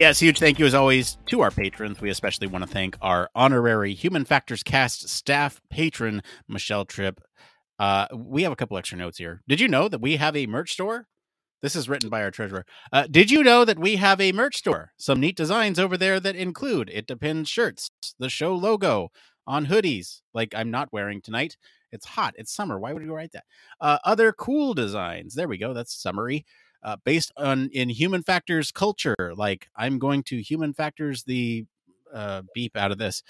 Yes, 0.00 0.18
huge 0.18 0.38
thank 0.38 0.58
you 0.58 0.64
as 0.64 0.72
always 0.72 1.18
to 1.26 1.42
our 1.42 1.50
patrons. 1.50 2.00
We 2.00 2.08
especially 2.08 2.46
want 2.46 2.64
to 2.64 2.70
thank 2.70 2.96
our 3.02 3.28
honorary 3.34 3.92
Human 3.92 4.24
Factors 4.24 4.62
Cast 4.62 5.10
staff 5.10 5.60
patron, 5.68 6.22
Michelle 6.48 6.86
Tripp. 6.86 7.20
Uh, 7.78 8.06
we 8.14 8.42
have 8.42 8.50
a 8.50 8.56
couple 8.56 8.78
extra 8.78 8.96
notes 8.96 9.18
here. 9.18 9.42
Did 9.46 9.60
you 9.60 9.68
know 9.68 9.88
that 9.88 10.00
we 10.00 10.16
have 10.16 10.34
a 10.34 10.46
merch 10.46 10.72
store? 10.72 11.06
This 11.60 11.76
is 11.76 11.86
written 11.86 12.08
by 12.08 12.22
our 12.22 12.30
treasurer. 12.30 12.64
Uh, 12.90 13.08
did 13.10 13.30
you 13.30 13.42
know 13.42 13.66
that 13.66 13.78
we 13.78 13.96
have 13.96 14.22
a 14.22 14.32
merch 14.32 14.56
store? 14.56 14.92
Some 14.96 15.20
neat 15.20 15.36
designs 15.36 15.78
over 15.78 15.98
there 15.98 16.18
that 16.18 16.34
include 16.34 16.88
It 16.90 17.06
Depends 17.06 17.50
shirts, 17.50 17.90
the 18.18 18.30
show 18.30 18.54
logo 18.54 19.10
on 19.46 19.66
hoodies, 19.66 20.22
like 20.32 20.54
I'm 20.54 20.70
not 20.70 20.94
wearing 20.94 21.20
tonight. 21.20 21.58
It's 21.92 22.06
hot. 22.06 22.32
It's 22.38 22.54
summer. 22.54 22.78
Why 22.78 22.94
would 22.94 23.02
you 23.02 23.12
write 23.12 23.32
that? 23.32 23.44
Uh, 23.78 23.98
other 24.02 24.32
cool 24.32 24.72
designs. 24.72 25.34
There 25.34 25.48
we 25.48 25.58
go. 25.58 25.74
That's 25.74 25.94
summary 25.94 26.46
uh, 26.82 26.96
based 27.04 27.32
on 27.36 27.68
in 27.72 27.88
human 27.88 28.22
factors 28.22 28.70
culture 28.70 29.32
like 29.36 29.68
i'm 29.76 29.98
going 29.98 30.22
to 30.22 30.40
human 30.42 30.72
factors 30.72 31.24
the 31.24 31.64
uh, 32.12 32.42
beep 32.54 32.76
out 32.76 32.90
of 32.90 32.98
this 32.98 33.22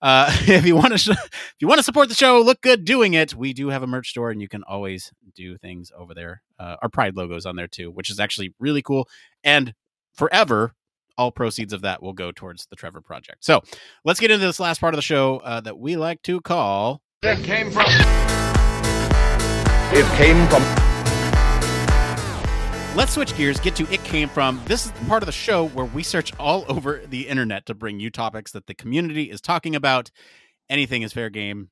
uh, 0.00 0.30
if 0.42 0.64
you 0.64 0.76
want 0.76 0.96
to 0.96 1.10
if 1.12 1.54
you 1.58 1.66
want 1.66 1.78
to 1.78 1.84
support 1.84 2.08
the 2.08 2.14
show 2.14 2.40
look 2.40 2.60
good 2.60 2.84
doing 2.84 3.14
it 3.14 3.34
we 3.34 3.52
do 3.52 3.68
have 3.68 3.82
a 3.82 3.86
merch 3.86 4.10
store 4.10 4.30
and 4.30 4.40
you 4.40 4.48
can 4.48 4.62
always 4.64 5.12
do 5.34 5.56
things 5.58 5.90
over 5.96 6.14
there 6.14 6.42
uh, 6.58 6.76
our 6.82 6.88
pride 6.88 7.16
logos 7.16 7.46
on 7.46 7.56
there 7.56 7.66
too 7.66 7.90
which 7.90 8.10
is 8.10 8.20
actually 8.20 8.54
really 8.58 8.82
cool 8.82 9.08
and 9.42 9.74
forever 10.14 10.72
all 11.16 11.32
proceeds 11.32 11.72
of 11.72 11.82
that 11.82 12.00
will 12.00 12.12
go 12.12 12.30
towards 12.30 12.66
the 12.66 12.76
trevor 12.76 13.00
project 13.00 13.44
so 13.44 13.60
let's 14.04 14.20
get 14.20 14.30
into 14.30 14.46
this 14.46 14.60
last 14.60 14.80
part 14.80 14.94
of 14.94 14.98
the 14.98 15.02
show 15.02 15.38
uh, 15.38 15.60
that 15.60 15.78
we 15.78 15.96
like 15.96 16.22
to 16.22 16.40
call 16.40 17.02
It 17.22 17.42
came 17.42 17.72
from. 17.72 17.86
It 19.90 20.04
came 20.16 20.46
from. 20.48 20.87
Let's 22.96 23.12
switch 23.12 23.36
gears, 23.36 23.60
get 23.60 23.76
to 23.76 23.86
It 23.92 24.02
Came 24.02 24.28
From. 24.28 24.60
This 24.66 24.86
is 24.86 24.92
the 24.92 25.04
part 25.04 25.22
of 25.22 25.26
the 25.26 25.32
show 25.32 25.68
where 25.68 25.84
we 25.86 26.02
search 26.02 26.32
all 26.38 26.64
over 26.68 27.00
the 27.06 27.28
internet 27.28 27.64
to 27.66 27.74
bring 27.74 28.00
you 28.00 28.10
topics 28.10 28.50
that 28.52 28.66
the 28.66 28.74
community 28.74 29.30
is 29.30 29.40
talking 29.40 29.76
about. 29.76 30.10
Anything 30.68 31.02
is 31.02 31.12
fair 31.12 31.30
game. 31.30 31.70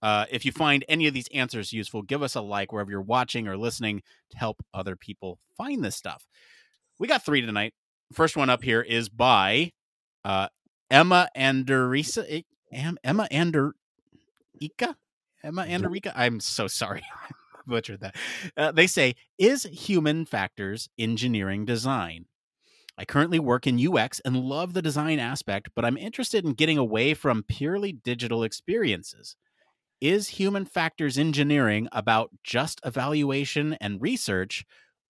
Uh, 0.00 0.24
if 0.30 0.46
you 0.46 0.52
find 0.52 0.84
any 0.88 1.06
of 1.06 1.12
these 1.12 1.28
answers 1.34 1.72
useful, 1.72 2.00
give 2.02 2.22
us 2.22 2.34
a 2.34 2.40
like 2.40 2.72
wherever 2.72 2.90
you're 2.90 3.02
watching 3.02 3.46
or 3.46 3.58
listening 3.58 4.02
to 4.30 4.38
help 4.38 4.64
other 4.72 4.96
people 4.96 5.38
find 5.56 5.84
this 5.84 5.96
stuff. 5.96 6.26
We 6.98 7.08
got 7.08 7.24
three 7.24 7.42
tonight. 7.42 7.74
First 8.12 8.36
one 8.36 8.48
up 8.48 8.62
here 8.62 8.80
is 8.80 9.08
by 9.08 9.72
uh, 10.24 10.48
Emma 10.90 11.28
Anderisa. 11.36 12.44
Em- 12.72 12.98
Emma 13.04 13.28
Ander 13.30 13.74
Ika? 14.60 14.96
Emma 15.42 15.66
Anderica? 15.66 16.12
I'm 16.14 16.40
so 16.40 16.68
sorry. 16.68 17.02
butchered 17.66 18.00
that. 18.00 18.16
Uh, 18.56 18.72
they 18.72 18.86
say, 18.86 19.14
is 19.38 19.64
human 19.64 20.24
factors 20.24 20.88
engineering 20.98 21.64
design? 21.64 22.26
I 22.96 23.04
currently 23.04 23.40
work 23.40 23.66
in 23.66 23.84
UX 23.84 24.20
and 24.20 24.36
love 24.36 24.72
the 24.72 24.82
design 24.82 25.18
aspect, 25.18 25.70
but 25.74 25.84
I'm 25.84 25.96
interested 25.96 26.44
in 26.44 26.52
getting 26.52 26.78
away 26.78 27.14
from 27.14 27.42
purely 27.42 27.92
digital 27.92 28.44
experiences. 28.44 29.36
Is 30.00 30.28
human 30.28 30.64
factors 30.64 31.18
engineering 31.18 31.88
about 31.90 32.30
just 32.44 32.80
evaluation 32.84 33.74
and 33.80 34.00
research, 34.00 34.64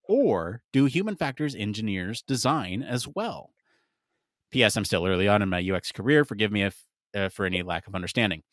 or 0.07 0.61
do 0.73 0.85
human 0.85 1.15
factors 1.15 1.53
engineers 1.53 2.23
design 2.23 2.81
as 2.81 3.07
well? 3.07 3.51
P.S. 4.51 4.77
I'm 4.77 4.85
still 4.85 5.05
early 5.05 5.27
on 5.27 5.41
in 5.41 5.49
my 5.49 5.61
UX 5.69 5.91
career. 5.91 6.23
Forgive 6.23 6.51
me 6.51 6.63
if 6.63 6.85
uh, 7.15 7.29
for 7.29 7.45
any 7.45 7.61
lack 7.61 7.87
of 7.87 7.95
understanding. 7.95 8.43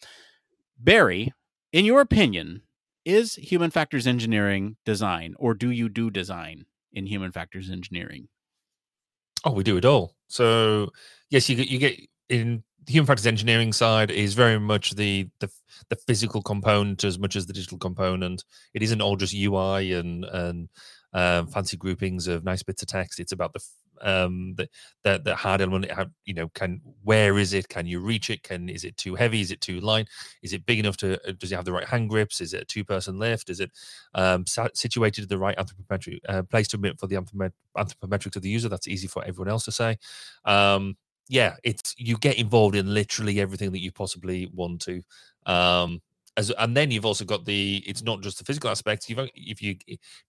Barry, 0.78 1.32
in 1.72 1.84
your 1.84 2.00
opinion, 2.00 2.62
is 3.04 3.34
human 3.34 3.70
factors 3.70 4.06
engineering 4.06 4.76
design 4.84 5.34
or 5.38 5.54
do 5.54 5.70
you 5.70 5.88
do 5.88 6.10
design 6.10 6.64
in 6.92 7.06
human 7.06 7.32
factors 7.32 7.70
engineering 7.70 8.28
Oh, 9.44 9.52
we 9.52 9.64
do 9.64 9.76
it 9.76 9.84
all. 9.84 10.14
So 10.28 10.90
yes, 11.30 11.48
you 11.48 11.56
get 11.56 11.68
you 11.68 11.78
get 11.78 11.98
in 12.28 12.62
the 12.84 12.92
human 12.92 13.06
factors 13.06 13.26
engineering 13.26 13.72
side 13.72 14.10
is 14.10 14.34
very 14.34 14.58
much 14.58 14.92
the 14.92 15.28
the 15.40 15.50
the 15.88 15.96
physical 15.96 16.42
component 16.42 17.04
as 17.04 17.18
much 17.18 17.36
as 17.36 17.46
the 17.46 17.52
digital 17.52 17.78
component. 17.78 18.44
It 18.74 18.82
isn't 18.82 19.00
all 19.00 19.16
just 19.16 19.34
UI 19.34 19.92
and 19.92 20.24
and 20.24 20.68
um, 21.12 21.48
fancy 21.48 21.76
groupings 21.76 22.28
of 22.28 22.44
nice 22.44 22.62
bits 22.62 22.82
of 22.82 22.88
text. 22.88 23.18
It's 23.20 23.32
about 23.32 23.52
the 23.52 23.60
um 24.02 24.54
that 24.56 24.68
that 25.04 25.24
the 25.24 25.34
hard 25.34 25.60
element 25.60 25.90
you 26.24 26.34
know 26.34 26.48
can 26.50 26.80
where 27.02 27.38
is 27.38 27.52
it? 27.52 27.68
Can 27.68 27.86
you 27.86 28.00
reach 28.00 28.30
it? 28.30 28.42
Can 28.42 28.68
is 28.68 28.84
it 28.84 28.96
too 28.96 29.14
heavy? 29.14 29.40
Is 29.40 29.50
it 29.50 29.60
too 29.60 29.80
light? 29.80 30.08
Is 30.42 30.52
it 30.52 30.66
big 30.66 30.78
enough 30.78 30.96
to 30.98 31.14
uh, 31.28 31.32
does 31.38 31.52
it 31.52 31.56
have 31.56 31.64
the 31.64 31.72
right 31.72 31.86
hand 31.86 32.10
grips? 32.10 32.40
Is 32.40 32.54
it 32.54 32.62
a 32.62 32.64
two 32.64 32.84
person 32.84 33.18
lift? 33.18 33.50
Is 33.50 33.60
it 33.60 33.70
um 34.14 34.44
situated 34.74 35.22
in 35.22 35.28
the 35.28 35.38
right 35.38 35.56
anthropometric 35.56 36.18
uh, 36.28 36.42
place 36.42 36.68
to 36.68 36.76
admit 36.76 36.98
for 36.98 37.06
the 37.06 37.16
anthropometrics 37.16 38.36
of 38.36 38.42
the 38.42 38.50
user? 38.50 38.68
That's 38.68 38.88
easy 38.88 39.08
for 39.08 39.24
everyone 39.24 39.48
else 39.50 39.64
to 39.64 39.72
say. 39.72 39.98
Um 40.44 40.96
yeah 41.28 41.54
it's 41.62 41.94
you 41.96 42.18
get 42.18 42.36
involved 42.36 42.74
in 42.74 42.92
literally 42.92 43.40
everything 43.40 43.70
that 43.72 43.80
you 43.80 43.92
possibly 43.92 44.50
want 44.52 44.80
to. 44.82 45.02
Um 45.46 46.02
as 46.36 46.50
and 46.58 46.76
then 46.76 46.90
you've 46.90 47.04
also 47.04 47.24
got 47.24 47.44
the 47.44 47.82
it's 47.86 48.02
not 48.02 48.22
just 48.22 48.38
the 48.38 48.44
physical 48.44 48.70
aspects 48.70 49.08
you've 49.08 49.28
if 49.34 49.60
you 49.60 49.76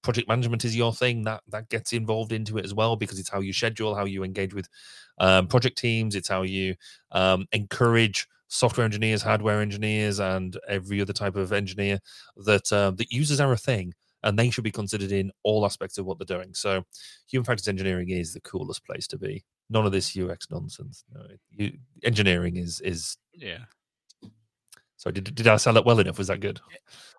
project 0.02 0.28
management 0.28 0.66
is 0.66 0.76
your 0.76 0.94
thing 0.94 1.24
that 1.24 1.42
that 1.48 1.70
gets 1.70 1.94
involved 1.94 2.32
into 2.32 2.58
it 2.58 2.66
as 2.66 2.74
well 2.74 2.96
because 2.96 3.20
it's 3.20 3.30
how 3.30 3.40
you 3.40 3.54
schedule 3.54 3.96
how 3.96 4.06
you 4.06 4.24
engage 4.24 4.54
with 4.54 4.68
um, 5.20 5.48
project 5.48 5.78
teams 5.78 6.16
it's 6.16 6.28
how 6.28 6.42
you 6.42 6.76
um, 7.12 7.46
encourage 7.52 8.28
software 8.50 8.86
engineers 8.86 9.22
hardware 9.22 9.62
engineers 9.62 10.20
and 10.20 10.58
every 10.68 11.02
other 11.02 11.14
type 11.14 11.36
of 11.36 11.54
engineer 11.54 12.00
that 12.38 12.72
uh, 12.74 12.92
that 12.92 13.12
users 13.12 13.40
are 13.40 13.54
a 13.54 13.58
thing 13.58 13.94
and 14.24 14.40
they 14.40 14.50
should 14.50 14.64
be 14.64 14.72
considered 14.72 15.12
in 15.12 15.32
all 15.44 15.66
aspects 15.66 15.98
of 15.98 16.06
what 16.06 16.18
they're 16.18 16.38
doing. 16.38 16.54
So 16.54 16.84
human 17.28 17.46
factors 17.46 17.68
engineering 17.68 18.10
is 18.10 18.34
the 18.34 18.42
coolest 18.42 18.86
place 18.86 19.06
to 19.08 19.18
be. 19.18 19.44
None 19.70 19.86
of 19.86 19.92
this 19.92 20.18
ux 20.18 20.48
nonsense. 20.50 21.04
No, 21.14 21.22
you, 21.52 21.74
engineering 22.04 22.58
is 22.58 22.80
is 22.82 23.18
yeah 23.34 23.66
so 25.04 25.12
did 25.12 25.36
did 25.36 25.48
I 25.50 25.58
sell 25.58 25.76
it 25.76 25.86
well 25.86 26.00
enough? 26.00 26.18
Was 26.18 26.28
that 26.28 26.40
good? 26.40 26.62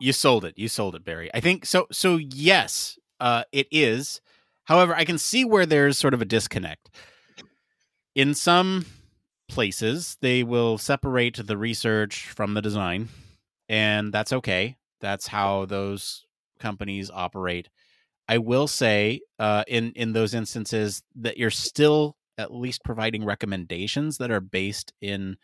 You 0.00 0.14
sold 0.14 0.46
it. 0.46 0.54
You 0.56 0.68
sold 0.68 0.94
it, 0.94 1.04
Barry. 1.04 1.30
I 1.34 1.40
think 1.40 1.66
so. 1.66 1.86
So 1.92 2.16
yes, 2.16 2.98
uh, 3.20 3.44
it 3.52 3.66
is. 3.70 4.22
However, 4.64 4.94
I 4.94 5.04
can 5.04 5.18
see 5.18 5.44
where 5.44 5.66
there's 5.66 5.98
sort 5.98 6.14
of 6.14 6.22
a 6.22 6.24
disconnect. 6.24 6.88
In 8.14 8.32
some 8.32 8.86
places, 9.50 10.16
they 10.22 10.42
will 10.42 10.78
separate 10.78 11.46
the 11.46 11.58
research 11.58 12.30
from 12.30 12.54
the 12.54 12.62
design, 12.62 13.10
and 13.68 14.14
that's 14.14 14.32
okay. 14.32 14.78
That's 15.02 15.26
how 15.26 15.66
those 15.66 16.24
companies 16.58 17.10
operate. 17.12 17.68
I 18.26 18.38
will 18.38 18.66
say, 18.66 19.20
uh, 19.38 19.64
in 19.68 19.92
in 19.92 20.14
those 20.14 20.32
instances, 20.32 21.02
that 21.16 21.36
you're 21.36 21.50
still 21.50 22.16
at 22.38 22.50
least 22.50 22.82
providing 22.82 23.26
recommendations 23.26 24.16
that 24.16 24.30
are 24.30 24.40
based 24.40 24.94
in 25.02 25.36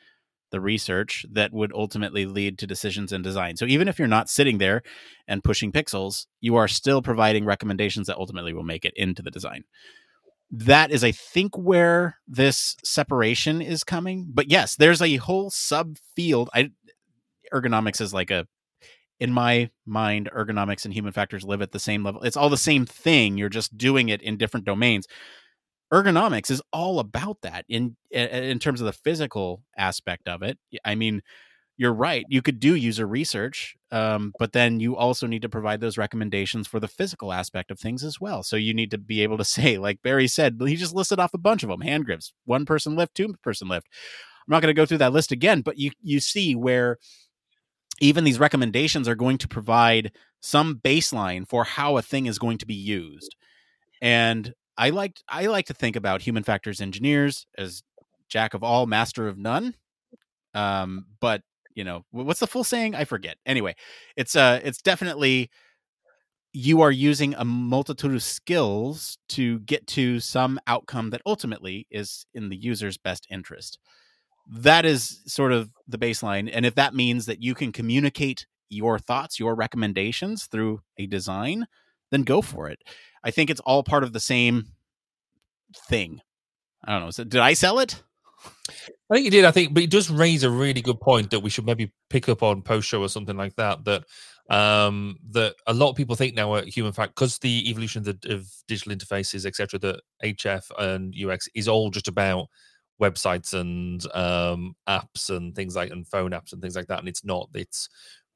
the 0.51 0.61
research 0.61 1.25
that 1.31 1.53
would 1.53 1.73
ultimately 1.75 2.27
lead 2.27 2.59
to 2.59 2.67
decisions 2.67 3.13
in 3.13 3.23
design. 3.23 3.57
So 3.57 3.67
even 3.67 3.89
if 3.89 3.99
you're 3.99 4.09
not 4.09 4.29
sitting 4.29 4.59
there 4.59 4.83
and 5.27 5.45
pushing 5.45 5.73
pixels, 5.73 6.27
you 6.41 6.57
are 6.57 6.69
still 6.69 7.03
providing 7.03 7.45
recommendations 7.45 8.07
that 8.07 8.17
ultimately 8.17 8.53
will 8.53 8.63
make 8.63 8.85
it 8.85 8.95
into 8.97 9.23
the 9.23 9.31
design. 9.31 9.65
That 10.51 10.91
is, 10.91 11.05
I 11.05 11.13
think, 11.13 11.57
where 11.57 12.17
this 12.27 12.77
separation 12.85 13.63
is 13.63 13.85
coming. 13.85 14.29
But 14.33 14.51
yes, 14.51 14.75
there's 14.77 15.01
a 15.01 15.17
whole 15.17 15.51
subfield. 15.51 16.49
I 16.53 16.71
ergonomics 17.53 18.01
is 18.01 18.15
like 18.15 18.31
a 18.31 18.47
in 19.21 19.33
my 19.33 19.71
mind, 19.85 20.31
ergonomics 20.35 20.87
and 20.87 20.95
human 20.95 21.13
factors 21.13 21.45
live 21.45 21.61
at 21.61 21.73
the 21.73 21.79
same 21.79 22.03
level. 22.03 22.23
It's 22.23 22.39
all 22.39 22.49
the 22.49 22.57
same 22.57 22.87
thing. 22.87 23.37
You're 23.37 23.51
just 23.51 23.77
doing 23.77 24.09
it 24.09 24.23
in 24.23 24.39
different 24.39 24.65
domains 24.65 25.07
ergonomics 25.93 26.51
is 26.51 26.63
all 26.73 26.99
about 27.01 27.39
that 27.43 27.65
in 27.69 27.97
in 28.11 28.59
terms 28.59 28.81
of 28.81 28.87
the 28.87 28.93
physical 28.93 29.63
aspect 29.77 30.29
of 30.29 30.43
it. 30.43 30.59
I 30.85 30.95
mean 30.95 31.23
you're 31.77 31.95
right 31.95 32.27
you 32.29 32.43
could 32.43 32.61
do 32.61 32.75
user 32.75 33.07
research 33.07 33.75
um, 33.91 34.33
but 34.39 34.53
then 34.53 34.81
you 34.81 34.97
also 34.97 35.27
need 35.27 35.43
to 35.43 35.49
provide 35.49 35.81
those 35.81 35.97
recommendations 35.97 36.69
for 36.69 36.79
the 36.79 36.87
physical 36.89 37.33
aspect 37.33 37.71
of 37.71 37.81
things 37.81 38.05
as 38.05 38.21
well. 38.21 38.43
So 38.43 38.57
you 38.57 38.75
need 38.75 38.91
to 38.91 38.99
be 38.99 39.23
able 39.23 39.39
to 39.39 39.45
say 39.57 39.79
like 39.79 40.03
barry 40.03 40.29
said 40.29 40.61
he 40.65 40.77
just 40.77 40.95
listed 40.95 41.19
off 41.19 41.35
a 41.35 41.39
bunch 41.39 41.63
of 41.63 41.71
them 41.71 41.81
hand 41.81 42.05
grips 42.05 42.33
one 42.45 42.67
person 42.67 42.97
lift 42.97 43.15
two 43.15 43.35
person 43.43 43.69
lift. 43.69 43.89
I'm 44.47 44.53
not 44.53 44.63
going 44.63 44.75
to 44.75 44.81
go 44.81 44.87
through 44.87 44.99
that 44.99 45.13
list 45.13 45.33
again 45.33 45.63
but 45.63 45.79
you 45.79 45.91
you 46.03 46.21
see 46.21 46.55
where 46.55 46.99
even 48.01 48.25
these 48.25 48.41
recommendations 48.41 49.07
are 49.09 49.15
going 49.15 49.39
to 49.39 49.49
provide 49.49 50.13
some 50.41 50.77
baseline 50.77 51.47
for 51.47 51.65
how 51.65 51.97
a 51.97 52.03
thing 52.03 52.27
is 52.27 52.39
going 52.39 52.59
to 52.59 52.67
be 52.67 52.75
used. 52.75 53.37
And 54.01 54.55
I 54.81 54.91
like 54.91 55.21
I 55.29 55.47
like 55.47 55.67
to 55.67 55.75
think 55.75 55.95
about 55.95 56.23
human 56.23 56.43
factors 56.43 56.81
engineers 56.81 57.47
as 57.59 57.83
jack 58.31 58.55
of 58.55 58.65
all, 58.65 58.87
master 58.87 59.29
of 59.29 59.37
none. 59.37 59.75
Um, 60.55 61.05
but 61.21 61.43
you 61.75 61.85
know, 61.85 62.07
what's 62.11 62.41
the 62.41 62.47
full 62.47 62.65
saying? 62.65 62.95
I 62.95 63.05
forget. 63.05 63.37
Anyway, 63.45 63.77
it's 64.17 64.35
uh 64.35 64.59
it's 64.65 64.81
definitely 64.81 65.51
you 66.55 66.81
are 66.81 66.91
using 66.91 67.35
a 67.35 67.45
multitude 67.45 68.15
of 68.15 68.23
skills 68.23 69.19
to 69.29 69.61
get 69.61 69.87
to 69.87 70.19
some 70.19 70.59
outcome 70.67 71.11
that 71.11 71.23
ultimately 71.27 71.87
is 71.91 72.25
in 72.33 72.49
the 72.49 72.57
user's 72.57 72.97
best 72.97 73.27
interest. 73.31 73.79
That 74.51 74.87
is 74.87 75.21
sort 75.27 75.53
of 75.53 75.71
the 75.87 75.99
baseline. 75.99 76.51
And 76.53 76.65
if 76.65 76.75
that 76.75 76.95
means 76.95 77.27
that 77.27 77.43
you 77.43 77.55
can 77.55 77.71
communicate 77.71 78.47
your 78.71 78.99
thoughts, 78.99 79.39
your 79.39 79.55
recommendations 79.55 80.47
through 80.47 80.81
a 80.99 81.07
design, 81.07 81.67
then 82.11 82.23
go 82.23 82.43
for 82.43 82.69
it. 82.69 82.83
I 83.23 83.31
think 83.31 83.51
it's 83.51 83.61
all 83.61 83.83
part 83.83 84.05
of 84.05 84.13
the 84.13 84.21
same 84.21 84.73
thing. 85.89 86.21
I 86.85 86.93
don't 86.93 87.03
know. 87.03 87.11
So 87.11 87.25
did 87.25 87.41
I 87.41 87.53
sell 87.53 87.79
it? 87.79 88.03
I 89.11 89.15
think 89.15 89.25
you 89.27 89.31
did. 89.31 89.45
I 89.45 89.51
think, 89.51 89.75
but 89.75 89.83
it 89.83 89.91
does 89.91 90.11
raise 90.11 90.45
a 90.45 90.51
really 90.51 90.81
good 90.81 91.01
point 91.01 91.31
that 91.31 91.41
we 91.41 91.51
should 91.51 91.67
maybe 91.67 91.93
pick 92.09 92.29
up 92.29 92.43
on 92.43 92.63
post 92.63 92.89
show 92.89 93.03
or 93.03 93.09
something 93.09 93.37
like 93.37 93.57
that. 93.57 93.85
That 93.85 94.05
um 94.51 95.17
that 95.31 95.55
a 95.69 95.73
lot 95.73 95.91
of 95.91 95.97
people 95.97 96.17
think 96.17 96.35
now 96.35 96.57
at 96.57 96.67
human 96.67 96.93
fact 96.93 97.15
because 97.15 97.39
the 97.39 97.71
evolution 97.71 98.01
of, 98.01 98.21
the, 98.21 98.35
of 98.35 98.49
digital 98.67 98.93
interfaces 98.93 99.47
etc 99.47 99.79
that 99.79 100.01
hf 100.25 100.65
and 100.77 101.15
ux 101.25 101.49
is 101.55 101.69
all 101.69 101.89
just 101.89 102.09
about 102.09 102.49
websites 103.01 103.55
and 103.55 104.05
um 104.13 104.75
apps 104.89 105.31
and 105.31 105.55
things 105.55 105.77
like 105.77 105.91
and 105.93 106.07
phone 106.07 106.33
apps 106.33 106.53
and 106.53 106.61
things 106.61 106.75
like 106.75 106.89
that 106.89 106.99
and 106.99 107.09
it's 107.09 107.25
not 107.25 107.49
it's 107.55 107.89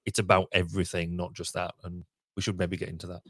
it's 0.07 0.21
about 0.21 0.47
everything 0.53 1.17
not 1.17 1.35
just 1.35 1.53
that 1.53 1.75
and 1.83 2.05
we 2.37 2.43
should 2.43 2.59
maybe 2.59 2.77
get 2.77 2.89
into 2.89 3.09
that 3.09 3.21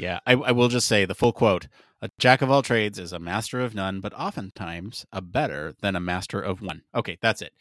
yeah, 0.00 0.20
I, 0.26 0.32
I, 0.32 0.52
will 0.52 0.68
just 0.68 0.86
say 0.86 1.04
the 1.04 1.14
full 1.14 1.32
quote 1.32 1.68
A 2.00 2.10
jack 2.18 2.40
of 2.40 2.50
all 2.50 2.62
trades 2.62 2.98
is 2.98 3.12
a 3.12 3.18
master 3.18 3.60
of 3.60 3.74
none, 3.74 4.00
but 4.00 4.14
oftentimes 4.14 5.04
a 5.12 5.20
better 5.20 5.74
than 5.82 5.94
a 5.94 6.00
master 6.00 6.40
of 6.40 6.62
one. 6.62 6.82
Okay, 6.94 7.18
that's 7.20 7.42
it. 7.42 7.52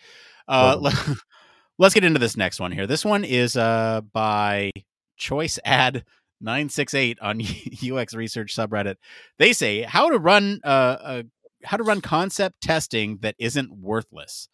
Uh, 0.48 0.78
let, 1.78 1.88
us 1.88 1.94
get 1.94 2.06
into 2.06 2.20
this 2.20 2.38
next 2.38 2.60
one 2.60 2.72
here. 2.72 2.88
This 2.88 3.04
one 3.04 3.26
is 3.26 3.58
uh, 3.58 4.02
by 4.14 4.72
Choice 5.18 5.60
Ad 5.66 6.06
968 6.40 7.20
on 7.22 7.42
UX 7.92 8.14
Research 8.14 8.56
subreddit. 8.56 8.96
They 9.38 9.52
say 9.52 9.82
how 9.82 10.10
to 10.10 10.18
run 10.18 10.62
uh, 10.64 10.68
uh, 10.68 11.24
how 11.66 11.76
to 11.76 11.84
run 11.84 12.00
concept 12.00 12.62
testing 12.62 13.18
that 13.18 13.36
isn't 13.38 13.78
worthless. 13.78 14.48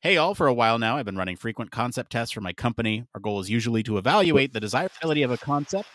Hey, 0.00 0.16
all, 0.16 0.34
for 0.34 0.46
a 0.46 0.54
while 0.54 0.78
now, 0.78 0.96
I've 0.96 1.04
been 1.04 1.16
running 1.16 1.36
frequent 1.36 1.72
concept 1.72 2.12
tests 2.12 2.32
for 2.32 2.40
my 2.40 2.52
company. 2.52 3.04
Our 3.14 3.20
goal 3.20 3.40
is 3.40 3.50
usually 3.50 3.82
to 3.84 3.98
evaluate 3.98 4.52
the 4.52 4.58
desirability 4.60 5.22
of 5.22 5.30
a 5.30 5.36
concept 5.36 5.88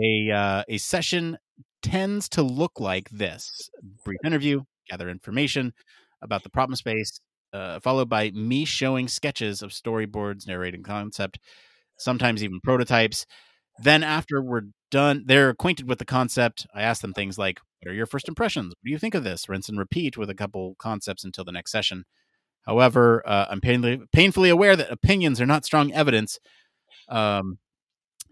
a 0.00 0.30
uh, 0.30 0.64
a 0.68 0.78
session 0.78 1.38
tends 1.82 2.28
to 2.30 2.42
look 2.42 2.80
like 2.80 3.08
this: 3.10 3.70
brief 4.04 4.18
interview, 4.24 4.62
gather 4.88 5.08
information 5.08 5.72
about 6.22 6.42
the 6.42 6.50
problem 6.50 6.76
space, 6.76 7.20
uh, 7.52 7.80
followed 7.80 8.08
by 8.08 8.30
me 8.32 8.64
showing 8.64 9.08
sketches 9.08 9.62
of 9.62 9.70
storyboards, 9.70 10.46
narrating 10.46 10.82
concept, 10.82 11.38
sometimes 11.98 12.44
even 12.44 12.60
prototypes. 12.62 13.26
Then, 13.82 14.02
after 14.02 14.42
we're 14.42 14.62
done, 14.90 15.24
they're 15.26 15.50
acquainted 15.50 15.88
with 15.88 15.98
the 15.98 16.04
concept. 16.04 16.66
I 16.74 16.82
ask 16.82 17.02
them 17.02 17.14
things 17.14 17.38
like, 17.38 17.60
"What 17.82 17.92
are 17.92 17.94
your 17.94 18.06
first 18.06 18.28
impressions? 18.28 18.68
What 18.68 18.84
do 18.84 18.90
you 18.92 18.98
think 18.98 19.14
of 19.14 19.24
this?" 19.24 19.48
Rinse 19.48 19.68
and 19.68 19.78
repeat 19.78 20.16
with 20.18 20.30
a 20.30 20.34
couple 20.34 20.74
concepts 20.78 21.24
until 21.24 21.44
the 21.44 21.52
next 21.52 21.72
session. 21.72 22.04
However, 22.66 23.22
uh, 23.26 23.46
I'm 23.50 23.60
painfully, 23.60 24.00
painfully 24.12 24.50
aware 24.50 24.76
that 24.76 24.92
opinions 24.92 25.40
are 25.40 25.46
not 25.46 25.64
strong 25.64 25.92
evidence. 25.92 26.38
Um, 27.08 27.58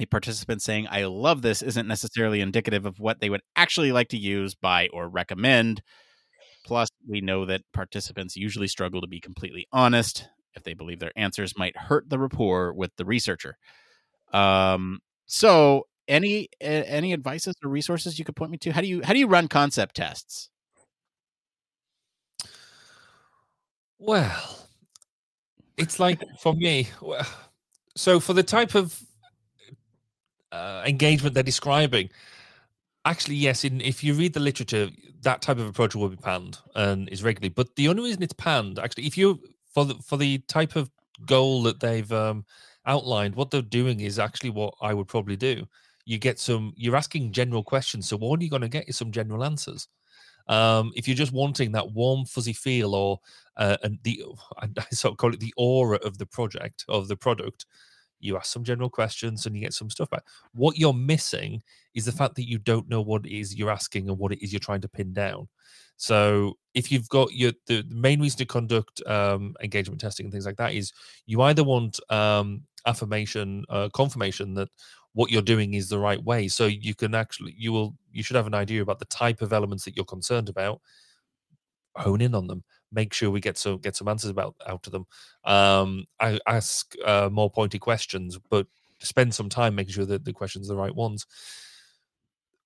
a 0.01 0.07
participant 0.07 0.62
saying, 0.62 0.86
I 0.90 1.05
love 1.05 1.42
this 1.42 1.62
isn't 1.62 1.88
necessarily 1.88 2.40
indicative 2.40 2.86
of 2.86 3.01
what 3.01 3.20
they 3.20 3.30
would 3.30 3.42
actually 3.57 3.92
like 3.92 4.09
to 4.11 4.16
use, 4.16 4.55
buy, 4.55 4.88
or 4.92 5.09
recommend. 5.09 5.82
Plus, 6.64 6.88
we 7.09 7.20
know 7.20 7.46
that 7.46 7.62
participants 7.72 8.36
usually 8.36 8.68
struggle 8.68 9.01
to 9.01 9.07
be 9.07 9.20
completely 9.20 9.66
honest 9.72 10.28
if 10.55 10.62
they 10.64 10.74
believe 10.74 11.01
their 11.01 11.12
answers 11.16 11.57
might 11.57 11.76
hurt 11.76 12.09
the 12.09 12.18
rapport 12.18 12.72
with 12.72 12.90
the 12.96 13.05
researcher. 13.05 13.57
Um, 14.32 14.99
so, 15.26 15.86
any 16.07 16.49
any 16.61 17.12
advices 17.12 17.55
or 17.62 17.70
resources 17.70 18.18
you 18.18 18.24
could 18.24 18.36
point 18.36 18.51
me 18.51 18.59
to? 18.59 18.72
How 18.72 18.80
do 18.80 18.86
you 18.86 19.03
how 19.03 19.12
do 19.12 19.18
you 19.18 19.26
run 19.26 19.49
concept 19.49 19.96
tests? 19.96 20.51
Well, 23.99 24.68
it's 25.76 25.99
like 25.99 26.22
for 26.40 26.55
me. 26.55 26.88
So, 27.96 28.20
for 28.20 28.32
the 28.32 28.42
type 28.42 28.74
of 28.74 29.03
uh, 30.53 30.82
engagement 30.86 31.34
they're 31.34 31.42
describing, 31.42 32.11
Actually, 33.09 33.36
yes. 33.36 33.64
In 33.64 33.80
if 33.80 34.05
you 34.05 34.12
read 34.12 34.34
the 34.34 34.40
literature, 34.40 34.90
that 35.22 35.40
type 35.40 35.59
of 35.59 35.66
approach 35.66 35.94
will 35.94 36.11
be 36.11 36.16
panned 36.16 36.59
and 36.74 37.09
is 37.09 37.22
regularly. 37.22 37.49
But 37.49 37.74
the 37.74 37.88
only 37.88 38.03
reason 38.03 38.22
it's 38.22 38.34
panned, 38.34 38.78
actually, 38.78 39.07
if 39.07 39.16
you 39.16 39.40
for 39.72 39.86
the 39.86 39.94
for 39.94 40.18
the 40.18 40.38
type 40.40 40.76
of 40.76 40.90
goal 41.24 41.62
that 41.62 41.80
they've 41.80 42.12
um, 42.12 42.44
outlined, 42.84 43.34
what 43.34 43.51
they're 43.51 43.62
doing 43.62 44.01
is 44.01 44.18
actually 44.18 44.51
what 44.51 44.74
I 44.82 44.92
would 44.92 45.09
probably 45.09 45.36
do. 45.36 45.66
You 46.05 46.18
get 46.18 46.38
some. 46.38 46.74
You're 46.76 46.96
asking 46.96 47.32
general 47.32 47.62
questions, 47.62 48.07
so 48.07 48.18
what 48.18 48.40
are 48.40 48.44
you 48.44 48.51
going 48.51 48.62
to 48.62 48.68
get 48.68 48.88
is 48.88 48.99
some 48.99 49.11
general 49.11 49.42
answers. 49.42 49.88
Um, 50.46 50.92
if 50.94 51.09
you're 51.09 51.16
just 51.16 51.32
wanting 51.32 51.72
that 51.72 51.92
warm, 51.92 52.26
fuzzy 52.26 52.53
feel, 52.53 52.94
or 52.94 53.20
uh, 53.57 53.78
and 53.84 53.99
the 54.03 54.22
I 54.59 54.68
sort 54.90 55.12
of 55.12 55.18
call 55.18 55.32
it 55.32 55.40
the 55.40 55.55
aura 55.57 55.99
of 56.05 56.18
the 56.18 56.26
project 56.26 56.84
of 56.88 57.09
the 57.09 57.16
product, 57.16 57.64
you 58.20 58.36
ask 58.36 58.52
some 58.52 58.64
general 58.64 58.90
questions 58.90 59.46
and 59.46 59.54
you 59.54 59.62
get 59.62 59.74
some 59.74 59.90
stuff 59.90 60.10
back. 60.10 60.24
What 60.52 60.76
you're 60.76 60.92
missing 60.92 61.62
is 61.94 62.04
the 62.04 62.12
fact 62.12 62.34
that 62.36 62.48
you 62.48 62.58
don't 62.58 62.88
know 62.88 63.00
what 63.00 63.26
it 63.26 63.36
is 63.36 63.54
you're 63.54 63.70
asking 63.70 64.08
and 64.08 64.18
what 64.18 64.32
it 64.32 64.42
is 64.42 64.52
you're 64.52 64.60
trying 64.60 64.80
to 64.82 64.88
pin 64.88 65.12
down. 65.12 65.48
So 65.96 66.56
if 66.74 66.92
you've 66.92 67.08
got 67.08 67.32
your 67.32 67.52
the, 67.66 67.84
main 67.88 68.20
reason 68.20 68.38
to 68.38 68.46
conduct 68.46 69.02
um, 69.06 69.54
engagement 69.62 70.00
testing 70.00 70.26
and 70.26 70.32
things 70.32 70.46
like 70.46 70.56
that 70.56 70.74
is 70.74 70.92
you 71.26 71.42
either 71.42 71.64
want 71.64 71.98
um, 72.10 72.62
affirmation, 72.86 73.64
uh, 73.68 73.88
confirmation 73.92 74.54
that 74.54 74.68
what 75.14 75.30
you're 75.30 75.42
doing 75.42 75.74
is 75.74 75.88
the 75.88 75.98
right 75.98 76.22
way, 76.22 76.46
so 76.46 76.66
you 76.66 76.94
can 76.94 77.14
actually 77.14 77.54
you 77.58 77.72
will 77.72 77.96
you 78.12 78.22
should 78.22 78.36
have 78.36 78.46
an 78.46 78.54
idea 78.54 78.82
about 78.82 79.00
the 79.00 79.06
type 79.06 79.42
of 79.42 79.52
elements 79.52 79.84
that 79.84 79.96
you're 79.96 80.04
concerned 80.04 80.48
about, 80.48 80.80
hone 81.96 82.20
in 82.20 82.34
on 82.34 82.46
them 82.46 82.62
make 82.93 83.12
sure 83.12 83.30
we 83.30 83.41
get 83.41 83.59
some 83.59 83.78
get 83.78 83.97
some 83.97 84.09
answers 84.09 84.30
about 84.30 84.55
out 84.66 84.86
of 84.86 84.93
them. 84.93 85.07
Um, 85.45 86.05
I 86.20 86.39
ask 86.47 86.95
uh, 87.05 87.28
more 87.30 87.51
pointy 87.51 87.78
questions, 87.78 88.39
but 88.51 88.66
spend 89.01 89.34
some 89.34 89.49
time 89.49 89.74
making 89.74 89.95
sure 89.95 90.07
that 90.07 90.24
the 90.24 90.32
questions 90.32 90.70
are 90.70 90.74
the 90.74 90.80
right 90.80 90.95
ones. 90.95 91.26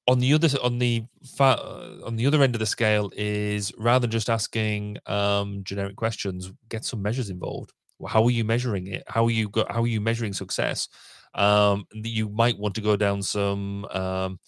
On 0.09 0.18
the 0.18 0.35
other 0.35 0.49
on 0.62 0.79
the 0.79 1.05
fa- 1.37 1.62
uh, 1.62 1.99
on 2.05 2.16
the 2.16 2.27
other 2.27 2.43
end 2.43 2.55
of 2.55 2.59
the 2.59 2.66
scale 2.66 3.11
is 3.16 3.73
rather 3.79 4.01
than 4.01 4.11
just 4.11 4.29
asking 4.29 4.99
um, 5.07 5.62
generic 5.62 5.97
questions, 5.97 6.53
get 6.68 6.85
some 6.85 7.01
measures 7.03 7.31
involved. 7.31 7.73
How 8.09 8.25
are 8.25 8.31
you 8.33 8.45
measuring 8.45 8.89
it? 8.89 9.05
How 9.07 9.25
are 9.25 9.31
you 9.31 9.49
go- 9.49 9.66
how 9.70 9.83
are 9.83 9.87
you 9.87 10.01
measuring 10.01 10.33
success? 10.33 10.89
Um, 11.35 11.87
you 11.93 12.29
might 12.29 12.59
want 12.59 12.75
to 12.75 12.81
go 12.81 12.97
down 12.97 13.23
some 13.23 13.85
um, 13.87 14.41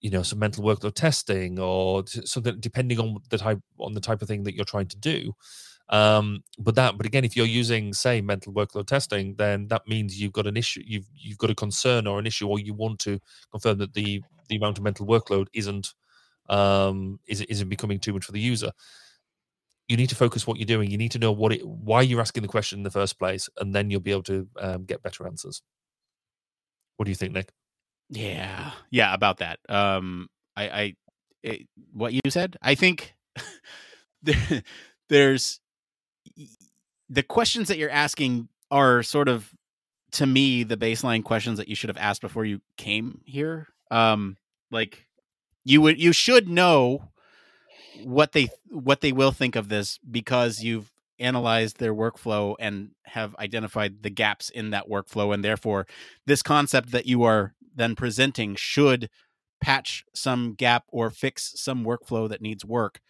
you 0.00 0.10
know 0.10 0.22
some 0.22 0.38
mental 0.38 0.64
workload 0.64 0.94
testing 0.94 1.58
or 1.58 2.04
something 2.06 2.58
depending 2.60 2.98
on 2.98 3.18
the 3.28 3.38
type 3.38 3.60
on 3.78 3.92
the 3.92 4.00
type 4.00 4.22
of 4.22 4.28
thing 4.28 4.44
that 4.44 4.54
you're 4.54 4.64
trying 4.64 4.88
to 4.88 4.96
do 4.96 5.32
um, 5.90 6.44
but 6.58 6.76
that 6.76 6.96
but 6.96 7.06
again 7.06 7.24
if 7.24 7.36
you're 7.36 7.46
using 7.46 7.92
say 7.92 8.20
mental 8.20 8.52
workload 8.52 8.86
testing 8.86 9.34
then 9.36 9.66
that 9.68 9.86
means 9.88 10.20
you've 10.20 10.32
got 10.32 10.46
an 10.46 10.56
issue 10.56 10.82
you've 10.86 11.06
you've 11.14 11.38
got 11.38 11.50
a 11.50 11.54
concern 11.54 12.06
or 12.06 12.18
an 12.18 12.26
issue 12.26 12.48
or 12.48 12.58
you 12.58 12.72
want 12.72 12.98
to 12.98 13.20
confirm 13.50 13.78
that 13.78 13.94
the 13.94 14.22
the 14.48 14.56
amount 14.56 14.78
of 14.78 14.84
mental 14.84 15.06
workload 15.06 15.46
isn't 15.52 15.94
um 16.48 17.18
is, 17.26 17.40
isn't 17.42 17.68
becoming 17.68 17.98
too 17.98 18.12
much 18.12 18.24
for 18.24 18.32
the 18.32 18.40
user. 18.40 18.72
You 19.88 19.96
need 19.96 20.08
to 20.10 20.16
focus 20.16 20.46
what 20.46 20.56
you're 20.58 20.66
doing. 20.66 20.90
You 20.90 20.98
need 20.98 21.10
to 21.12 21.18
know 21.18 21.32
what 21.32 21.52
it 21.52 21.66
why 21.66 22.02
you're 22.02 22.20
asking 22.20 22.42
the 22.42 22.48
question 22.48 22.78
in 22.78 22.82
the 22.84 22.90
first 22.90 23.18
place 23.18 23.48
and 23.58 23.74
then 23.74 23.90
you'll 23.90 24.00
be 24.00 24.12
able 24.12 24.22
to 24.24 24.48
um, 24.60 24.84
get 24.84 25.02
better 25.02 25.26
answers. 25.26 25.62
What 26.96 27.06
do 27.06 27.10
you 27.10 27.16
think 27.16 27.32
nick 27.32 27.50
yeah, 28.10 28.72
yeah, 28.90 29.14
about 29.14 29.38
that. 29.38 29.60
Um, 29.68 30.28
I, 30.56 30.68
I, 30.68 30.94
it, 31.42 31.68
what 31.92 32.12
you 32.12 32.20
said. 32.28 32.56
I 32.60 32.74
think 32.74 33.14
there, 34.22 34.62
there's 35.08 35.60
the 37.08 37.22
questions 37.22 37.68
that 37.68 37.78
you're 37.78 37.90
asking 37.90 38.48
are 38.70 39.02
sort 39.02 39.28
of, 39.28 39.52
to 40.12 40.26
me, 40.26 40.64
the 40.64 40.76
baseline 40.76 41.24
questions 41.24 41.58
that 41.58 41.68
you 41.68 41.76
should 41.76 41.88
have 41.88 41.96
asked 41.96 42.20
before 42.20 42.44
you 42.44 42.60
came 42.76 43.20
here. 43.24 43.68
Um, 43.90 44.36
like 44.70 45.06
you 45.64 45.80
would, 45.80 46.00
you 46.00 46.12
should 46.12 46.48
know 46.48 47.10
what 48.04 48.32
they 48.32 48.48
what 48.68 49.00
they 49.00 49.12
will 49.12 49.32
think 49.32 49.56
of 49.56 49.68
this 49.68 49.98
because 49.98 50.62
you've 50.62 50.90
analyzed 51.18 51.78
their 51.78 51.94
workflow 51.94 52.56
and 52.58 52.90
have 53.04 53.36
identified 53.36 54.02
the 54.02 54.10
gaps 54.10 54.48
in 54.48 54.70
that 54.70 54.88
workflow 54.88 55.34
and 55.34 55.44
therefore 55.44 55.86
this 56.26 56.42
concept 56.42 56.92
that 56.92 57.04
you 57.06 57.22
are 57.22 57.52
then 57.74 57.94
presenting 57.94 58.54
should 58.56 59.08
patch 59.60 60.04
some 60.14 60.54
gap 60.54 60.84
or 60.88 61.10
fix 61.10 61.52
some 61.56 61.84
workflow 61.84 62.28
that 62.28 62.40
needs 62.40 62.64
work. 62.64 63.00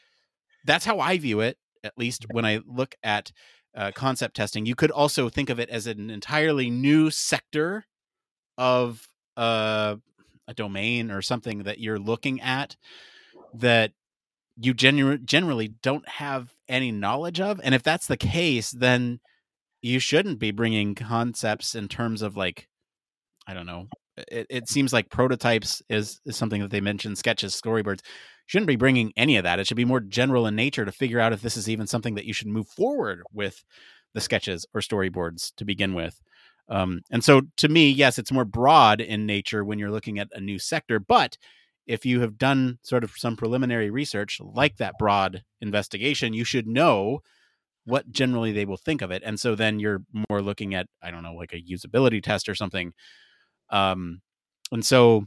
That's 0.64 0.84
how 0.84 0.98
I 0.98 1.18
view 1.18 1.40
it, 1.40 1.58
at 1.84 1.96
least 1.96 2.26
when 2.30 2.44
I 2.44 2.60
look 2.66 2.94
at 3.02 3.32
uh, 3.74 3.92
concept 3.94 4.36
testing. 4.36 4.66
You 4.66 4.74
could 4.74 4.90
also 4.90 5.28
think 5.28 5.48
of 5.48 5.60
it 5.60 5.70
as 5.70 5.86
an 5.86 6.10
entirely 6.10 6.70
new 6.70 7.10
sector 7.10 7.86
of 8.58 9.08
uh, 9.36 9.96
a 10.48 10.54
domain 10.54 11.10
or 11.10 11.22
something 11.22 11.62
that 11.62 11.78
you're 11.78 11.98
looking 11.98 12.40
at 12.40 12.76
that 13.54 13.92
you 14.56 14.74
genu- 14.74 15.18
generally 15.18 15.68
don't 15.68 16.06
have 16.08 16.54
any 16.68 16.92
knowledge 16.92 17.40
of. 17.40 17.60
And 17.62 17.74
if 17.74 17.82
that's 17.82 18.06
the 18.06 18.16
case, 18.16 18.70
then 18.70 19.20
you 19.80 19.98
shouldn't 19.98 20.38
be 20.38 20.50
bringing 20.50 20.94
concepts 20.94 21.74
in 21.74 21.88
terms 21.88 22.20
of 22.20 22.36
like, 22.36 22.68
I 23.46 23.54
don't 23.54 23.66
know, 23.66 23.88
it, 24.28 24.46
it 24.50 24.68
seems 24.68 24.92
like 24.92 25.10
prototypes 25.10 25.82
is, 25.88 26.20
is 26.24 26.36
something 26.36 26.60
that 26.62 26.70
they 26.70 26.80
mentioned, 26.80 27.18
sketches, 27.18 27.60
storyboards. 27.60 28.00
Shouldn't 28.46 28.66
be 28.66 28.76
bringing 28.76 29.12
any 29.16 29.36
of 29.36 29.44
that. 29.44 29.60
It 29.60 29.66
should 29.66 29.76
be 29.76 29.84
more 29.84 30.00
general 30.00 30.46
in 30.46 30.56
nature 30.56 30.84
to 30.84 30.92
figure 30.92 31.20
out 31.20 31.32
if 31.32 31.42
this 31.42 31.56
is 31.56 31.68
even 31.68 31.86
something 31.86 32.14
that 32.16 32.24
you 32.24 32.32
should 32.32 32.48
move 32.48 32.68
forward 32.68 33.22
with 33.32 33.64
the 34.12 34.20
sketches 34.20 34.66
or 34.74 34.80
storyboards 34.80 35.52
to 35.56 35.64
begin 35.64 35.94
with. 35.94 36.20
Um, 36.68 37.02
and 37.10 37.22
so 37.22 37.42
to 37.58 37.68
me, 37.68 37.90
yes, 37.90 38.18
it's 38.18 38.32
more 38.32 38.44
broad 38.44 39.00
in 39.00 39.26
nature 39.26 39.64
when 39.64 39.78
you're 39.78 39.90
looking 39.90 40.18
at 40.18 40.28
a 40.32 40.40
new 40.40 40.58
sector. 40.58 40.98
But 40.98 41.36
if 41.86 42.06
you 42.06 42.20
have 42.20 42.38
done 42.38 42.78
sort 42.82 43.04
of 43.04 43.12
some 43.16 43.36
preliminary 43.36 43.90
research 43.90 44.38
like 44.40 44.76
that 44.76 44.94
broad 44.98 45.42
investigation, 45.60 46.32
you 46.32 46.44
should 46.44 46.66
know 46.66 47.20
what 47.84 48.10
generally 48.10 48.52
they 48.52 48.64
will 48.64 48.76
think 48.76 49.02
of 49.02 49.10
it. 49.10 49.22
And 49.24 49.40
so 49.40 49.54
then 49.54 49.80
you're 49.80 50.02
more 50.28 50.40
looking 50.40 50.74
at, 50.74 50.86
I 51.02 51.10
don't 51.10 51.22
know, 51.22 51.34
like 51.34 51.52
a 51.52 51.60
usability 51.60 52.22
test 52.22 52.48
or 52.48 52.54
something 52.54 52.92
um, 53.70 54.20
and 54.72 54.84
so 54.84 55.26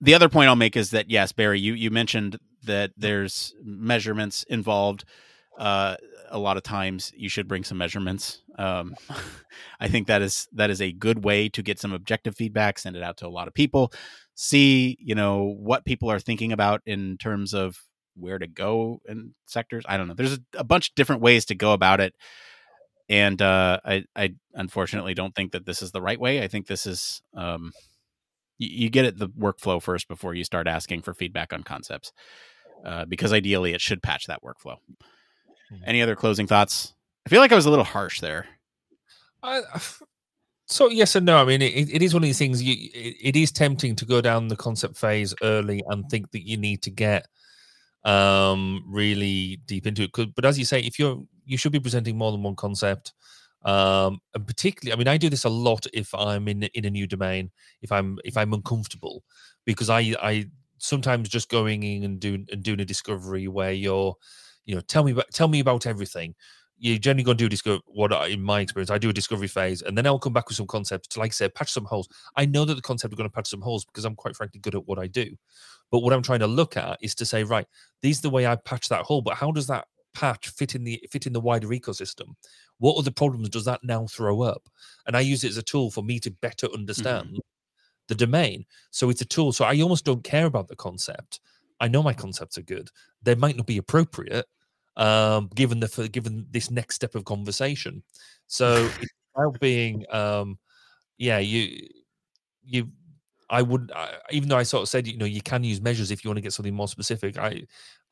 the 0.00 0.14
other 0.14 0.28
point 0.28 0.48
I'll 0.48 0.56
make 0.56 0.76
is 0.76 0.90
that 0.90 1.10
yes, 1.10 1.32
Barry, 1.32 1.60
you 1.60 1.74
you 1.74 1.90
mentioned 1.90 2.38
that 2.64 2.92
there's 2.96 3.54
measurements 3.62 4.44
involved. 4.44 5.04
Uh, 5.58 5.96
a 6.30 6.38
lot 6.38 6.56
of 6.56 6.62
times 6.62 7.12
you 7.16 7.28
should 7.28 7.48
bring 7.48 7.64
some 7.64 7.78
measurements. 7.78 8.42
Um, 8.58 8.94
I 9.80 9.88
think 9.88 10.06
that 10.06 10.22
is 10.22 10.46
that 10.52 10.70
is 10.70 10.80
a 10.80 10.92
good 10.92 11.24
way 11.24 11.48
to 11.50 11.62
get 11.62 11.80
some 11.80 11.92
objective 11.92 12.36
feedback, 12.36 12.78
send 12.78 12.96
it 12.96 13.02
out 13.02 13.16
to 13.18 13.26
a 13.26 13.30
lot 13.30 13.48
of 13.48 13.54
people, 13.54 13.92
see 14.34 14.96
you 15.00 15.14
know 15.14 15.54
what 15.58 15.84
people 15.84 16.10
are 16.10 16.20
thinking 16.20 16.52
about 16.52 16.80
in 16.86 17.16
terms 17.18 17.54
of 17.54 17.76
where 18.14 18.38
to 18.38 18.46
go 18.46 19.00
in 19.08 19.34
sectors. 19.46 19.84
I 19.88 19.96
don't 19.96 20.08
know. 20.08 20.14
There's 20.14 20.34
a, 20.34 20.40
a 20.58 20.64
bunch 20.64 20.90
of 20.90 20.94
different 20.94 21.22
ways 21.22 21.44
to 21.46 21.54
go 21.54 21.72
about 21.72 22.00
it 22.00 22.14
and 23.08 23.40
uh, 23.40 23.80
I, 23.84 24.04
I 24.14 24.34
unfortunately 24.54 25.14
don't 25.14 25.34
think 25.34 25.52
that 25.52 25.64
this 25.64 25.82
is 25.82 25.92
the 25.92 26.02
right 26.02 26.20
way. 26.20 26.42
I 26.42 26.48
think 26.48 26.66
this 26.66 26.86
is 26.86 27.22
um, 27.34 27.72
you, 28.58 28.68
you, 28.84 28.90
get 28.90 29.06
it 29.06 29.18
the 29.18 29.28
workflow 29.28 29.80
first 29.80 30.08
before 30.08 30.34
you 30.34 30.44
start 30.44 30.66
asking 30.66 31.02
for 31.02 31.14
feedback 31.14 31.52
on 31.52 31.62
concepts, 31.62 32.12
uh, 32.84 33.06
because 33.06 33.32
ideally 33.32 33.72
it 33.72 33.80
should 33.80 34.02
patch 34.02 34.26
that 34.26 34.42
workflow. 34.42 34.76
Mm-hmm. 35.72 35.84
Any 35.86 36.02
other 36.02 36.16
closing 36.16 36.46
thoughts? 36.46 36.94
I 37.26 37.30
feel 37.30 37.40
like 37.40 37.52
I 37.52 37.56
was 37.56 37.66
a 37.66 37.70
little 37.70 37.84
harsh 37.84 38.20
there. 38.20 38.46
I, 39.42 39.62
so 40.66 40.90
yes 40.90 41.16
and 41.16 41.24
no. 41.24 41.38
I 41.38 41.44
mean, 41.46 41.62
it, 41.62 41.88
it 41.90 42.02
is 42.02 42.12
one 42.12 42.22
of 42.22 42.28
these 42.28 42.38
things. 42.38 42.62
You, 42.62 42.74
it, 42.92 43.16
it 43.22 43.36
is 43.36 43.50
tempting 43.50 43.96
to 43.96 44.04
go 44.04 44.20
down 44.20 44.48
the 44.48 44.56
concept 44.56 44.98
phase 44.98 45.34
early 45.42 45.82
and 45.88 46.04
think 46.10 46.30
that 46.32 46.46
you 46.46 46.58
need 46.58 46.82
to 46.82 46.90
get 46.90 47.26
um 48.04 48.84
really 48.86 49.58
deep 49.66 49.86
into 49.86 50.02
it. 50.02 50.34
But 50.34 50.44
as 50.44 50.58
you 50.58 50.64
say, 50.66 50.80
if 50.80 50.98
you're 50.98 51.22
you 51.48 51.56
should 51.56 51.72
be 51.72 51.80
presenting 51.80 52.16
more 52.16 52.30
than 52.30 52.42
one 52.42 52.54
concept. 52.54 53.14
Um, 53.64 54.20
and 54.34 54.46
particularly, 54.46 54.92
I 54.92 54.96
mean, 54.96 55.08
I 55.08 55.16
do 55.16 55.28
this 55.28 55.44
a 55.44 55.48
lot 55.48 55.86
if 55.92 56.14
I'm 56.14 56.46
in 56.46 56.62
in 56.74 56.84
a 56.84 56.90
new 56.90 57.06
domain, 57.06 57.50
if 57.82 57.90
I'm 57.90 58.18
if 58.24 58.36
I'm 58.36 58.52
uncomfortable, 58.52 59.24
because 59.64 59.90
I 59.90 60.14
I 60.22 60.46
sometimes 60.78 61.28
just 61.28 61.48
going 61.48 61.82
in 61.82 62.04
and 62.04 62.20
doing 62.20 62.46
and 62.52 62.62
doing 62.62 62.80
a 62.80 62.84
discovery 62.84 63.48
where 63.48 63.72
you're, 63.72 64.14
you 64.64 64.74
know, 64.76 64.80
tell 64.82 65.02
me 65.02 65.12
about 65.12 65.30
tell 65.32 65.48
me 65.48 65.60
about 65.60 65.86
everything. 65.86 66.34
You're 66.80 66.98
generally 66.98 67.24
going 67.24 67.36
to 67.38 67.44
do 67.44 67.48
discover 67.48 67.80
what 67.86 68.12
I, 68.12 68.28
in 68.28 68.40
my 68.40 68.60
experience 68.60 68.90
I 68.90 68.98
do 68.98 69.10
a 69.10 69.12
discovery 69.12 69.48
phase, 69.48 69.82
and 69.82 69.98
then 69.98 70.06
I'll 70.06 70.20
come 70.20 70.32
back 70.32 70.48
with 70.48 70.56
some 70.56 70.68
concepts 70.68 71.08
to, 71.08 71.18
like 71.18 71.32
I 71.32 71.32
said, 71.32 71.54
patch 71.54 71.72
some 71.72 71.84
holes. 71.84 72.08
I 72.36 72.46
know 72.46 72.64
that 72.64 72.74
the 72.74 72.82
concept 72.82 73.12
are 73.12 73.16
going 73.16 73.28
to 73.28 73.34
patch 73.34 73.48
some 73.48 73.60
holes 73.60 73.84
because 73.84 74.04
I'm 74.04 74.14
quite 74.14 74.36
frankly 74.36 74.60
good 74.60 74.76
at 74.76 74.86
what 74.86 75.00
I 75.00 75.08
do. 75.08 75.36
But 75.90 76.00
what 76.00 76.12
I'm 76.12 76.22
trying 76.22 76.38
to 76.40 76.46
look 76.46 76.76
at 76.76 76.98
is 77.02 77.16
to 77.16 77.26
say, 77.26 77.42
right, 77.42 77.66
these 78.00 78.20
are 78.20 78.22
the 78.22 78.30
way 78.30 78.46
I 78.46 78.54
patch 78.54 78.88
that 78.90 79.02
hole, 79.02 79.22
but 79.22 79.34
how 79.34 79.50
does 79.50 79.66
that 79.66 79.86
patch 80.18 80.48
fit 80.48 80.74
in 80.74 80.82
the 80.82 81.00
fit 81.08 81.28
in 81.28 81.32
the 81.32 81.38
wider 81.38 81.68
ecosystem 81.68 82.34
what 82.78 82.96
other 82.98 83.12
problems 83.12 83.48
does 83.48 83.64
that 83.64 83.78
now 83.84 84.04
throw 84.08 84.42
up 84.42 84.68
and 85.06 85.16
i 85.16 85.20
use 85.20 85.44
it 85.44 85.50
as 85.50 85.58
a 85.58 85.62
tool 85.62 85.92
for 85.92 86.02
me 86.02 86.18
to 86.18 86.32
better 86.42 86.66
understand 86.74 87.28
mm-hmm. 87.28 87.38
the 88.08 88.16
domain 88.16 88.66
so 88.90 89.10
it's 89.10 89.20
a 89.20 89.24
tool 89.24 89.52
so 89.52 89.64
i 89.64 89.80
almost 89.80 90.04
don't 90.04 90.24
care 90.24 90.46
about 90.46 90.66
the 90.66 90.74
concept 90.74 91.38
i 91.78 91.86
know 91.86 92.02
my 92.02 92.12
concepts 92.12 92.58
are 92.58 92.62
good 92.62 92.90
they 93.22 93.36
might 93.36 93.56
not 93.56 93.66
be 93.66 93.78
appropriate 93.78 94.46
um, 94.96 95.48
given 95.54 95.78
the 95.78 96.08
given 96.10 96.44
this 96.50 96.68
next 96.68 96.96
step 96.96 97.14
of 97.14 97.24
conversation 97.24 98.02
so 98.48 98.90
it's 99.00 99.12
about 99.36 99.60
being 99.60 100.04
um, 100.10 100.58
yeah 101.16 101.38
you 101.38 101.86
you 102.64 102.88
I 103.50 103.62
would, 103.62 103.90
I, 103.94 104.16
even 104.30 104.50
though 104.50 104.58
I 104.58 104.62
sort 104.62 104.82
of 104.82 104.90
said, 104.90 105.06
you 105.06 105.16
know, 105.16 105.24
you 105.24 105.40
can 105.40 105.64
use 105.64 105.80
measures 105.80 106.10
if 106.10 106.22
you 106.22 106.28
want 106.28 106.36
to 106.36 106.42
get 106.42 106.52
something 106.52 106.74
more 106.74 106.86
specific. 106.86 107.38
I, 107.38 107.62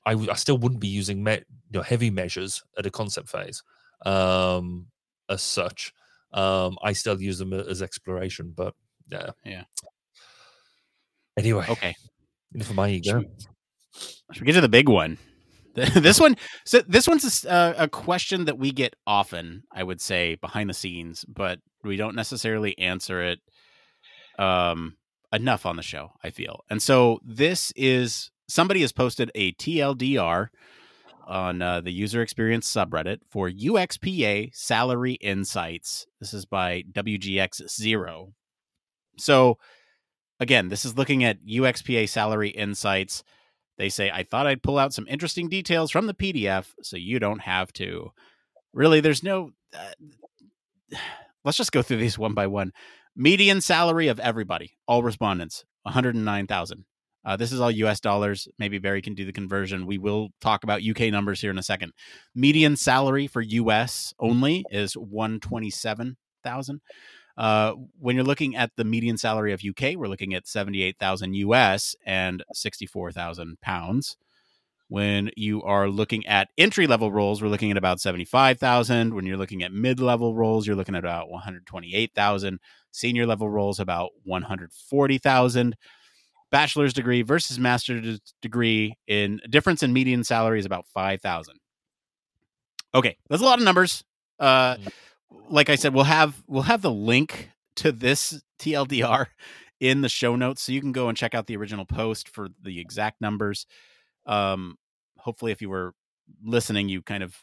I, 0.07 0.13
I 0.13 0.35
still 0.35 0.57
wouldn't 0.57 0.81
be 0.81 0.89
using 0.89 1.23
me, 1.23 1.33
you 1.33 1.79
know, 1.79 1.83
heavy 1.83 2.11
measures 2.11 2.63
at 2.79 2.87
a 2.87 2.91
concept 2.91 3.29
phase, 3.29 3.63
um, 4.07 4.87
as 5.29 5.43
such. 5.43 5.93
Um, 6.33 6.79
I 6.83 6.93
still 6.93 7.21
use 7.21 7.39
them 7.39 7.53
as 7.53 7.83
exploration, 7.83 8.53
but 8.57 8.75
yeah, 9.11 9.31
yeah. 9.45 9.65
Anyway, 11.37 11.67
okay. 11.69 11.95
Enough 12.55 12.71
of 12.71 12.77
my 12.77 12.89
ego. 12.89 13.11
Should 13.11 13.29
we, 13.29 14.33
should 14.33 14.43
we 14.43 14.47
get 14.47 14.53
to 14.53 14.61
the 14.61 14.69
big 14.69 14.89
one? 14.89 15.19
this 15.75 16.19
one, 16.19 16.37
so 16.65 16.81
this 16.89 17.07
one's 17.07 17.45
a, 17.45 17.75
a, 17.77 17.89
question 17.89 18.47
that 18.47 18.57
we 18.57 18.71
get 18.71 18.97
often, 19.07 19.65
I 19.71 19.83
would 19.83 20.01
say, 20.01 20.37
behind 20.37 20.71
the 20.71 20.75
scenes, 20.75 21.27
but 21.29 21.59
we 21.85 21.97
don't 21.97 22.15
necessarily 22.17 22.79
answer 22.79 23.21
it 23.21 23.41
um, 24.39 24.97
enough 25.35 25.67
on 25.67 25.77
the 25.77 25.83
show. 25.83 26.13
I 26.25 26.31
feel, 26.31 26.65
and 26.71 26.81
so 26.81 27.19
this 27.23 27.75
is 27.77 28.31
somebody 28.49 28.81
has 28.81 28.93
posted 28.93 29.31
a 29.35 29.53
TLDR 29.53 30.49
on 31.27 31.61
uh, 31.61 31.81
the 31.81 31.93
user 31.93 32.23
experience 32.23 32.73
subreddit 32.73 33.19
for 33.29 33.51
UXPA 33.51 34.55
salary 34.55 35.15
insights. 35.15 36.07
This 36.21 36.33
is 36.33 36.45
by 36.45 36.85
WGX 36.93 37.69
Zero. 37.69 38.33
So 39.19 39.59
again, 40.39 40.69
this 40.69 40.85
is 40.85 40.97
looking 40.97 41.25
at 41.25 41.45
UXPA 41.45 42.09
salary 42.09 42.51
insights. 42.51 43.25
They 43.79 43.89
say, 43.89 44.11
I 44.11 44.23
thought 44.23 44.47
I'd 44.47 44.63
pull 44.63 44.79
out 44.79 44.95
some 44.95 45.07
interesting 45.09 45.49
details 45.49 45.91
from 45.91 46.07
the 46.07 46.15
PDF 46.15 46.73
so 46.83 46.97
you 46.97 47.19
don't 47.19 47.41
have 47.41 47.73
to. 47.75 48.13
Really, 48.73 49.01
there's 49.01 49.23
no. 49.23 49.51
Uh, 49.75 50.97
let's 51.45 51.59
just 51.59 51.73
go 51.73 51.83
through 51.83 51.99
these 51.99 52.19
one 52.19 52.35
by 52.35 52.47
one. 52.47 52.73
Median 53.15 53.61
salary 53.61 54.09
of 54.09 54.21
everybody, 54.21 54.77
all 54.87 55.03
respondents, 55.03 55.65
109,000. 55.83 56.85
Uh, 57.27 57.37
this 57.37 57.51
is 57.51 57.61
all 57.61 57.71
US 57.73 57.99
dollars. 57.99 58.47
Maybe 58.57 58.79
Barry 58.79 59.03
can 59.03 59.15
do 59.15 59.25
the 59.25 59.33
conversion. 59.33 59.85
We 59.85 59.99
will 59.99 60.29
talk 60.41 60.63
about 60.63 60.83
UK 60.85 61.11
numbers 61.11 61.41
here 61.41 61.51
in 61.51 61.59
a 61.59 61.63
second. 61.63 61.93
Median 62.37 62.77
salary 62.77 63.27
for 63.27 63.43
US 63.43 64.15
only 64.21 64.65
is 64.71 64.95
127,000. 64.95 66.81
Uh, 67.37 67.75
when 67.99 68.15
you're 68.15 68.25
looking 68.25 68.57
at 68.57 68.71
the 68.77 68.85
median 68.85 69.19
salary 69.19 69.53
of 69.53 69.61
UK, 69.63 69.97
we're 69.97 70.07
looking 70.07 70.35
at 70.35 70.47
78,000 70.47 71.35
US 71.35 71.97
and 72.07 72.45
64,000 72.55 73.61
pounds. 73.61 74.17
When 74.89 75.31
you 75.37 75.65
are 75.65 75.89
looking 75.89 76.25
at 76.27 76.49
entry 76.57 76.87
level 76.87 77.11
roles, 77.11 77.43
we're 77.43 77.49
looking 77.49 77.73
at 77.73 77.77
about 77.77 77.99
75,000. 77.99 79.15
When 79.15 79.27
you're 79.27 79.37
looking 79.37 79.65
at 79.65 79.73
mid 79.73 79.99
level 79.99 80.37
roles, 80.37 80.65
you're 80.65 80.77
looking 80.77 80.95
at 80.95 81.03
about 81.03 81.29
128,000. 81.29 82.61
Senior 82.93 83.27
level 83.27 83.51
roles, 83.51 83.81
about 83.81 84.11
140,000. 84.23 85.77
Bachelor's 86.57 86.95
degree 86.95 87.21
versus 87.21 87.59
master's 87.59 88.19
degree 88.41 88.97
in 89.07 89.43
difference 89.51 89.83
in 89.83 89.93
median 89.93 90.25
salary 90.25 90.59
is 90.59 90.65
about 90.65 90.87
5,000. 90.87 91.61
Okay, 92.95 93.19
that's 93.29 93.43
a 93.43 93.45
lot 93.45 93.59
of 93.59 93.65
numbers. 93.67 94.03
Uh, 94.39 94.77
mm 94.77 94.93
like 95.49 95.69
I 95.69 95.75
said, 95.75 95.93
we'll 95.93 96.05
have 96.05 96.43
we'll 96.47 96.63
have 96.63 96.83
the 96.83 96.91
link 96.91 97.51
to 97.77 97.93
this 97.93 98.41
TLDR 98.59 99.27
in 99.81 100.01
the 100.01 100.09
show 100.09 100.37
notes, 100.37 100.63
so 100.63 100.73
you 100.73 100.81
can 100.81 100.93
go 100.93 101.09
and 101.09 101.17
check 101.17 101.35
out 101.35 101.47
the 101.47 101.57
original 101.57 101.85
post 101.85 102.29
for 102.29 102.49
the 102.63 102.81
exact 102.81 103.21
numbers. 103.21 103.67
Um, 104.25 104.79
hopefully, 105.19 105.53
if 105.53 105.61
you 105.61 105.69
were 105.69 105.95
listening, 106.45 106.89
you 106.89 107.03
kind 107.03 107.23
of 107.23 107.37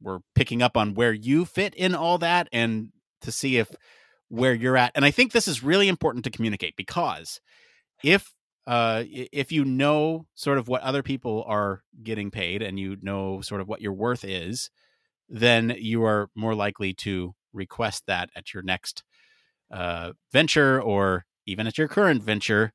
were 0.00 0.20
picking 0.34 0.62
up 0.62 0.76
on 0.76 0.94
where 0.94 1.12
you 1.12 1.44
fit 1.44 1.74
in 1.74 1.94
all 1.94 2.18
that, 2.18 2.48
and 2.52 2.90
to 3.22 3.32
see 3.32 3.56
if 3.56 3.74
where 4.28 4.54
you're 4.54 4.76
at. 4.76 4.92
And 4.94 5.04
I 5.04 5.10
think 5.10 5.32
this 5.32 5.48
is 5.48 5.62
really 5.62 5.88
important 5.88 6.24
to 6.24 6.30
communicate 6.30 6.76
because 6.76 7.40
if 8.02 8.33
uh, 8.66 9.04
if 9.06 9.52
you 9.52 9.64
know 9.64 10.26
sort 10.34 10.58
of 10.58 10.68
what 10.68 10.82
other 10.82 11.02
people 11.02 11.44
are 11.46 11.82
getting 12.02 12.30
paid 12.30 12.62
and 12.62 12.78
you 12.78 12.96
know 13.02 13.40
sort 13.40 13.60
of 13.60 13.68
what 13.68 13.80
your 13.80 13.92
worth 13.92 14.24
is, 14.24 14.70
then 15.28 15.74
you 15.78 16.04
are 16.04 16.28
more 16.34 16.54
likely 16.54 16.94
to 16.94 17.34
request 17.52 18.04
that 18.06 18.30
at 18.34 18.54
your 18.54 18.62
next 18.62 19.04
uh, 19.70 20.12
venture 20.32 20.80
or 20.80 21.24
even 21.46 21.66
at 21.66 21.78
your 21.78 21.88
current 21.88 22.22
venture 22.22 22.72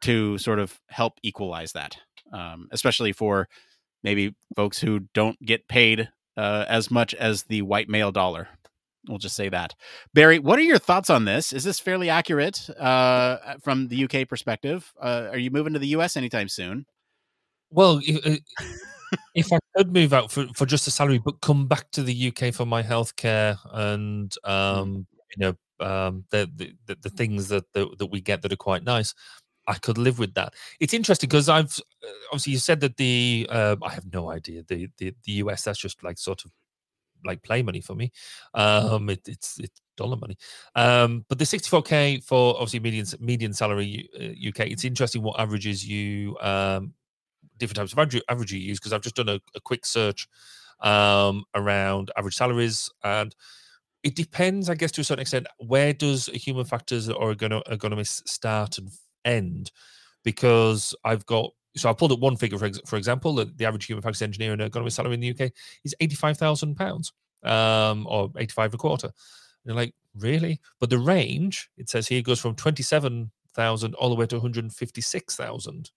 to 0.00 0.38
sort 0.38 0.58
of 0.58 0.80
help 0.88 1.14
equalize 1.22 1.72
that, 1.72 1.96
um, 2.32 2.68
especially 2.72 3.12
for 3.12 3.48
maybe 4.02 4.34
folks 4.56 4.80
who 4.80 5.00
don't 5.14 5.40
get 5.44 5.68
paid 5.68 6.08
uh, 6.36 6.64
as 6.68 6.90
much 6.90 7.14
as 7.14 7.44
the 7.44 7.62
white 7.62 7.88
male 7.88 8.12
dollar. 8.12 8.48
We'll 9.08 9.18
just 9.18 9.36
say 9.36 9.48
that. 9.48 9.74
Barry, 10.12 10.38
what 10.38 10.58
are 10.58 10.62
your 10.62 10.78
thoughts 10.78 11.10
on 11.10 11.24
this? 11.24 11.52
Is 11.52 11.64
this 11.64 11.80
fairly 11.80 12.10
accurate 12.10 12.68
uh, 12.78 13.54
from 13.62 13.88
the 13.88 14.04
UK 14.04 14.28
perspective? 14.28 14.92
Uh, 15.00 15.28
are 15.30 15.38
you 15.38 15.50
moving 15.50 15.72
to 15.72 15.78
the 15.78 15.88
US 15.88 16.16
anytime 16.16 16.48
soon? 16.48 16.84
Well, 17.70 18.00
if 19.34 19.52
I 19.52 19.58
could 19.76 19.92
move 19.92 20.12
out 20.12 20.30
for, 20.30 20.46
for 20.54 20.66
just 20.66 20.86
a 20.86 20.90
salary, 20.90 21.18
but 21.18 21.40
come 21.40 21.66
back 21.66 21.90
to 21.92 22.02
the 22.02 22.28
UK 22.28 22.52
for 22.52 22.66
my 22.66 22.82
healthcare 22.82 23.56
and 23.72 24.30
mm. 24.44 24.50
um, 24.50 25.06
you 25.36 25.46
know 25.46 25.54
um, 25.86 26.24
the, 26.30 26.50
the 26.86 26.96
the 27.00 27.10
things 27.10 27.48
that, 27.48 27.64
that 27.72 27.98
that 27.98 28.06
we 28.06 28.20
get 28.20 28.42
that 28.42 28.52
are 28.52 28.56
quite 28.56 28.84
nice, 28.84 29.14
I 29.66 29.74
could 29.74 29.98
live 29.98 30.18
with 30.18 30.34
that. 30.34 30.54
It's 30.78 30.94
interesting 30.94 31.28
because 31.28 31.48
I've 31.48 31.78
uh, 32.04 32.08
obviously 32.32 32.52
you 32.52 32.58
said 32.58 32.80
that 32.80 32.96
the 32.96 33.46
uh, 33.50 33.76
I 33.82 33.90
have 33.90 34.12
no 34.12 34.30
idea 34.30 34.62
the, 34.66 34.88
the 34.98 35.14
the 35.24 35.32
US 35.32 35.62
that's 35.62 35.78
just 35.78 36.02
like 36.02 36.18
sort 36.18 36.44
of 36.44 36.50
like 37.24 37.42
play 37.42 37.62
money 37.62 37.80
for 37.80 37.94
me. 37.94 38.12
Um, 38.54 39.10
it, 39.10 39.20
it's 39.26 39.58
it's 39.58 39.80
dollar 39.96 40.16
money. 40.16 40.36
Um, 40.74 41.24
but 41.28 41.38
the 41.38 41.46
64k 41.46 42.20
for 42.20 42.54
obviously 42.54 42.80
median 42.80 43.06
median 43.20 43.52
salary 43.52 44.08
UK. 44.48 44.60
Uh, 44.60 44.64
it's 44.64 44.84
interesting 44.84 45.22
what 45.22 45.38
averages 45.40 45.86
you 45.86 46.36
um 46.40 46.94
different 47.58 47.76
types 47.76 47.92
of 47.92 47.98
average, 47.98 48.22
average 48.28 48.52
you 48.52 48.58
use 48.58 48.80
because 48.80 48.92
I've 48.92 49.02
just 49.02 49.16
done 49.16 49.28
a, 49.28 49.40
a 49.54 49.60
quick 49.60 49.86
search 49.86 50.26
um, 50.80 51.44
around 51.54 52.10
average 52.16 52.34
salaries 52.34 52.88
and 53.04 53.34
it 54.02 54.16
depends, 54.16 54.70
I 54.70 54.74
guess, 54.74 54.92
to 54.92 55.02
a 55.02 55.04
certain 55.04 55.22
extent. 55.22 55.46
Where 55.58 55.92
does 55.92 56.26
human 56.26 56.64
factors 56.64 57.08
or 57.08 57.34
ergonomists 57.34 58.26
start 58.26 58.78
and 58.78 58.90
end? 59.24 59.72
Because 60.24 60.94
I've 61.04 61.26
got 61.26 61.50
so 61.76 61.88
I 61.88 61.92
pulled 61.92 62.12
up 62.12 62.20
one 62.20 62.36
figure 62.36 62.58
for, 62.58 62.70
for 62.86 62.96
example, 62.96 63.34
that 63.36 63.56
the 63.56 63.64
average 63.64 63.86
human 63.86 64.02
factors 64.02 64.22
engineer 64.22 64.52
and 64.52 64.60
ergonomist 64.60 64.92
salary 64.92 65.14
in 65.14 65.20
the 65.20 65.30
UK 65.30 65.52
is 65.84 65.94
eighty 66.00 66.16
five 66.16 66.36
thousand 66.36 66.76
pounds, 66.76 67.12
um, 67.42 68.06
or 68.08 68.30
eighty 68.38 68.52
five 68.52 68.74
a 68.74 68.76
quarter. 68.76 69.06
And 69.06 69.12
you're 69.66 69.76
like, 69.76 69.94
really? 70.16 70.60
But 70.80 70.90
the 70.90 70.98
range 70.98 71.70
it 71.76 71.88
says 71.88 72.08
here 72.08 72.22
goes 72.22 72.40
from 72.40 72.54
twenty 72.54 72.82
seven 72.82 73.30
thousand 73.54 73.94
all 73.94 74.08
the 74.08 74.14
way 74.14 74.26
to 74.26 74.36
one 74.36 74.42
hundred 74.42 74.72
fifty 74.72 75.00
six 75.00 75.36
thousand 75.36 75.90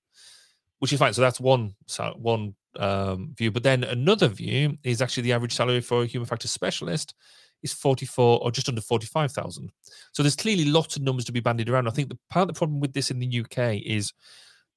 which 0.83 0.91
is 0.91 0.99
fine. 0.99 1.13
So 1.13 1.21
that's 1.21 1.39
one 1.39 1.75
one 2.17 2.55
um, 2.77 3.33
view. 3.37 3.51
But 3.51 3.63
then 3.63 3.85
another 3.85 4.27
view 4.27 4.77
is 4.83 5.01
actually 5.01 5.23
the 5.23 5.31
average 5.31 5.55
salary 5.55 5.79
for 5.79 6.03
a 6.03 6.05
human 6.05 6.27
factors 6.27 6.51
specialist 6.51 7.15
is 7.61 7.71
44 7.71 8.43
or 8.43 8.51
just 8.51 8.67
under 8.67 8.81
45,000. 8.81 9.71
So 10.11 10.21
there's 10.21 10.35
clearly 10.35 10.65
lots 10.65 10.97
of 10.97 11.01
numbers 11.01 11.23
to 11.23 11.31
be 11.31 11.39
bandied 11.39 11.69
around. 11.69 11.87
I 11.87 11.91
think 11.91 12.09
the 12.09 12.19
part 12.29 12.49
of 12.49 12.53
the 12.53 12.57
problem 12.57 12.81
with 12.81 12.91
this 12.91 13.11
in 13.11 13.19
the 13.19 13.39
UK 13.39 13.81
is 13.85 14.11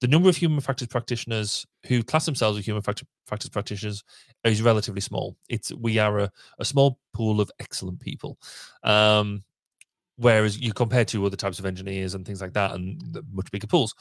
the 0.01 0.09
number 0.09 0.29
of 0.29 0.37
human 0.37 0.61
factors 0.61 0.89
practitioners 0.89 1.67
who 1.87 2.03
class 2.03 2.27
themselves 2.27 2.59
as 2.59 2.65
human 2.65 2.83
factor, 2.83 3.07
factors 3.27 3.51
practitioners 3.51 4.05
is 4.45 4.63
relatively 4.63 5.01
small. 5.01 5.37
It's 5.49 5.73
we 5.73 5.99
are 5.99 6.19
a, 6.19 6.33
a 6.59 6.65
small 6.65 6.99
pool 7.13 7.41
of 7.41 7.51
excellent 7.59 8.01
people. 8.01 8.39
Um, 8.83 9.45
whereas 10.17 10.59
you 10.59 10.73
compare 10.73 11.05
to 11.05 11.27
other 11.27 11.37
types 11.37 11.59
of 11.59 11.67
engineers 11.67 12.15
and 12.15 12.27
things 12.27 12.41
like 12.41 12.55
that 12.55 12.73
and 12.73 13.23
much 13.31 13.51
bigger 13.51 13.67
pools 13.67 13.95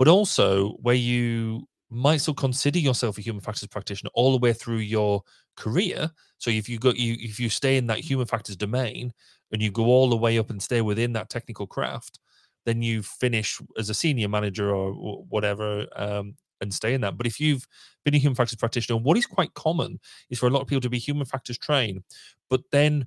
but 0.00 0.08
also 0.08 0.70
where 0.80 0.94
you 0.94 1.68
might 1.90 2.16
still 2.16 2.32
consider 2.32 2.78
yourself 2.78 3.18
a 3.18 3.20
human 3.20 3.42
factors 3.42 3.68
practitioner 3.68 4.10
all 4.14 4.32
the 4.32 4.38
way 4.38 4.54
through 4.54 4.78
your 4.78 5.22
career. 5.56 6.10
So 6.38 6.50
if 6.50 6.70
you 6.70 6.78
go, 6.78 6.94
you 6.96 7.16
if 7.18 7.38
you 7.38 7.50
stay 7.50 7.76
in 7.76 7.86
that 7.88 7.98
human 7.98 8.24
factors 8.24 8.56
domain 8.56 9.12
and 9.52 9.60
you 9.60 9.70
go 9.70 9.84
all 9.84 10.08
the 10.08 10.16
way 10.16 10.38
up 10.38 10.48
and 10.48 10.62
stay 10.62 10.80
within 10.80 11.12
that 11.12 11.28
technical 11.28 11.66
craft, 11.66 12.18
then 12.64 12.82
you 12.82 13.02
finish 13.02 13.60
as 13.78 13.90
a 13.90 13.94
senior 13.94 14.28
manager 14.28 14.70
or, 14.70 14.92
or 14.92 15.24
whatever 15.28 15.86
um, 15.96 16.34
and 16.60 16.72
stay 16.72 16.94
in 16.94 17.00
that. 17.00 17.16
But 17.16 17.26
if 17.26 17.40
you've 17.40 17.66
been 18.04 18.14
a 18.14 18.18
human 18.18 18.36
factors 18.36 18.56
practitioner, 18.56 18.98
what 18.98 19.16
is 19.16 19.26
quite 19.26 19.54
common 19.54 19.98
is 20.28 20.38
for 20.38 20.46
a 20.46 20.50
lot 20.50 20.60
of 20.60 20.68
people 20.68 20.82
to 20.82 20.90
be 20.90 20.98
human 20.98 21.26
factors 21.26 21.58
trained, 21.58 22.02
but 22.48 22.62
then 22.70 23.06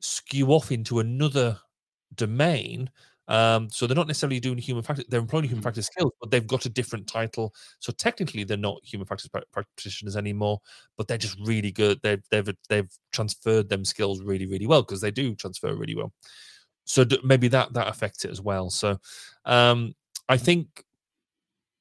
skew 0.00 0.48
off 0.48 0.72
into 0.72 0.98
another 0.98 1.58
domain 2.14 2.90
um, 3.28 3.70
so 3.70 3.86
they're 3.86 3.96
not 3.96 4.08
necessarily 4.08 4.40
doing 4.40 4.58
human 4.58 4.82
factors; 4.82 5.04
they're 5.08 5.20
employing 5.20 5.44
human 5.44 5.58
mm-hmm. 5.58 5.64
factors 5.64 5.86
skills, 5.86 6.12
but 6.20 6.30
they've 6.30 6.46
got 6.46 6.66
a 6.66 6.68
different 6.68 7.06
title. 7.06 7.54
So 7.78 7.92
technically, 7.92 8.44
they're 8.44 8.56
not 8.56 8.80
human 8.84 9.06
factors 9.06 9.30
practitioners 9.52 10.16
anymore, 10.16 10.60
but 10.96 11.06
they're 11.06 11.18
just 11.18 11.38
really 11.40 11.70
good. 11.70 12.00
They've 12.02 12.22
they've 12.30 12.48
they've 12.68 12.90
transferred 13.12 13.68
them 13.68 13.84
skills 13.84 14.22
really 14.22 14.46
really 14.46 14.66
well 14.66 14.82
because 14.82 15.00
they 15.00 15.12
do 15.12 15.34
transfer 15.34 15.74
really 15.74 15.94
well. 15.94 16.12
So 16.92 17.06
maybe 17.24 17.48
that 17.48 17.72
that 17.72 17.88
affects 17.88 18.26
it 18.26 18.30
as 18.30 18.42
well. 18.42 18.68
So 18.68 18.98
um, 19.46 19.94
I 20.28 20.36
think 20.36 20.84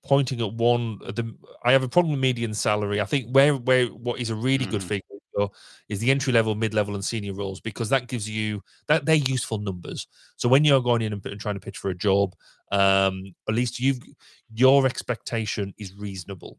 pointing 0.06 0.40
at 0.40 0.54
one, 0.54 1.00
the 1.00 1.36
I 1.66 1.74
have 1.74 1.84
a 1.84 1.90
problem 1.90 2.14
with 2.14 2.22
median 2.22 2.54
salary. 2.54 3.02
I 3.02 3.06
think 3.06 3.30
where 3.36 3.56
where 3.56 3.88
what 3.88 4.22
is 4.22 4.30
a 4.30 4.36
really 4.36 4.66
good 4.66 4.80
mm. 4.80 4.88
figure 4.88 5.50
is 5.90 6.00
the 6.00 6.12
entry 6.12 6.32
level, 6.32 6.56
mid 6.56 6.74
level, 6.74 6.96
and 6.96 7.04
senior 7.04 7.34
roles 7.34 7.60
because 7.60 7.90
that 7.90 8.08
gives 8.08 8.30
you 8.30 8.62
that 8.88 9.06
they're 9.06 9.16
useful 9.16 9.58
numbers. 9.58 10.08
So 10.38 10.48
when 10.48 10.64
you're 10.64 10.82
going 10.82 11.02
in 11.02 11.12
and, 11.12 11.26
and 11.26 11.42
trying 11.42 11.56
to 11.56 11.66
pitch 11.66 11.78
for 11.78 11.90
a 11.92 11.96
job, 11.96 12.34
Um, 12.72 13.36
at 13.50 13.56
least 13.56 13.80
you've 13.82 14.00
your 14.56 14.86
expectation 14.86 15.74
is 15.78 15.94
reasonable. 15.94 16.58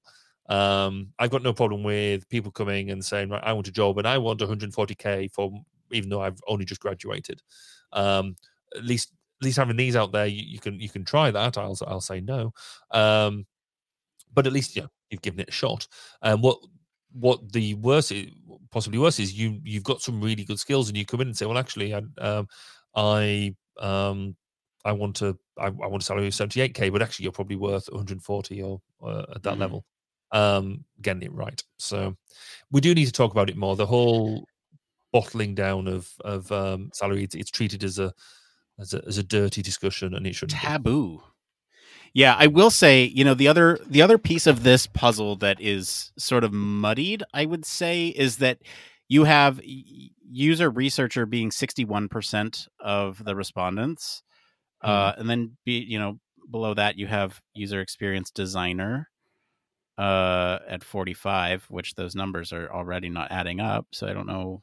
Um, 0.48 1.14
I've 1.18 1.30
got 1.30 1.42
no 1.42 1.54
problem 1.54 1.82
with 1.84 2.28
people 2.28 2.52
coming 2.52 2.90
and 2.90 3.02
saying, 3.02 3.30
right, 3.30 3.42
I 3.42 3.54
want 3.54 3.68
a 3.68 3.72
job 3.72 3.96
and 3.98 4.06
I 4.06 4.18
want 4.18 4.40
140k 4.40 5.30
for 5.32 5.50
even 5.90 6.10
though 6.10 6.20
I've 6.22 6.40
only 6.48 6.64
just 6.64 6.80
graduated. 6.82 7.40
Um, 7.92 8.36
at 8.76 8.84
least 8.84 9.12
at 9.40 9.44
least 9.44 9.58
having 9.58 9.76
these 9.76 9.96
out 9.96 10.12
there, 10.12 10.26
you, 10.26 10.42
you 10.44 10.58
can 10.58 10.80
you 10.80 10.88
can 10.88 11.04
try 11.04 11.30
that. 11.30 11.58
I'll 11.58 11.76
I'll 11.86 12.00
say 12.00 12.20
no. 12.20 12.52
Um, 12.90 13.46
but 14.34 14.46
at 14.46 14.52
least 14.52 14.76
you 14.76 14.82
know, 14.82 14.88
you've 15.10 15.22
given 15.22 15.40
it 15.40 15.48
a 15.48 15.52
shot. 15.52 15.86
And 16.22 16.34
um, 16.34 16.42
what 16.42 16.58
what 17.12 17.52
the 17.52 17.74
worst 17.74 18.12
is, 18.12 18.30
possibly 18.70 18.98
worse 18.98 19.18
is 19.18 19.34
you 19.34 19.60
you've 19.64 19.84
got 19.84 20.00
some 20.00 20.20
really 20.20 20.44
good 20.44 20.58
skills 20.58 20.88
and 20.88 20.96
you 20.96 21.04
come 21.04 21.20
in 21.20 21.28
and 21.28 21.36
say, 21.36 21.46
well, 21.46 21.58
actually, 21.58 21.94
I 21.94 22.02
um, 22.18 22.48
I 22.94 23.54
um 23.80 24.36
I 24.84 24.92
want 24.92 25.16
to 25.16 25.38
I, 25.58 25.66
I 25.66 25.70
want 25.70 26.02
a 26.02 26.06
salary 26.06 26.26
of 26.26 26.32
78k, 26.32 26.92
but 26.92 27.02
actually 27.02 27.24
you're 27.24 27.32
probably 27.32 27.56
worth 27.56 27.88
140 27.90 28.62
or 28.62 28.80
uh, 29.02 29.24
at 29.34 29.42
that 29.42 29.52
mm-hmm. 29.52 29.60
level. 29.60 29.84
Um, 30.32 30.84
getting 31.02 31.22
it 31.22 31.32
right. 31.32 31.62
So 31.78 32.16
we 32.70 32.80
do 32.80 32.94
need 32.94 33.04
to 33.04 33.12
talk 33.12 33.32
about 33.32 33.50
it 33.50 33.56
more. 33.56 33.76
The 33.76 33.86
whole 33.86 34.46
bottling 35.12 35.54
down 35.54 35.86
of 35.88 36.10
of 36.24 36.50
um, 36.50 36.90
salary 36.92 37.24
it's, 37.24 37.34
it's 37.34 37.50
treated 37.50 37.84
as 37.84 37.98
a 37.98 38.12
as 38.78 38.94
a 38.94 39.04
as 39.06 39.18
a 39.18 39.22
dirty 39.22 39.62
discussion, 39.62 40.14
and 40.14 40.26
it 40.26 40.34
should 40.34 40.50
taboo. 40.50 41.18
Be. 41.18 41.24
Yeah, 42.14 42.36
I 42.38 42.46
will 42.46 42.70
say, 42.70 43.04
you 43.04 43.24
know, 43.24 43.34
the 43.34 43.48
other 43.48 43.78
the 43.86 44.02
other 44.02 44.18
piece 44.18 44.46
of 44.46 44.62
this 44.62 44.86
puzzle 44.86 45.36
that 45.36 45.60
is 45.60 46.12
sort 46.18 46.44
of 46.44 46.52
muddied, 46.52 47.22
I 47.32 47.46
would 47.46 47.64
say, 47.64 48.08
is 48.08 48.36
that 48.38 48.58
you 49.08 49.24
have 49.24 49.60
user 49.64 50.70
researcher 50.70 51.26
being 51.26 51.50
61% 51.50 52.68
of 52.80 53.24
the 53.24 53.36
respondents. 53.36 54.22
Mm. 54.84 54.88
Uh, 54.88 55.12
and 55.18 55.30
then 55.30 55.56
be, 55.64 55.84
you 55.86 55.98
know, 55.98 56.18
below 56.50 56.74
that 56.74 56.98
you 56.98 57.06
have 57.06 57.40
user 57.54 57.80
experience 57.80 58.30
designer 58.30 59.08
uh 59.98 60.58
at 60.68 60.82
45, 60.82 61.66
which 61.68 61.94
those 61.94 62.14
numbers 62.14 62.52
are 62.52 62.70
already 62.72 63.08
not 63.10 63.30
adding 63.30 63.60
up, 63.60 63.86
so 63.92 64.06
I 64.06 64.14
don't 64.14 64.26
know 64.26 64.62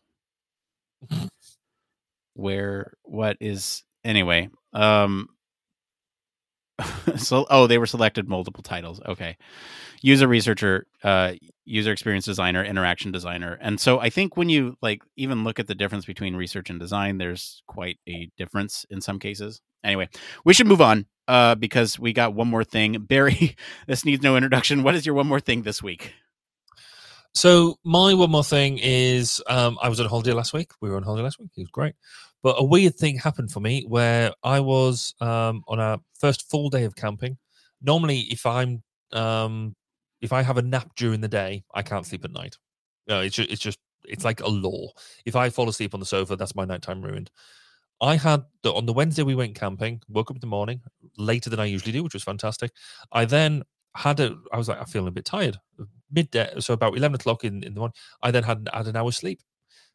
where 2.33 2.93
what 3.03 3.37
is 3.39 3.83
anyway. 4.03 4.49
Um 4.73 5.27
so 7.17 7.45
oh 7.49 7.67
they 7.67 7.77
were 7.77 7.85
selected 7.85 8.29
multiple 8.29 8.63
titles 8.63 9.01
okay. 9.05 9.37
User 10.01 10.27
researcher 10.27 10.87
uh 11.03 11.33
user 11.65 11.91
experience 11.91 12.25
designer 12.25 12.63
interaction 12.63 13.11
designer 13.11 13.57
and 13.61 13.79
so 13.79 13.99
i 13.99 14.09
think 14.09 14.35
when 14.37 14.49
you 14.49 14.75
like 14.81 15.03
even 15.17 15.43
look 15.43 15.59
at 15.59 15.67
the 15.67 15.75
difference 15.75 16.05
between 16.05 16.35
research 16.35 16.69
and 16.69 16.79
design 16.79 17.17
there's 17.17 17.61
quite 17.67 17.99
a 18.07 18.29
difference 18.37 18.85
in 18.89 19.01
some 19.01 19.19
cases. 19.19 19.61
Anyway 19.83 20.07
we 20.45 20.53
should 20.53 20.67
move 20.67 20.81
on 20.81 21.05
uh 21.27 21.55
because 21.55 21.99
we 21.99 22.13
got 22.13 22.33
one 22.33 22.47
more 22.47 22.63
thing. 22.63 22.93
Barry 23.01 23.57
this 23.87 24.05
needs 24.05 24.23
no 24.23 24.37
introduction. 24.37 24.83
What 24.83 24.95
is 24.95 25.05
your 25.05 25.15
one 25.15 25.27
more 25.27 25.41
thing 25.41 25.63
this 25.63 25.83
week 25.83 26.13
so 27.33 27.77
my 27.83 28.13
one 28.13 28.31
more 28.31 28.43
thing 28.43 28.79
is 28.81 29.41
um, 29.47 29.77
I 29.81 29.89
was 29.89 29.99
on 29.99 30.07
holiday 30.07 30.33
last 30.33 30.53
week. 30.53 30.71
We 30.81 30.89
were 30.89 30.97
on 30.97 31.03
holiday 31.03 31.23
last 31.23 31.39
week. 31.39 31.51
It 31.55 31.61
was 31.61 31.69
great. 31.69 31.95
But 32.41 32.55
a 32.57 32.63
weird 32.63 32.95
thing 32.95 33.17
happened 33.17 33.51
for 33.51 33.59
me 33.59 33.83
where 33.87 34.31
I 34.43 34.59
was 34.61 35.13
um, 35.19 35.63
on 35.67 35.79
a 35.79 35.99
first 36.19 36.49
full 36.49 36.69
day 36.69 36.85
of 36.85 36.95
camping. 36.95 37.37
Normally, 37.81 38.21
if 38.31 38.45
I'm 38.45 38.83
um, 39.13 39.75
if 40.21 40.33
I 40.33 40.41
have 40.41 40.57
a 40.57 40.61
nap 40.61 40.91
during 40.95 41.21
the 41.21 41.27
day, 41.27 41.63
I 41.73 41.81
can't 41.81 42.05
sleep 42.05 42.25
at 42.25 42.31
night. 42.31 42.57
No, 43.07 43.21
it's 43.21 43.35
just, 43.35 43.49
it's 43.49 43.61
just 43.61 43.79
it's 44.05 44.23
like 44.23 44.41
a 44.41 44.47
law. 44.47 44.87
If 45.25 45.35
I 45.35 45.49
fall 45.49 45.69
asleep 45.69 45.93
on 45.93 45.99
the 45.99 46.05
sofa, 46.05 46.35
that's 46.35 46.55
my 46.55 46.65
nighttime 46.65 47.01
ruined. 47.01 47.29
I 48.01 48.15
had 48.15 48.43
the, 48.63 48.73
on 48.73 48.85
the 48.85 48.93
Wednesday 48.93 49.23
we 49.23 49.35
went 49.35 49.55
camping. 49.55 50.01
Woke 50.07 50.31
up 50.31 50.37
in 50.37 50.41
the 50.41 50.47
morning 50.47 50.81
later 51.17 51.49
than 51.49 51.59
I 51.59 51.65
usually 51.65 51.91
do, 51.91 52.03
which 52.03 52.13
was 52.13 52.23
fantastic. 52.23 52.71
I 53.11 53.25
then 53.25 53.63
had 53.95 54.19
a. 54.19 54.35
I 54.51 54.57
was 54.57 54.69
like, 54.69 54.79
I'm 54.79 54.85
feeling 54.85 55.07
a 55.07 55.11
bit 55.11 55.25
tired. 55.25 55.57
Midday, 56.11 56.51
so 56.59 56.73
about 56.73 56.97
eleven 56.97 57.15
o'clock 57.15 57.43
in, 57.43 57.63
in 57.63 57.73
the 57.73 57.79
morning. 57.79 57.95
I 58.21 58.31
then 58.31 58.43
had 58.43 58.69
had 58.73 58.87
an 58.87 58.95
hour's 58.95 59.17
sleep. 59.17 59.41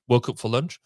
Woke 0.06 0.28
up 0.28 0.38
for 0.38 0.50
lunch, 0.50 0.78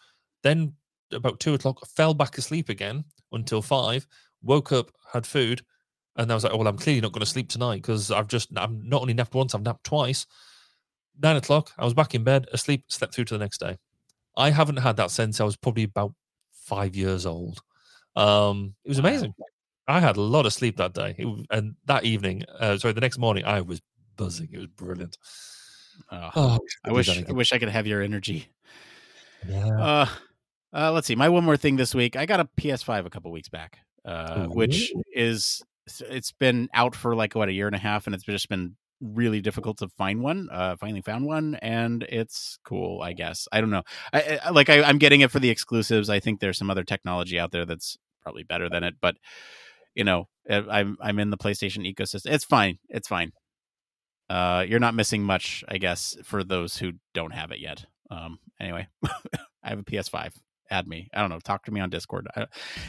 then 0.44 0.74
about 1.12 1.40
two 1.40 1.54
o'clock, 1.54 1.84
fell 1.88 2.14
back 2.14 2.38
asleep 2.38 2.68
again 2.68 3.02
until 3.32 3.60
five, 3.60 4.06
woke 4.42 4.70
up, 4.70 4.92
had 5.12 5.26
food, 5.26 5.60
and 6.14 6.30
I 6.30 6.34
was 6.36 6.44
like, 6.44 6.52
oh, 6.52 6.58
well, 6.58 6.68
I'm 6.68 6.78
clearly 6.78 7.00
not 7.00 7.10
going 7.10 7.24
to 7.24 7.26
sleep 7.26 7.48
tonight 7.48 7.82
because 7.82 8.12
I've 8.12 8.28
just, 8.28 8.50
I'm 8.56 8.88
not 8.88 9.02
only 9.02 9.14
napped 9.14 9.34
once, 9.34 9.56
I've 9.56 9.62
napped 9.62 9.82
twice. 9.82 10.24
Nine 11.20 11.34
o'clock, 11.34 11.72
I 11.76 11.84
was 11.84 11.94
back 11.94 12.14
in 12.14 12.22
bed, 12.22 12.46
asleep, 12.52 12.84
slept 12.86 13.12
through 13.12 13.24
to 13.24 13.34
the 13.34 13.38
next 13.38 13.58
day. 13.58 13.76
I 14.36 14.50
haven't 14.50 14.76
had 14.76 14.96
that 14.98 15.10
since 15.10 15.40
I 15.40 15.44
was 15.44 15.56
probably 15.56 15.82
about 15.82 16.14
five 16.52 16.94
years 16.94 17.26
old. 17.26 17.60
Um, 18.14 18.76
it 18.84 18.88
was 18.88 18.98
amazing. 18.98 19.34
I 19.88 20.00
had 20.00 20.16
a 20.16 20.20
lot 20.20 20.44
of 20.44 20.52
sleep 20.52 20.76
that 20.76 20.92
day, 20.92 21.14
it, 21.16 21.46
and 21.50 21.74
that 21.86 22.04
evening, 22.04 22.44
uh, 22.60 22.76
sorry, 22.76 22.92
the 22.92 23.00
next 23.00 23.18
morning, 23.18 23.44
I 23.44 23.62
was 23.62 23.80
buzzing. 24.16 24.50
It 24.52 24.58
was 24.58 24.66
brilliant. 24.66 25.16
Oh, 26.12 26.30
oh 26.36 26.58
I 26.84 26.92
wish 26.92 27.08
I 27.08 27.32
wish 27.32 27.52
I 27.52 27.58
could 27.58 27.70
have 27.70 27.86
your 27.86 28.02
energy. 28.02 28.48
Yeah. 29.48 29.66
Uh, 29.66 30.06
uh, 30.74 30.92
let's 30.92 31.06
see. 31.06 31.16
My 31.16 31.28
one 31.30 31.44
more 31.44 31.56
thing 31.56 31.76
this 31.76 31.94
week. 31.94 32.16
I 32.16 32.26
got 32.26 32.40
a 32.40 32.48
PS5 32.60 33.06
a 33.06 33.10
couple 33.10 33.32
weeks 33.32 33.48
back, 33.48 33.78
uh, 34.04 34.46
which 34.46 34.92
is 35.14 35.62
it's 36.00 36.32
been 36.32 36.68
out 36.74 36.94
for 36.94 37.16
like 37.16 37.34
what 37.34 37.48
a 37.48 37.52
year 37.52 37.66
and 37.66 37.76
a 37.76 37.80
half, 37.80 38.06
and 38.06 38.14
it's 38.14 38.24
just 38.24 38.48
been 38.48 38.76
really 39.00 39.40
difficult 39.40 39.78
to 39.78 39.88
find 39.88 40.22
one. 40.22 40.48
Uh, 40.50 40.76
finally 40.76 41.00
found 41.00 41.24
one, 41.24 41.54
and 41.56 42.02
it's 42.04 42.58
cool. 42.64 43.00
I 43.00 43.14
guess 43.14 43.48
I 43.52 43.60
don't 43.60 43.70
know. 43.70 43.84
I, 44.12 44.40
I 44.44 44.50
like 44.50 44.68
I, 44.68 44.82
I'm 44.82 44.98
getting 44.98 45.22
it 45.22 45.30
for 45.30 45.38
the 45.38 45.50
exclusives. 45.50 46.10
I 46.10 46.20
think 46.20 46.40
there's 46.40 46.58
some 46.58 46.70
other 46.70 46.84
technology 46.84 47.38
out 47.38 47.52
there 47.52 47.64
that's 47.64 47.96
probably 48.22 48.42
better 48.42 48.68
than 48.68 48.84
it, 48.84 48.96
but 49.00 49.16
you 49.98 50.04
know, 50.04 50.28
eh, 50.48 50.62
I'm 50.70 50.96
I'm 51.00 51.18
in 51.18 51.28
the 51.28 51.36
PlayStation 51.36 51.92
ecosystem. 51.92 52.30
It's 52.30 52.44
fine. 52.44 52.78
It's 52.88 53.08
fine. 53.08 53.32
Uh, 54.30 54.64
you're 54.66 54.78
not 54.78 54.94
missing 54.94 55.22
much, 55.22 55.64
I 55.68 55.78
guess, 55.78 56.16
for 56.22 56.44
those 56.44 56.76
who 56.76 56.92
don't 57.14 57.32
have 57.32 57.50
it 57.50 57.58
yet. 57.58 57.84
Um, 58.10 58.38
anyway, 58.60 58.86
I 59.04 59.70
have 59.70 59.80
a 59.80 59.82
PS5 59.82 60.32
add 60.70 60.86
me. 60.86 61.08
I 61.14 61.20
don't 61.20 61.30
know. 61.30 61.40
Talk 61.40 61.64
to 61.64 61.72
me 61.72 61.80
on 61.80 61.90
Discord. 61.90 62.28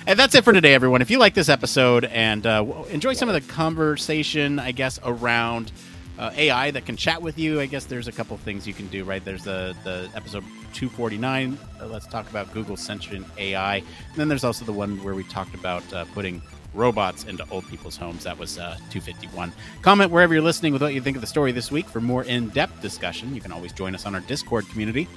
And 0.05 0.19
that's 0.19 0.35
it 0.35 0.43
for 0.43 0.51
today, 0.53 0.73
everyone. 0.73 1.01
If 1.01 1.09
you 1.09 1.17
like 1.17 1.33
this 1.33 1.47
episode 1.47 2.03
and 2.05 2.45
uh, 2.45 2.65
enjoy 2.89 3.13
some 3.13 3.29
of 3.29 3.35
the 3.35 3.53
conversation, 3.53 4.59
I 4.59 4.71
guess 4.71 4.99
around 5.03 5.71
uh, 6.17 6.31
AI 6.35 6.71
that 6.71 6.85
can 6.85 6.97
chat 6.97 7.21
with 7.21 7.39
you, 7.39 7.61
I 7.61 7.67
guess 7.67 7.85
there's 7.85 8.09
a 8.09 8.11
couple 8.11 8.35
things 8.37 8.67
you 8.67 8.73
can 8.73 8.87
do. 8.87 9.05
Right 9.05 9.23
there's 9.23 9.45
the 9.45 9.75
the 9.85 10.09
episode 10.13 10.43
249. 10.73 11.57
Uh, 11.79 11.85
let's 11.87 12.05
talk 12.05 12.29
about 12.29 12.53
Google 12.53 12.75
sentient 12.75 13.25
AI. 13.37 13.77
And 13.77 13.85
then 14.17 14.27
there's 14.27 14.43
also 14.43 14.65
the 14.65 14.73
one 14.73 15.01
where 15.03 15.15
we 15.15 15.23
talked 15.23 15.55
about 15.55 15.93
uh, 15.93 16.03
putting 16.13 16.41
robots 16.73 17.23
into 17.23 17.45
old 17.51 17.67
people's 17.67 17.97
homes. 17.97 18.23
That 18.23 18.37
was 18.37 18.57
uh, 18.57 18.75
251. 18.89 19.51
Comment 19.81 20.11
wherever 20.11 20.33
you're 20.33 20.43
listening 20.43 20.73
with 20.73 20.81
what 20.81 20.93
you 20.93 21.01
think 21.01 21.17
of 21.17 21.21
the 21.21 21.27
story 21.27 21.51
this 21.51 21.71
week. 21.71 21.87
For 21.87 22.01
more 22.01 22.23
in 22.23 22.49
depth 22.49 22.81
discussion, 22.81 23.33
you 23.33 23.41
can 23.41 23.51
always 23.51 23.73
join 23.73 23.95
us 23.95 24.05
on 24.05 24.15
our 24.15 24.21
Discord 24.21 24.67
community. 24.69 25.07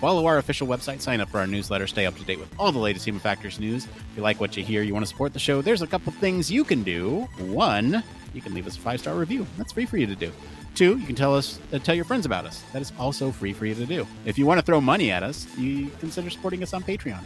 Follow 0.00 0.26
our 0.26 0.38
official 0.38 0.66
website, 0.66 1.02
sign 1.02 1.20
up 1.20 1.28
for 1.28 1.38
our 1.40 1.46
newsletter, 1.46 1.86
stay 1.86 2.06
up 2.06 2.16
to 2.16 2.24
date 2.24 2.38
with 2.38 2.48
all 2.58 2.72
the 2.72 2.78
latest 2.78 3.04
Human 3.04 3.20
Factors 3.20 3.60
news. 3.60 3.84
If 3.84 4.16
you 4.16 4.22
like 4.22 4.40
what 4.40 4.56
you 4.56 4.64
hear, 4.64 4.82
you 4.82 4.94
want 4.94 5.04
to 5.04 5.08
support 5.08 5.34
the 5.34 5.38
show, 5.38 5.60
there's 5.60 5.82
a 5.82 5.86
couple 5.86 6.10
things 6.12 6.50
you 6.50 6.64
can 6.64 6.82
do. 6.82 7.28
One, 7.38 8.02
you 8.32 8.40
can 8.40 8.54
leave 8.54 8.66
us 8.66 8.78
a 8.78 8.80
five 8.80 9.00
star 9.00 9.14
review. 9.14 9.46
That's 9.58 9.72
free 9.72 9.84
for 9.84 9.98
you 9.98 10.06
to 10.06 10.16
do. 10.16 10.32
Two, 10.74 10.96
you 10.96 11.06
can 11.06 11.16
tell 11.16 11.34
us, 11.34 11.58
uh, 11.72 11.78
tell 11.80 11.94
your 11.94 12.06
friends 12.06 12.24
about 12.24 12.46
us. 12.46 12.62
That 12.72 12.80
is 12.80 12.92
also 12.98 13.30
free 13.30 13.52
for 13.52 13.66
you 13.66 13.74
to 13.74 13.84
do. 13.84 14.06
If 14.24 14.38
you 14.38 14.46
want 14.46 14.58
to 14.58 14.64
throw 14.64 14.80
money 14.80 15.10
at 15.10 15.22
us, 15.22 15.46
you 15.58 15.90
consider 16.00 16.30
supporting 16.30 16.62
us 16.62 16.72
on 16.72 16.82
Patreon. 16.82 17.20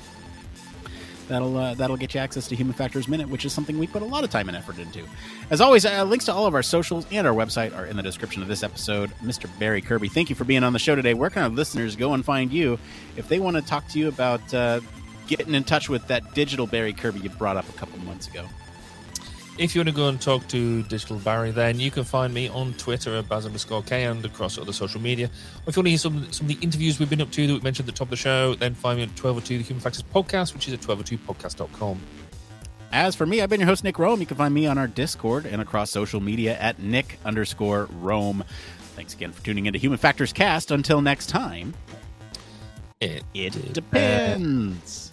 That'll 1.29 1.57
uh, 1.57 1.75
that'll 1.75 1.97
get 1.97 2.15
you 2.15 2.21
access 2.21 2.49
to 2.49 2.57
Human 2.57 2.75
Factors 2.75 3.09
Minute, 3.09 3.29
which 3.29 3.45
is 3.45 3.53
something 3.53 3.79
we 3.79 3.87
put 3.87 4.03
a 4.03 4.05
lot 4.07 4.25
of 4.25 4.31
time 4.31 4.49
and 4.49 4.57
effort 4.57 4.79
into. 4.79 5.05
As 5.51 5.61
always, 5.61 5.87
uh, 5.87 6.05
links 6.05 6.27
to 6.27 6.33
all 6.33 6.47
of 6.47 6.55
our 6.55 6.63
socials 6.63 7.07
and 7.11 7.27
our 7.27 7.33
website 7.33 7.77
are 7.77 7.87
in 7.87 7.97
the 7.97 8.03
description 8.03 8.43
of 8.43 8.49
this 8.49 8.63
episode. 8.63 9.11
Mr. 9.23 9.49
Barry 9.59 9.81
Kirby, 9.81 10.09
thank 10.09 10.29
you 10.29 10.37
for 10.37 10.45
being 10.45 10.63
on 10.63 10.73
the 10.73 10.79
show 10.79 10.95
today. 10.95 11.15
Where 11.15 11.31
can 11.31 11.43
our 11.43 11.49
listeners 11.49 11.97
go 11.97 12.15
and 12.15 12.25
find 12.25 12.53
you 12.53 12.79
if 13.17 13.29
they 13.29 13.39
want 13.41 13.57
to 13.57 13.63
talk 13.63 13.89
to 13.89 13.99
you 13.99 14.09
about 14.09 14.53
uh, 14.53 14.81
getting 15.27 15.55
in 15.55 15.65
touch 15.65 15.89
with 15.89 16.07
that 16.09 16.35
digital 16.35 16.67
Barry 16.67 16.93
Kirby 16.93 17.21
you 17.21 17.31
brought 17.31 17.57
up 17.57 17.69
a 17.69 17.73
couple 17.73 17.99
months 18.01 18.29
ago? 18.29 18.45
If 19.57 19.73
you 19.75 19.81
want 19.81 19.89
to 19.89 19.95
go 19.95 20.09
and 20.09 20.21
talk 20.21 20.49
to 20.49 20.83
Digital 20.85 21.17
Barry, 21.19 21.53
then 21.53 21.79
you 21.79 21.93
can 21.93 22.03
find 22.03 22.35
me 22.35 22.49
on 22.49 22.75
Twitter 22.75 23.15
at 23.15 23.29
Baz 23.29 23.47
underscore 23.47 23.85
K 23.85 24.03
and 24.03 24.25
across 24.25 24.59
other 24.59 24.73
social 24.73 25.01
media. 25.01 25.27
Or 25.27 25.69
if 25.69 25.77
you 25.77 25.81
want 25.81 25.87
to 25.87 25.91
hear 25.91 25.99
some, 25.99 26.33
some 26.33 26.47
of 26.47 26.49
the 26.49 26.59
interviews 26.61 26.99
we've 26.99 27.09
been 27.09 27.21
up 27.21 27.31
to 27.31 27.47
that 27.47 27.53
we 27.53 27.61
mentioned 27.61 27.89
at 27.89 27.95
the 27.95 27.99
top 27.99 28.07
of 28.07 28.11
the 28.11 28.17
show, 28.17 28.57
then 28.57 28.75
find 28.75 28.97
me 28.97 29.05
at 29.05 29.11
1202 29.11 29.59
The 29.59 29.65
Human 29.65 29.81
Factors 29.81 30.03
Podcast, 30.03 30.55
which 30.55 30.67
is 30.67 30.75
at 30.75 30.81
1202podcast.com. 30.81 32.01
As 32.91 33.15
for 33.15 33.27
me, 33.27 33.43
I've 33.43 33.49
been 33.49 33.61
your 33.61 33.69
host, 33.69 33.85
Nick 33.85 33.95
Roome. 33.97 34.19
You 34.19 34.27
can 34.27 34.37
find 34.37 34.53
me 34.53 34.67
on 34.67 34.77
our 34.77 34.89
Discord 34.89 35.47
and 35.47 35.63
across 35.63 35.91
social 35.91 36.21
media 36.21 36.59
at 36.59 36.81
Nick 36.81 37.21
underscore 37.25 37.87
Roome. 38.03 38.45
Thanks 38.97 39.15
again 39.15 39.33
for 39.33 39.45
tuning 39.45 39.67
into 39.67 39.79
Human 39.79 39.99
Factors 39.99 40.33
Cast. 40.33 40.73
Until 40.73 41.01
next 41.01 41.29
time, 41.29 41.75
it, 43.01 43.23
it 43.35 43.73
depends. 43.73 45.13